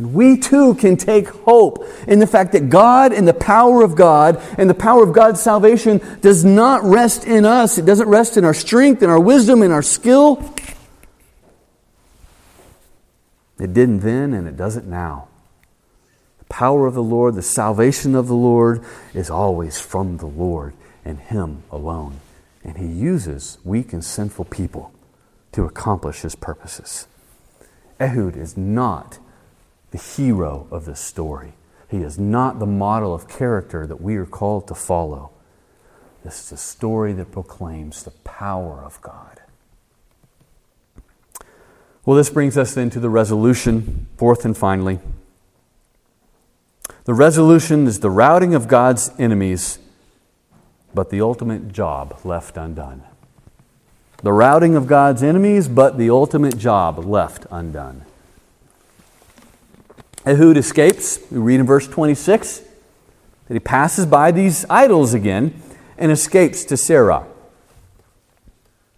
And 0.00 0.14
we 0.14 0.38
too 0.38 0.76
can 0.76 0.96
take 0.96 1.28
hope 1.28 1.84
in 2.08 2.20
the 2.20 2.26
fact 2.26 2.52
that 2.52 2.70
God 2.70 3.12
and 3.12 3.28
the 3.28 3.34
power 3.34 3.82
of 3.82 3.94
God 3.94 4.42
and 4.56 4.70
the 4.70 4.72
power 4.72 5.04
of 5.04 5.12
God's 5.12 5.42
salvation 5.42 6.00
does 6.22 6.42
not 6.42 6.82
rest 6.84 7.26
in 7.26 7.44
us. 7.44 7.76
It 7.76 7.84
doesn't 7.84 8.08
rest 8.08 8.38
in 8.38 8.46
our 8.46 8.54
strength 8.54 9.02
and 9.02 9.10
our 9.10 9.20
wisdom 9.20 9.60
and 9.60 9.74
our 9.74 9.82
skill. 9.82 10.54
It 13.58 13.74
didn't 13.74 14.00
then 14.00 14.32
and 14.32 14.48
it 14.48 14.56
doesn't 14.56 14.86
now. 14.86 15.28
The 16.38 16.46
power 16.46 16.86
of 16.86 16.94
the 16.94 17.02
Lord, 17.02 17.34
the 17.34 17.42
salvation 17.42 18.14
of 18.14 18.26
the 18.26 18.32
Lord 18.32 18.82
is 19.12 19.28
always 19.28 19.78
from 19.78 20.16
the 20.16 20.24
Lord 20.24 20.72
and 21.04 21.18
Him 21.18 21.62
alone. 21.70 22.20
And 22.64 22.78
He 22.78 22.86
uses 22.86 23.58
weak 23.64 23.92
and 23.92 24.02
sinful 24.02 24.46
people 24.46 24.94
to 25.52 25.66
accomplish 25.66 26.22
His 26.22 26.36
purposes. 26.36 27.06
Ehud 28.00 28.34
is 28.34 28.56
not 28.56 29.18
the 29.90 29.98
hero 29.98 30.66
of 30.70 30.84
this 30.84 31.00
story. 31.00 31.54
He 31.88 31.98
is 31.98 32.18
not 32.18 32.58
the 32.58 32.66
model 32.66 33.12
of 33.12 33.28
character 33.28 33.86
that 33.86 34.00
we 34.00 34.16
are 34.16 34.26
called 34.26 34.68
to 34.68 34.74
follow. 34.74 35.30
This 36.24 36.44
is 36.44 36.52
a 36.52 36.56
story 36.56 37.12
that 37.14 37.32
proclaims 37.32 38.02
the 38.02 38.10
power 38.10 38.82
of 38.84 39.00
God. 39.02 39.40
Well, 42.04 42.16
this 42.16 42.30
brings 42.30 42.56
us 42.56 42.74
then 42.74 42.90
to 42.90 43.00
the 43.00 43.10
resolution, 43.10 44.06
fourth 44.16 44.44
and 44.44 44.56
finally. 44.56 45.00
The 47.04 47.14
resolution 47.14 47.86
is 47.86 48.00
the 48.00 48.10
routing 48.10 48.54
of 48.54 48.68
God's 48.68 49.10
enemies, 49.18 49.78
but 50.94 51.10
the 51.10 51.20
ultimate 51.20 51.72
job 51.72 52.20
left 52.24 52.56
undone. 52.56 53.02
The 54.22 54.32
routing 54.32 54.76
of 54.76 54.86
God's 54.86 55.22
enemies, 55.22 55.66
but 55.66 55.98
the 55.98 56.10
ultimate 56.10 56.58
job 56.58 57.04
left 57.04 57.46
undone. 57.50 58.04
Ehud 60.26 60.56
escapes. 60.56 61.18
We 61.30 61.38
read 61.38 61.60
in 61.60 61.66
verse 61.66 61.88
26 61.88 62.62
that 63.48 63.54
he 63.54 63.60
passes 63.60 64.06
by 64.06 64.30
these 64.30 64.64
idols 64.68 65.14
again 65.14 65.60
and 65.96 66.12
escapes 66.12 66.64
to 66.64 66.74
Seirah. 66.74 67.26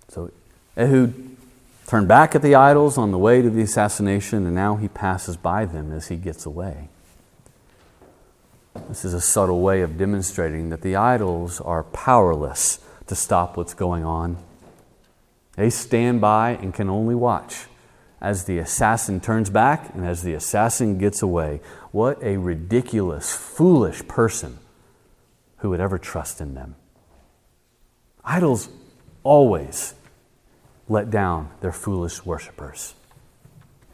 So 0.08 0.30
Ehud 0.76 1.36
turned 1.86 2.08
back 2.08 2.34
at 2.34 2.42
the 2.42 2.54
idols 2.54 2.98
on 2.98 3.12
the 3.12 3.18
way 3.18 3.42
to 3.42 3.50
the 3.50 3.62
assassination, 3.62 4.46
and 4.46 4.54
now 4.54 4.76
he 4.76 4.88
passes 4.88 5.36
by 5.36 5.64
them 5.64 5.92
as 5.92 6.08
he 6.08 6.16
gets 6.16 6.46
away. 6.46 6.88
This 8.88 9.04
is 9.04 9.14
a 9.14 9.20
subtle 9.20 9.60
way 9.60 9.82
of 9.82 9.98
demonstrating 9.98 10.70
that 10.70 10.82
the 10.82 10.96
idols 10.96 11.60
are 11.60 11.84
powerless 11.84 12.80
to 13.06 13.14
stop 13.14 13.56
what's 13.56 13.74
going 13.74 14.04
on. 14.04 14.38
They 15.56 15.70
stand 15.70 16.20
by 16.20 16.52
and 16.52 16.72
can 16.72 16.88
only 16.88 17.14
watch 17.14 17.66
as 18.22 18.44
the 18.44 18.58
assassin 18.58 19.20
turns 19.20 19.50
back 19.50 19.92
and 19.94 20.06
as 20.06 20.22
the 20.22 20.32
assassin 20.32 20.96
gets 20.96 21.20
away. 21.20 21.60
What 21.90 22.22
a 22.22 22.36
ridiculous, 22.36 23.34
foolish 23.34 24.06
person 24.06 24.58
who 25.58 25.70
would 25.70 25.80
ever 25.80 25.98
trust 25.98 26.40
in 26.40 26.54
them. 26.54 26.76
Idols 28.24 28.68
always 29.24 29.94
let 30.88 31.10
down 31.10 31.50
their 31.60 31.72
foolish 31.72 32.24
worshippers. 32.24 32.94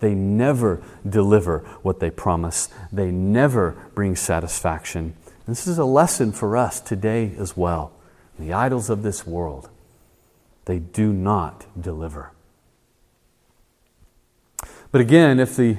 They 0.00 0.14
never 0.14 0.82
deliver 1.08 1.60
what 1.82 1.98
they 1.98 2.10
promise, 2.10 2.68
they 2.92 3.10
never 3.10 3.76
bring 3.94 4.14
satisfaction. 4.14 5.14
This 5.46 5.66
is 5.66 5.78
a 5.78 5.84
lesson 5.84 6.32
for 6.32 6.56
us 6.56 6.80
today 6.80 7.32
as 7.38 7.56
well. 7.56 7.92
The 8.38 8.52
idols 8.52 8.90
of 8.90 9.02
this 9.02 9.26
world, 9.26 9.70
they 10.66 10.78
do 10.78 11.12
not 11.12 11.64
deliver. 11.80 12.32
But 14.90 15.00
again, 15.00 15.38
if 15.38 15.56
the 15.56 15.78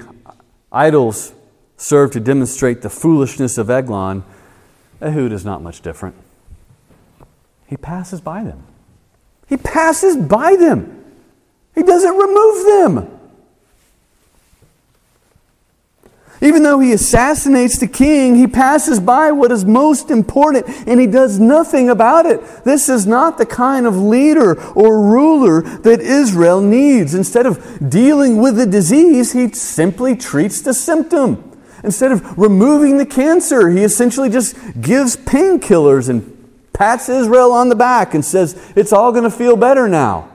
idols 0.70 1.32
serve 1.76 2.10
to 2.12 2.20
demonstrate 2.20 2.82
the 2.82 2.90
foolishness 2.90 3.58
of 3.58 3.70
Eglon, 3.70 4.24
Ehud 5.02 5.32
is 5.32 5.44
not 5.44 5.62
much 5.62 5.80
different. 5.80 6.14
He 7.66 7.76
passes 7.76 8.20
by 8.20 8.44
them. 8.44 8.64
He 9.48 9.56
passes 9.56 10.16
by 10.16 10.56
them. 10.56 11.04
He 11.74 11.82
doesn't 11.82 12.16
remove 12.16 12.66
them. 12.66 13.19
Even 16.42 16.62
though 16.62 16.78
he 16.78 16.92
assassinates 16.92 17.78
the 17.78 17.86
king, 17.86 18.34
he 18.34 18.46
passes 18.46 18.98
by 18.98 19.30
what 19.30 19.52
is 19.52 19.64
most 19.64 20.10
important 20.10 20.66
and 20.86 20.98
he 20.98 21.06
does 21.06 21.38
nothing 21.38 21.90
about 21.90 22.24
it. 22.24 22.40
This 22.64 22.88
is 22.88 23.06
not 23.06 23.36
the 23.36 23.44
kind 23.44 23.86
of 23.86 23.96
leader 23.96 24.60
or 24.72 25.02
ruler 25.02 25.60
that 25.60 26.00
Israel 26.00 26.62
needs. 26.62 27.14
Instead 27.14 27.44
of 27.44 27.90
dealing 27.90 28.38
with 28.38 28.56
the 28.56 28.64
disease, 28.64 29.32
he 29.32 29.52
simply 29.52 30.16
treats 30.16 30.62
the 30.62 30.72
symptom. 30.72 31.46
Instead 31.84 32.12
of 32.12 32.38
removing 32.38 32.96
the 32.96 33.06
cancer, 33.06 33.68
he 33.68 33.84
essentially 33.84 34.30
just 34.30 34.56
gives 34.80 35.16
painkillers 35.16 36.08
and 36.08 36.36
pats 36.72 37.10
Israel 37.10 37.52
on 37.52 37.68
the 37.68 37.74
back 37.74 38.14
and 38.14 38.24
says, 38.24 38.72
It's 38.76 38.92
all 38.92 39.12
going 39.12 39.24
to 39.24 39.30
feel 39.30 39.56
better 39.56 39.88
now. 39.88 40.29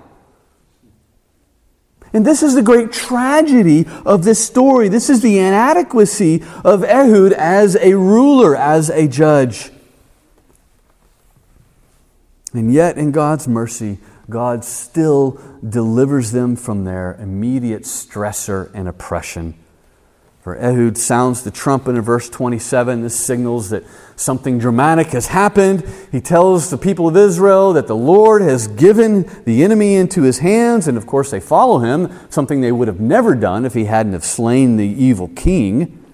And 2.16 2.26
this 2.26 2.42
is 2.42 2.56
the 2.56 2.62
great 2.62 2.94
tragedy 2.94 3.86
of 4.06 4.24
this 4.24 4.44
story. 4.44 4.88
This 4.88 5.10
is 5.10 5.20
the 5.20 5.38
inadequacy 5.38 6.46
of 6.64 6.82
Ehud 6.86 7.34
as 7.34 7.76
a 7.76 7.94
ruler, 7.96 8.56
as 8.56 8.90
a 8.90 9.06
judge. 9.10 9.70
And 12.54 12.74
yet, 12.74 12.98
in 12.98 13.12
God's 13.12 13.50
mercy, 13.50 13.98
God 14.30 14.64
still 14.64 15.42
delivers 15.68 16.32
them 16.32 16.56
from 16.56 16.86
their 16.86 17.16
immediate 17.16 17.84
stressor 17.84 18.72
and 18.74 18.88
oppression. 18.88 19.56
For 20.46 20.56
Ehud 20.58 20.96
sounds 20.96 21.42
the 21.42 21.50
trumpet 21.50 21.96
in 21.96 22.02
verse 22.02 22.30
27. 22.30 23.02
This 23.02 23.20
signals 23.20 23.72
that 23.72 23.84
something 24.16 24.60
dramatic 24.60 25.08
has 25.08 25.26
happened. 25.26 25.84
He 26.12 26.22
tells 26.22 26.70
the 26.70 26.78
people 26.78 27.08
of 27.08 27.18
Israel 27.18 27.74
that 27.74 27.88
the 27.88 27.96
Lord 27.96 28.44
has 28.44 28.68
given 28.68 29.28
the 29.46 29.64
enemy 29.64 29.96
into 29.96 30.22
his 30.22 30.38
hands, 30.38 30.88
and 30.88 31.00
of 31.00 31.08
course 31.08 31.32
they 31.32 31.40
follow 31.40 31.80
him, 31.80 32.12
something 32.30 32.62
they 32.62 32.72
would 32.72 32.88
have 32.88 33.00
never 33.00 33.34
done 33.34 33.66
if 33.66 33.74
he 33.74 33.86
hadn't 33.86 34.14
have 34.14 34.24
slain 34.24 34.78
the 34.78 34.86
evil 34.86 35.30
king. 35.30 36.06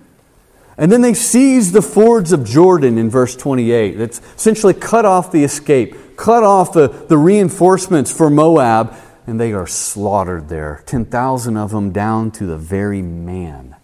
And 0.77 0.89
then 0.89 1.01
they 1.01 1.13
seize 1.13 1.73
the 1.73 1.81
fords 1.81 2.31
of 2.31 2.45
Jordan 2.45 2.97
in 2.97 3.09
verse 3.09 3.35
28. 3.35 3.97
That's 3.97 4.21
essentially 4.37 4.73
cut 4.73 5.03
off 5.03 5.33
the 5.33 5.43
escape, 5.43 6.15
cut 6.15 6.43
off 6.43 6.71
the, 6.71 6.87
the 6.87 7.17
reinforcements 7.17 8.13
for 8.13 8.29
Moab, 8.29 8.95
and 9.27 9.37
they 9.37 9.51
are 9.51 9.67
slaughtered 9.67 10.47
there. 10.47 10.83
10,000 10.85 11.57
of 11.57 11.71
them 11.71 11.91
down 11.91 12.31
to 12.31 12.45
the 12.45 12.57
very 12.57 13.01
man 13.01 13.75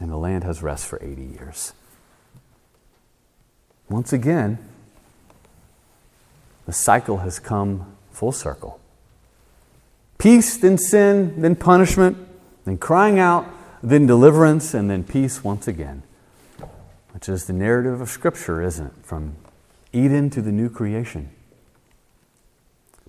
and 0.00 0.10
the 0.10 0.16
land 0.16 0.42
has 0.42 0.62
rest 0.62 0.86
for 0.86 0.98
80 1.02 1.22
years. 1.22 1.72
Once 3.88 4.12
again, 4.12 4.58
the 6.66 6.72
cycle 6.72 7.18
has 7.18 7.38
come 7.38 7.96
full 8.10 8.32
circle. 8.32 8.80
Peace, 10.18 10.56
then 10.56 10.78
sin, 10.78 11.40
then 11.40 11.56
punishment, 11.56 12.16
then 12.64 12.78
crying 12.78 13.18
out, 13.18 13.46
then 13.82 14.06
deliverance, 14.06 14.74
and 14.74 14.90
then 14.90 15.04
peace 15.04 15.42
once 15.42 15.66
again. 15.66 16.02
Which 17.12 17.28
is 17.28 17.46
the 17.46 17.52
narrative 17.52 18.00
of 18.00 18.08
Scripture, 18.08 18.62
isn't 18.62 18.86
it? 18.86 18.92
From 19.02 19.36
Eden 19.92 20.30
to 20.30 20.42
the 20.42 20.52
new 20.52 20.68
creation. 20.68 21.30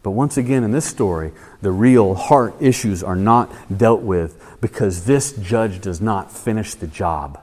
But 0.04 0.12
once 0.12 0.38
again, 0.38 0.64
in 0.64 0.72
this 0.72 0.86
story, 0.86 1.32
the 1.62 1.72
real 1.72 2.16
heart 2.16 2.56
issues 2.60 3.04
are 3.04 3.16
not 3.16 3.52
dealt 3.76 4.02
with 4.02 4.58
because 4.60 5.06
this 5.06 5.34
judge 5.34 5.80
does 5.80 6.02
not 6.02 6.32
finish 6.32 6.74
the 6.74 6.88
job. 6.88 7.40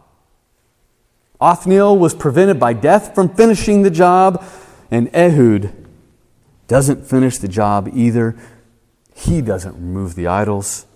Othniel 1.41 1.97
was 1.97 2.15
prevented 2.15 2.59
by 2.59 2.73
death 2.73 3.15
from 3.15 3.29
finishing 3.29 3.83
the 3.83 3.91
job, 3.91 4.45
and 4.91 5.09
Ehud 5.15 5.73
doesn't 6.67 7.07
finish 7.07 7.39
the 7.39 7.49
job 7.49 7.89
either. 7.95 8.37
He 9.15 9.41
doesn't 9.41 9.75
remove 9.75 10.17
the 10.17 10.27
idols. 10.27 10.87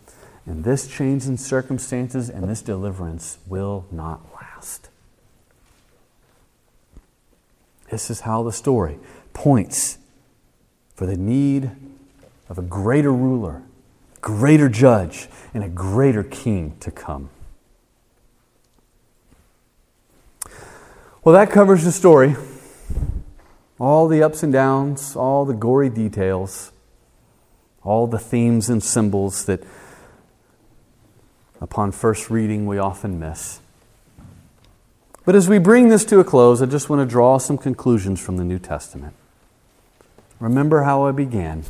And 0.45 0.65
this 0.65 0.89
change 0.89 1.27
in 1.27 1.39
circumstances 1.39 2.29
and 2.29 2.49
this 2.49 2.63
deliverance 2.63 3.39
will 3.47 3.87
not 3.93 4.21
last. 4.35 4.89
This 7.91 8.11
is 8.11 8.21
how 8.21 8.43
the 8.43 8.53
story 8.53 8.99
points 9.33 9.99
for 11.03 11.07
the 11.07 11.17
need 11.17 11.69
of 12.49 12.59
a 12.59 12.63
greater 12.63 13.13
ruler, 13.13 13.61
greater 14.21 14.69
judge, 14.69 15.27
and 15.53 15.65
a 15.65 15.69
greater 15.69 16.23
king 16.23 16.77
to 16.79 16.93
come. 16.93 17.29
Well, 21.25 21.35
that 21.35 21.51
covers 21.51 21.83
the 21.83 21.91
story. 21.91 22.37
All 23.81 24.07
the 24.07 24.23
ups 24.23 24.45
and 24.45 24.53
downs, 24.53 25.17
all 25.17 25.45
the 25.45 25.55
gory 25.55 25.91
details, 25.91 26.71
all 27.83 28.07
the 28.07 28.21
themes 28.21 28.71
and 28.71 28.81
symbols 28.81 29.47
that 29.47 29.65
upon 31.61 31.91
first 31.91 32.31
reading 32.31 32.65
we 32.65 32.79
often 32.79 33.19
miss. 33.19 33.59
But 35.25 35.35
as 35.35 35.49
we 35.49 35.59
bring 35.59 35.89
this 35.89 36.05
to 36.05 36.21
a 36.21 36.25
close, 36.25 36.63
I 36.63 36.67
just 36.67 36.89
want 36.89 37.01
to 37.01 37.07
draw 37.07 37.39
some 37.39 37.59
conclusions 37.59 38.21
from 38.21 38.37
the 38.37 38.45
New 38.45 38.61
Testament. 38.61 39.17
Remember 40.43 40.83
how 40.83 41.05
I 41.05 41.13
began. 41.13 41.63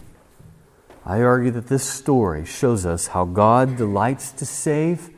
I 1.05 1.21
argue 1.21 1.51
that 1.51 1.67
this 1.67 1.87
story 1.87 2.47
shows 2.47 2.87
us 2.87 3.09
how 3.09 3.27
God 3.27 3.77
delights 3.77 4.33
to 4.33 4.47
save 4.47 5.11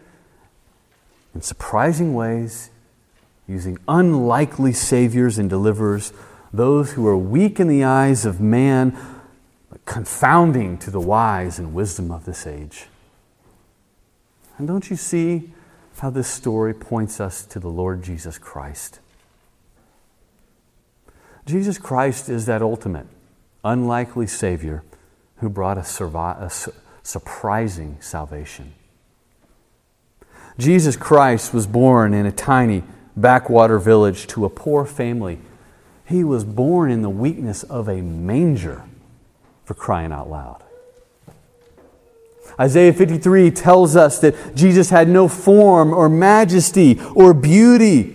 in 1.32 1.40
surprising 1.40 2.14
ways, 2.14 2.70
using 3.46 3.78
unlikely 3.86 4.72
saviors 4.72 5.38
and 5.38 5.48
deliverers, 5.48 6.12
those 6.52 6.94
who 6.94 7.06
are 7.06 7.16
weak 7.16 7.60
in 7.60 7.68
the 7.68 7.84
eyes 7.84 8.26
of 8.26 8.40
man, 8.40 8.98
but 9.70 9.84
confounding 9.84 10.76
to 10.78 10.90
the 10.90 10.98
wise 10.98 11.56
and 11.56 11.74
wisdom 11.74 12.10
of 12.10 12.24
this 12.24 12.48
age. 12.48 12.86
And 14.58 14.66
don't 14.66 14.90
you 14.90 14.96
see 14.96 15.52
how 15.98 16.10
this 16.10 16.26
story 16.26 16.74
points 16.74 17.20
us 17.20 17.46
to 17.46 17.60
the 17.60 17.68
Lord 17.68 18.02
Jesus 18.02 18.36
Christ? 18.36 18.98
Jesus 21.46 21.78
Christ 21.78 22.28
is 22.28 22.46
that 22.46 22.60
ultimate 22.60 23.06
unlikely 23.64 24.26
Savior 24.26 24.82
who 25.38 25.48
brought 25.48 25.78
a, 25.78 26.50
surprising 27.02 27.98
salvation. 28.00 28.72
Jesus 30.58 30.96
Christ 30.96 31.52
was 31.52 31.66
born 31.66 32.14
in 32.14 32.24
a 32.26 32.32
tiny 32.32 32.82
backwater 33.16 33.78
village 33.78 34.26
to 34.28 34.44
a 34.44 34.50
poor 34.50 34.86
family. 34.86 35.38
He 36.06 36.24
was 36.24 36.44
born 36.44 36.90
in 36.90 37.02
the 37.02 37.10
weakness 37.10 37.62
of 37.64 37.88
a 37.88 38.00
manger, 38.00 38.84
for 39.64 39.74
crying 39.74 40.12
out 40.12 40.30
loud. 40.30 40.62
Isaiah 42.58 42.92
53 42.92 43.50
tells 43.50 43.96
us 43.96 44.20
that 44.20 44.54
Jesus 44.54 44.90
had 44.90 45.08
no 45.08 45.26
form 45.26 45.92
or 45.92 46.08
majesty 46.08 47.00
or 47.14 47.34
beauty 47.34 48.13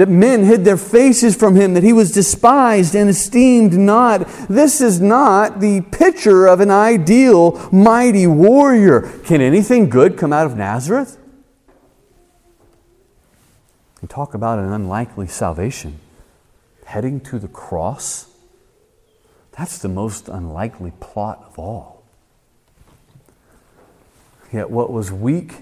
that 0.00 0.08
men 0.08 0.44
hid 0.44 0.64
their 0.64 0.78
faces 0.78 1.36
from 1.36 1.56
him, 1.56 1.74
that 1.74 1.82
he 1.82 1.92
was 1.92 2.10
despised 2.10 2.94
and 2.94 3.10
esteemed 3.10 3.74
not. 3.74 4.26
This 4.48 4.80
is 4.80 4.98
not 4.98 5.60
the 5.60 5.82
picture 5.82 6.46
of 6.46 6.60
an 6.60 6.70
ideal, 6.70 7.68
mighty 7.70 8.26
warrior. 8.26 9.02
Can 9.24 9.42
anything 9.42 9.90
good 9.90 10.16
come 10.16 10.32
out 10.32 10.46
of 10.46 10.56
Nazareth? 10.56 11.18
You 14.00 14.08
talk 14.08 14.32
about 14.32 14.58
an 14.58 14.72
unlikely 14.72 15.26
salvation. 15.26 16.00
Heading 16.86 17.20
to 17.20 17.38
the 17.38 17.48
cross? 17.48 18.26
That's 19.52 19.76
the 19.76 19.90
most 19.90 20.30
unlikely 20.30 20.94
plot 20.98 21.44
of 21.46 21.58
all. 21.58 22.04
Yet 24.50 24.70
what 24.70 24.90
was 24.90 25.12
weak 25.12 25.56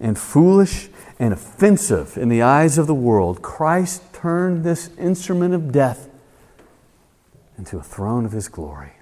and 0.00 0.18
foolish 0.18 0.88
and 1.18 1.32
offensive 1.32 2.16
in 2.16 2.28
the 2.28 2.42
eyes 2.42 2.78
of 2.78 2.86
the 2.86 2.94
world, 2.94 3.42
Christ 3.42 4.02
turned 4.12 4.64
this 4.64 4.90
instrument 4.96 5.54
of 5.54 5.72
death 5.72 6.08
into 7.56 7.76
a 7.76 7.82
throne 7.82 8.24
of 8.24 8.32
his 8.32 8.48
glory. 8.48 8.92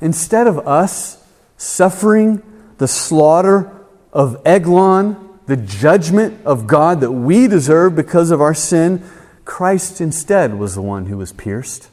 Instead 0.00 0.46
of 0.46 0.66
us 0.66 1.26
suffering 1.56 2.42
the 2.78 2.88
slaughter 2.88 3.72
of 4.12 4.40
Eglon, 4.44 5.16
the 5.46 5.56
judgment 5.56 6.44
of 6.46 6.66
God 6.66 7.00
that 7.00 7.12
we 7.12 7.48
deserve 7.48 7.96
because 7.96 8.30
of 8.30 8.40
our 8.40 8.54
sin, 8.54 9.02
Christ 9.44 10.00
instead 10.00 10.54
was 10.54 10.74
the 10.74 10.82
one 10.82 11.06
who 11.06 11.18
was 11.18 11.32
pierced. 11.32 11.88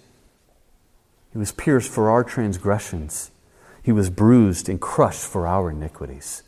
He 1.32 1.38
was 1.38 1.52
pierced 1.52 1.90
for 1.90 2.10
our 2.10 2.24
transgressions. 2.24 3.32
He 3.84 3.92
was 3.92 4.10
bruised 4.10 4.70
and 4.70 4.80
crushed 4.80 5.26
for 5.26 5.48
our 5.48 5.72
iniquities. 5.72 6.44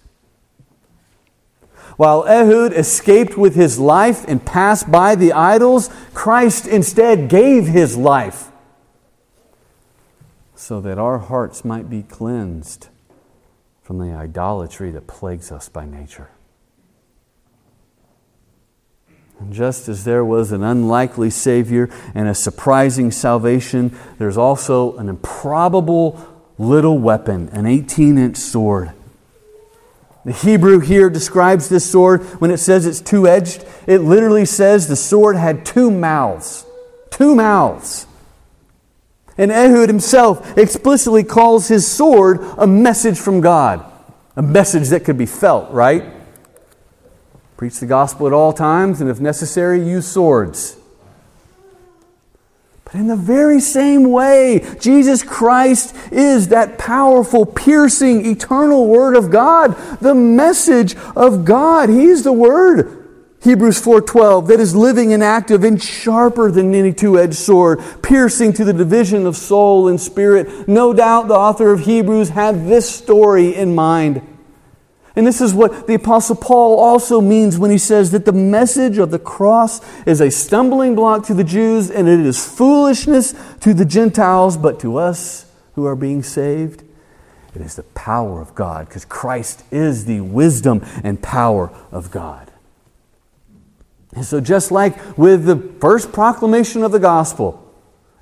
While 1.98 2.24
Ehud 2.28 2.74
escaped 2.74 3.38
with 3.38 3.56
his 3.56 3.80
life 3.80 4.26
and 4.28 4.44
passed 4.44 4.92
by 4.92 5.16
the 5.16 5.34
idols, 5.34 5.90
Christ 6.14 6.68
instead 6.68 7.30
gave 7.30 7.68
his 7.68 7.96
life 7.96 8.52
so 10.56 10.80
that 10.82 10.98
our 10.98 11.20
hearts 11.20 11.66
might 11.66 11.90
be 11.90 12.04
cleansed 12.04 12.88
from 13.82 14.00
the 14.00 14.16
idolatry 14.16 14.92
that 14.92 15.08
plagues 15.08 15.52
us 15.52 15.68
by 15.68 15.86
nature. 15.86 16.30
And 19.40 19.52
just 19.52 19.90
as 19.90 20.06
there 20.06 20.24
was 20.24 20.54
an 20.54 20.64
unlikely 20.64 21.30
Savior 21.30 21.90
and 22.16 22.30
a 22.30 22.34
surprising 22.34 23.12
salvation, 23.12 23.98
there's 24.18 24.38
also 24.38 24.96
an 24.96 25.10
improbable 25.10 26.18
little 26.58 26.98
weapon, 26.98 27.50
an 27.50 27.66
18 27.66 28.18
inch 28.18 28.38
sword 28.38 28.94
the 30.26 30.32
Hebrew 30.32 30.80
here 30.80 31.10
describes 31.10 31.68
this 31.68 31.90
sword 31.90 32.24
when 32.40 32.50
it 32.50 32.58
says 32.58 32.86
it's 32.86 33.02
two 33.02 33.28
edged. 33.28 33.66
It 33.88 34.00
literally 34.00 34.46
says 34.46 34.88
the 34.88 34.96
sword 34.96 35.36
had 35.36 35.66
two 35.66 35.92
mouths. 35.92 36.66
Two 37.12 37.36
mouths. 37.36 38.08
And 39.38 39.52
Ehud 39.52 39.90
himself 39.90 40.58
explicitly 40.58 41.24
calls 41.24 41.68
his 41.68 41.86
sword 41.86 42.40
a 42.58 42.68
message 42.68 43.18
from 43.18 43.42
God, 43.42 43.84
a 44.36 44.42
message 44.42 44.90
that 44.90 45.04
could 45.04 45.18
be 45.18 45.26
felt, 45.26 45.72
right? 45.72 46.06
Preach 47.58 47.80
the 47.80 47.86
gospel 47.86 48.28
at 48.28 48.34
all 48.34 48.54
times, 48.54 49.02
and 49.02 49.10
if 49.10 49.20
necessary, 49.20 49.86
use 49.86 50.08
swords. 50.08 50.78
But 52.94 53.00
in 53.00 53.08
the 53.08 53.16
very 53.16 53.60
same 53.60 54.12
way, 54.12 54.64
Jesus 54.80 55.24
Christ 55.24 55.96
is 56.12 56.50
that 56.50 56.78
powerful, 56.78 57.44
piercing, 57.44 58.24
eternal 58.24 58.86
Word 58.86 59.16
of 59.16 59.32
God, 59.32 59.76
the 60.00 60.14
message 60.14 60.96
of 61.16 61.44
God. 61.44 61.90
He's 61.90 62.24
the 62.24 62.32
Word. 62.32 63.00
Hebrews 63.42 63.82
4:12 63.82 64.48
that 64.48 64.60
is 64.60 64.76
living 64.76 65.12
and 65.12 65.24
active 65.24 65.64
and 65.64 65.82
sharper 65.82 66.52
than 66.52 66.76
any 66.76 66.94
two-edged 66.94 67.34
sword 67.34 67.82
piercing 68.02 68.54
to 68.54 68.64
the 68.64 68.72
division 68.72 69.26
of 69.26 69.36
soul 69.36 69.90
and 69.90 70.00
spirit 70.00 70.66
no 70.70 70.94
doubt 70.94 71.28
the 71.28 71.36
author 71.36 71.74
of 71.74 71.82
Hebrews 71.82 72.30
had 72.30 72.70
this 72.70 72.90
story 72.90 73.54
in 73.54 73.76
mind 73.76 74.22
and 75.16 75.28
this 75.28 75.42
is 75.42 75.54
what 75.54 75.86
the 75.86 75.94
apostle 75.94 76.36
Paul 76.36 76.80
also 76.80 77.22
means 77.22 77.60
when 77.60 77.70
he 77.70 77.78
says 77.78 78.12
that 78.12 78.26
the 78.26 78.34
message 78.34 78.98
of 78.98 79.12
the 79.12 79.20
cross 79.20 79.80
is 80.06 80.22
a 80.22 80.32
stumbling 80.32 80.96
block 80.96 81.26
to 81.28 81.34
the 81.34 81.44
Jews 81.44 81.92
and 81.92 82.08
it 82.08 82.20
is 82.20 82.44
foolishness 82.44 83.36
to 83.62 83.74
the 83.74 83.86
Gentiles 83.86 84.58
but 84.58 84.80
to 84.80 84.98
us 84.98 85.46
who 85.76 85.86
are 85.86 85.96
being 85.96 86.24
saved 86.24 86.84
it 87.56 87.62
is 87.62 87.76
the 87.76 87.84
power 87.84 88.42
of 88.42 88.56
God 88.56 88.88
because 88.88 89.06
Christ 89.06 89.64
is 89.72 90.06
the 90.06 90.22
wisdom 90.22 90.84
and 91.04 91.22
power 91.22 91.72
of 91.92 92.10
God. 92.10 92.52
And 94.16 94.26
so 94.26 94.40
just 94.40 94.72
like 94.72 95.18
with 95.18 95.46
the 95.46 95.58
first 95.80 96.12
proclamation 96.12 96.84
of 96.84 96.92
the 96.92 97.00
gospel, 97.00 97.63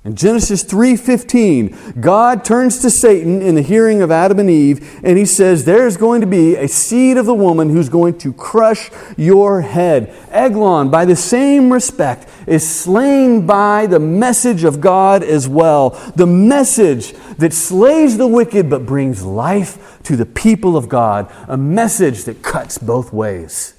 in 0.04 0.16
Genesis 0.16 0.64
3:15, 0.64 2.00
God 2.00 2.44
turns 2.44 2.80
to 2.80 2.90
Satan 2.90 3.40
in 3.40 3.54
the 3.54 3.62
hearing 3.62 4.02
of 4.02 4.10
Adam 4.10 4.40
and 4.40 4.50
Eve 4.50 4.98
and 5.04 5.16
he 5.16 5.24
says 5.24 5.64
there's 5.64 5.96
going 5.96 6.20
to 6.20 6.26
be 6.26 6.56
a 6.56 6.66
seed 6.66 7.16
of 7.16 7.26
the 7.26 7.34
woman 7.34 7.70
who's 7.70 7.88
going 7.88 8.18
to 8.18 8.32
crush 8.32 8.90
your 9.16 9.60
head. 9.60 10.12
Eglon 10.32 10.90
by 10.90 11.04
the 11.04 11.14
same 11.14 11.72
respect 11.72 12.28
is 12.48 12.68
slain 12.68 13.46
by 13.46 13.86
the 13.86 14.00
message 14.00 14.64
of 14.64 14.80
God 14.80 15.22
as 15.22 15.48
well. 15.48 15.90
The 16.16 16.26
message 16.26 17.12
that 17.38 17.52
slays 17.52 18.18
the 18.18 18.26
wicked 18.26 18.68
but 18.68 18.84
brings 18.84 19.22
life 19.22 20.00
to 20.02 20.16
the 20.16 20.26
people 20.26 20.76
of 20.76 20.88
God, 20.88 21.32
a 21.46 21.56
message 21.56 22.24
that 22.24 22.42
cuts 22.42 22.76
both 22.76 23.12
ways. 23.12 23.74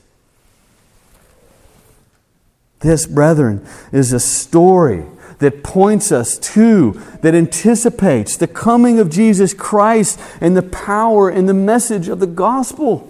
This, 2.79 3.05
brethren, 3.05 3.65
is 3.91 4.13
a 4.13 4.19
story 4.19 5.05
that 5.39 5.63
points 5.63 6.11
us 6.11 6.37
to, 6.37 6.99
that 7.21 7.35
anticipates 7.35 8.37
the 8.37 8.47
coming 8.47 8.99
of 8.99 9.09
Jesus 9.09 9.53
Christ 9.53 10.19
and 10.41 10.55
the 10.55 10.63
power 10.63 11.29
and 11.29 11.47
the 11.47 11.53
message 11.53 12.07
of 12.07 12.19
the 12.19 12.27
gospel. 12.27 13.09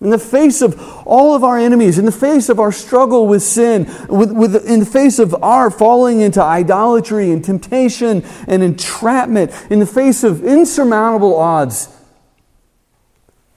In 0.00 0.08
the 0.08 0.18
face 0.18 0.62
of 0.62 0.80
all 1.06 1.34
of 1.34 1.44
our 1.44 1.58
enemies, 1.58 1.98
in 1.98 2.06
the 2.06 2.12
face 2.12 2.48
of 2.48 2.58
our 2.58 2.72
struggle 2.72 3.28
with 3.28 3.42
sin, 3.42 3.84
with, 4.08 4.32
with, 4.32 4.66
in 4.66 4.80
the 4.80 4.86
face 4.86 5.18
of 5.18 5.34
our 5.42 5.70
falling 5.70 6.22
into 6.22 6.42
idolatry 6.42 7.30
and 7.30 7.44
temptation 7.44 8.24
and 8.48 8.62
entrapment, 8.62 9.52
in 9.70 9.78
the 9.78 9.86
face 9.86 10.24
of 10.24 10.42
insurmountable 10.42 11.36
odds, 11.36 11.94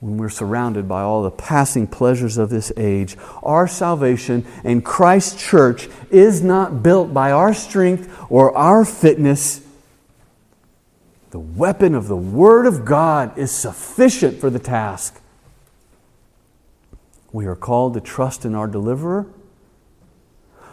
when 0.04 0.18
we're 0.18 0.28
surrounded 0.28 0.86
by 0.86 1.00
all 1.00 1.22
the 1.22 1.30
passing 1.30 1.86
pleasures 1.86 2.36
of 2.36 2.50
this 2.50 2.70
age, 2.76 3.16
our 3.42 3.66
salvation 3.66 4.44
and 4.62 4.84
Christ's 4.84 5.42
church 5.42 5.88
is 6.10 6.42
not 6.42 6.82
built 6.82 7.14
by 7.14 7.32
our 7.32 7.54
strength 7.54 8.14
or 8.28 8.54
our 8.54 8.84
fitness. 8.84 9.66
The 11.30 11.38
weapon 11.38 11.94
of 11.94 12.08
the 12.08 12.18
Word 12.18 12.66
of 12.66 12.84
God 12.84 13.38
is 13.38 13.50
sufficient 13.50 14.38
for 14.38 14.50
the 14.50 14.58
task. 14.58 15.22
We 17.32 17.46
are 17.46 17.56
called 17.56 17.94
to 17.94 18.00
trust 18.02 18.44
in 18.44 18.54
our 18.54 18.66
deliverer. 18.66 19.24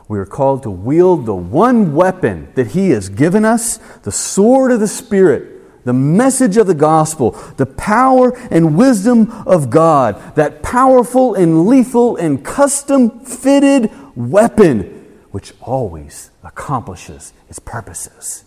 We 0.09 0.19
are 0.19 0.25
called 0.25 0.63
to 0.63 0.69
wield 0.69 1.25
the 1.25 1.35
one 1.35 1.95
weapon 1.95 2.51
that 2.55 2.67
He 2.67 2.89
has 2.89 3.07
given 3.07 3.45
us, 3.45 3.77
the 4.03 4.11
sword 4.11 4.73
of 4.73 4.81
the 4.81 4.89
Spirit 4.89 5.60
the 5.83 5.93
message 5.93 6.57
of 6.57 6.67
the 6.67 6.75
gospel, 6.75 7.31
the 7.57 7.65
power 7.65 8.37
and 8.49 8.77
wisdom 8.77 9.31
of 9.47 9.69
God, 9.69 10.35
that 10.35 10.61
powerful 10.61 11.33
and 11.33 11.65
lethal 11.65 12.15
and 12.17 12.43
custom 12.45 13.19
fitted 13.21 13.89
weapon 14.15 14.97
which 15.31 15.53
always 15.61 16.29
accomplishes 16.43 17.33
its 17.49 17.59
purposes. 17.59 18.43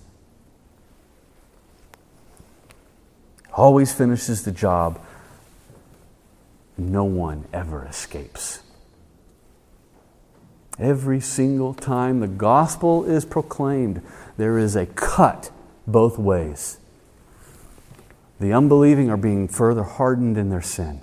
Always 3.52 3.92
finishes 3.92 4.44
the 4.44 4.52
job. 4.52 5.00
No 6.76 7.04
one 7.04 7.46
ever 7.52 7.86
escapes. 7.86 8.60
Every 10.78 11.20
single 11.20 11.72
time 11.72 12.20
the 12.20 12.28
gospel 12.28 13.04
is 13.04 13.24
proclaimed, 13.24 14.02
there 14.36 14.58
is 14.58 14.74
a 14.74 14.86
cut 14.86 15.50
both 15.86 16.18
ways. 16.18 16.78
The 18.44 18.52
unbelieving 18.52 19.08
are 19.08 19.16
being 19.16 19.48
further 19.48 19.84
hardened 19.84 20.36
in 20.36 20.50
their 20.50 20.60
sin. 20.60 21.00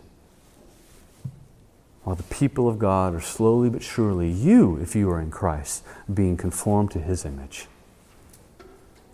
While 2.03 2.15
the 2.15 2.21
people 2.21 2.69
of 2.69 2.77
God 2.77 3.15
are 3.15 3.19
slowly 3.19 3.67
but 3.67 3.81
surely, 3.81 4.29
you, 4.29 4.77
if 4.77 4.95
you 4.95 5.09
are 5.09 5.19
in 5.19 5.31
Christ, 5.31 5.83
being 6.13 6.37
conformed 6.37 6.91
to 6.91 6.99
his 6.99 7.25
image. 7.25 7.65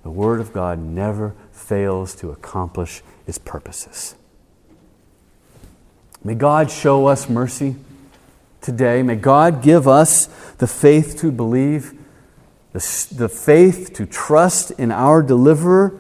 The 0.04 0.10
Word 0.10 0.42
of 0.42 0.52
God 0.52 0.78
never 0.78 1.36
fails 1.54 2.14
to 2.16 2.32
accomplish 2.32 3.02
its 3.26 3.38
purposes. 3.38 4.16
May 6.22 6.36
God 6.36 6.70
show 6.70 7.06
us 7.06 7.30
mercy 7.30 7.78
today. 8.60 9.04
May 9.04 9.16
God 9.16 9.64
give 9.64 9.88
us 9.88 10.26
the 10.58 10.68
faith 10.68 11.18
to 11.22 11.32
believe, 11.32 11.94
the, 12.74 13.08
the 13.10 13.30
faith 13.30 13.94
to 13.94 14.06
trust 14.06 14.72
in 14.72 14.92
our 14.92 15.24
deliverer 15.24 15.98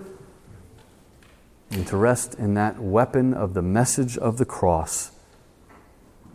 and 1.72 1.86
to 1.88 1.97
rest 1.97 2.36
in 2.36 2.53
that 2.53 2.80
weapon 2.80 3.34
of 3.34 3.53
the 3.53 3.61
message 3.61 4.18
of 4.18 4.38
the 4.38 4.45
cross 4.45 5.11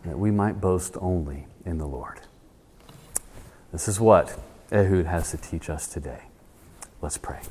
that 0.05 0.17
we 0.19 0.31
might 0.31 0.59
boast 0.61 0.95
only 0.99 1.47
in 1.65 1.77
the 1.77 1.87
Lord. 1.87 2.21
This 3.71 3.87
is 3.87 3.99
what 3.99 4.39
Ehud 4.71 5.05
has 5.05 5.31
to 5.31 5.37
teach 5.37 5.69
us 5.69 5.87
today. 5.87 6.23
Let's 7.01 7.17
pray. 7.17 7.41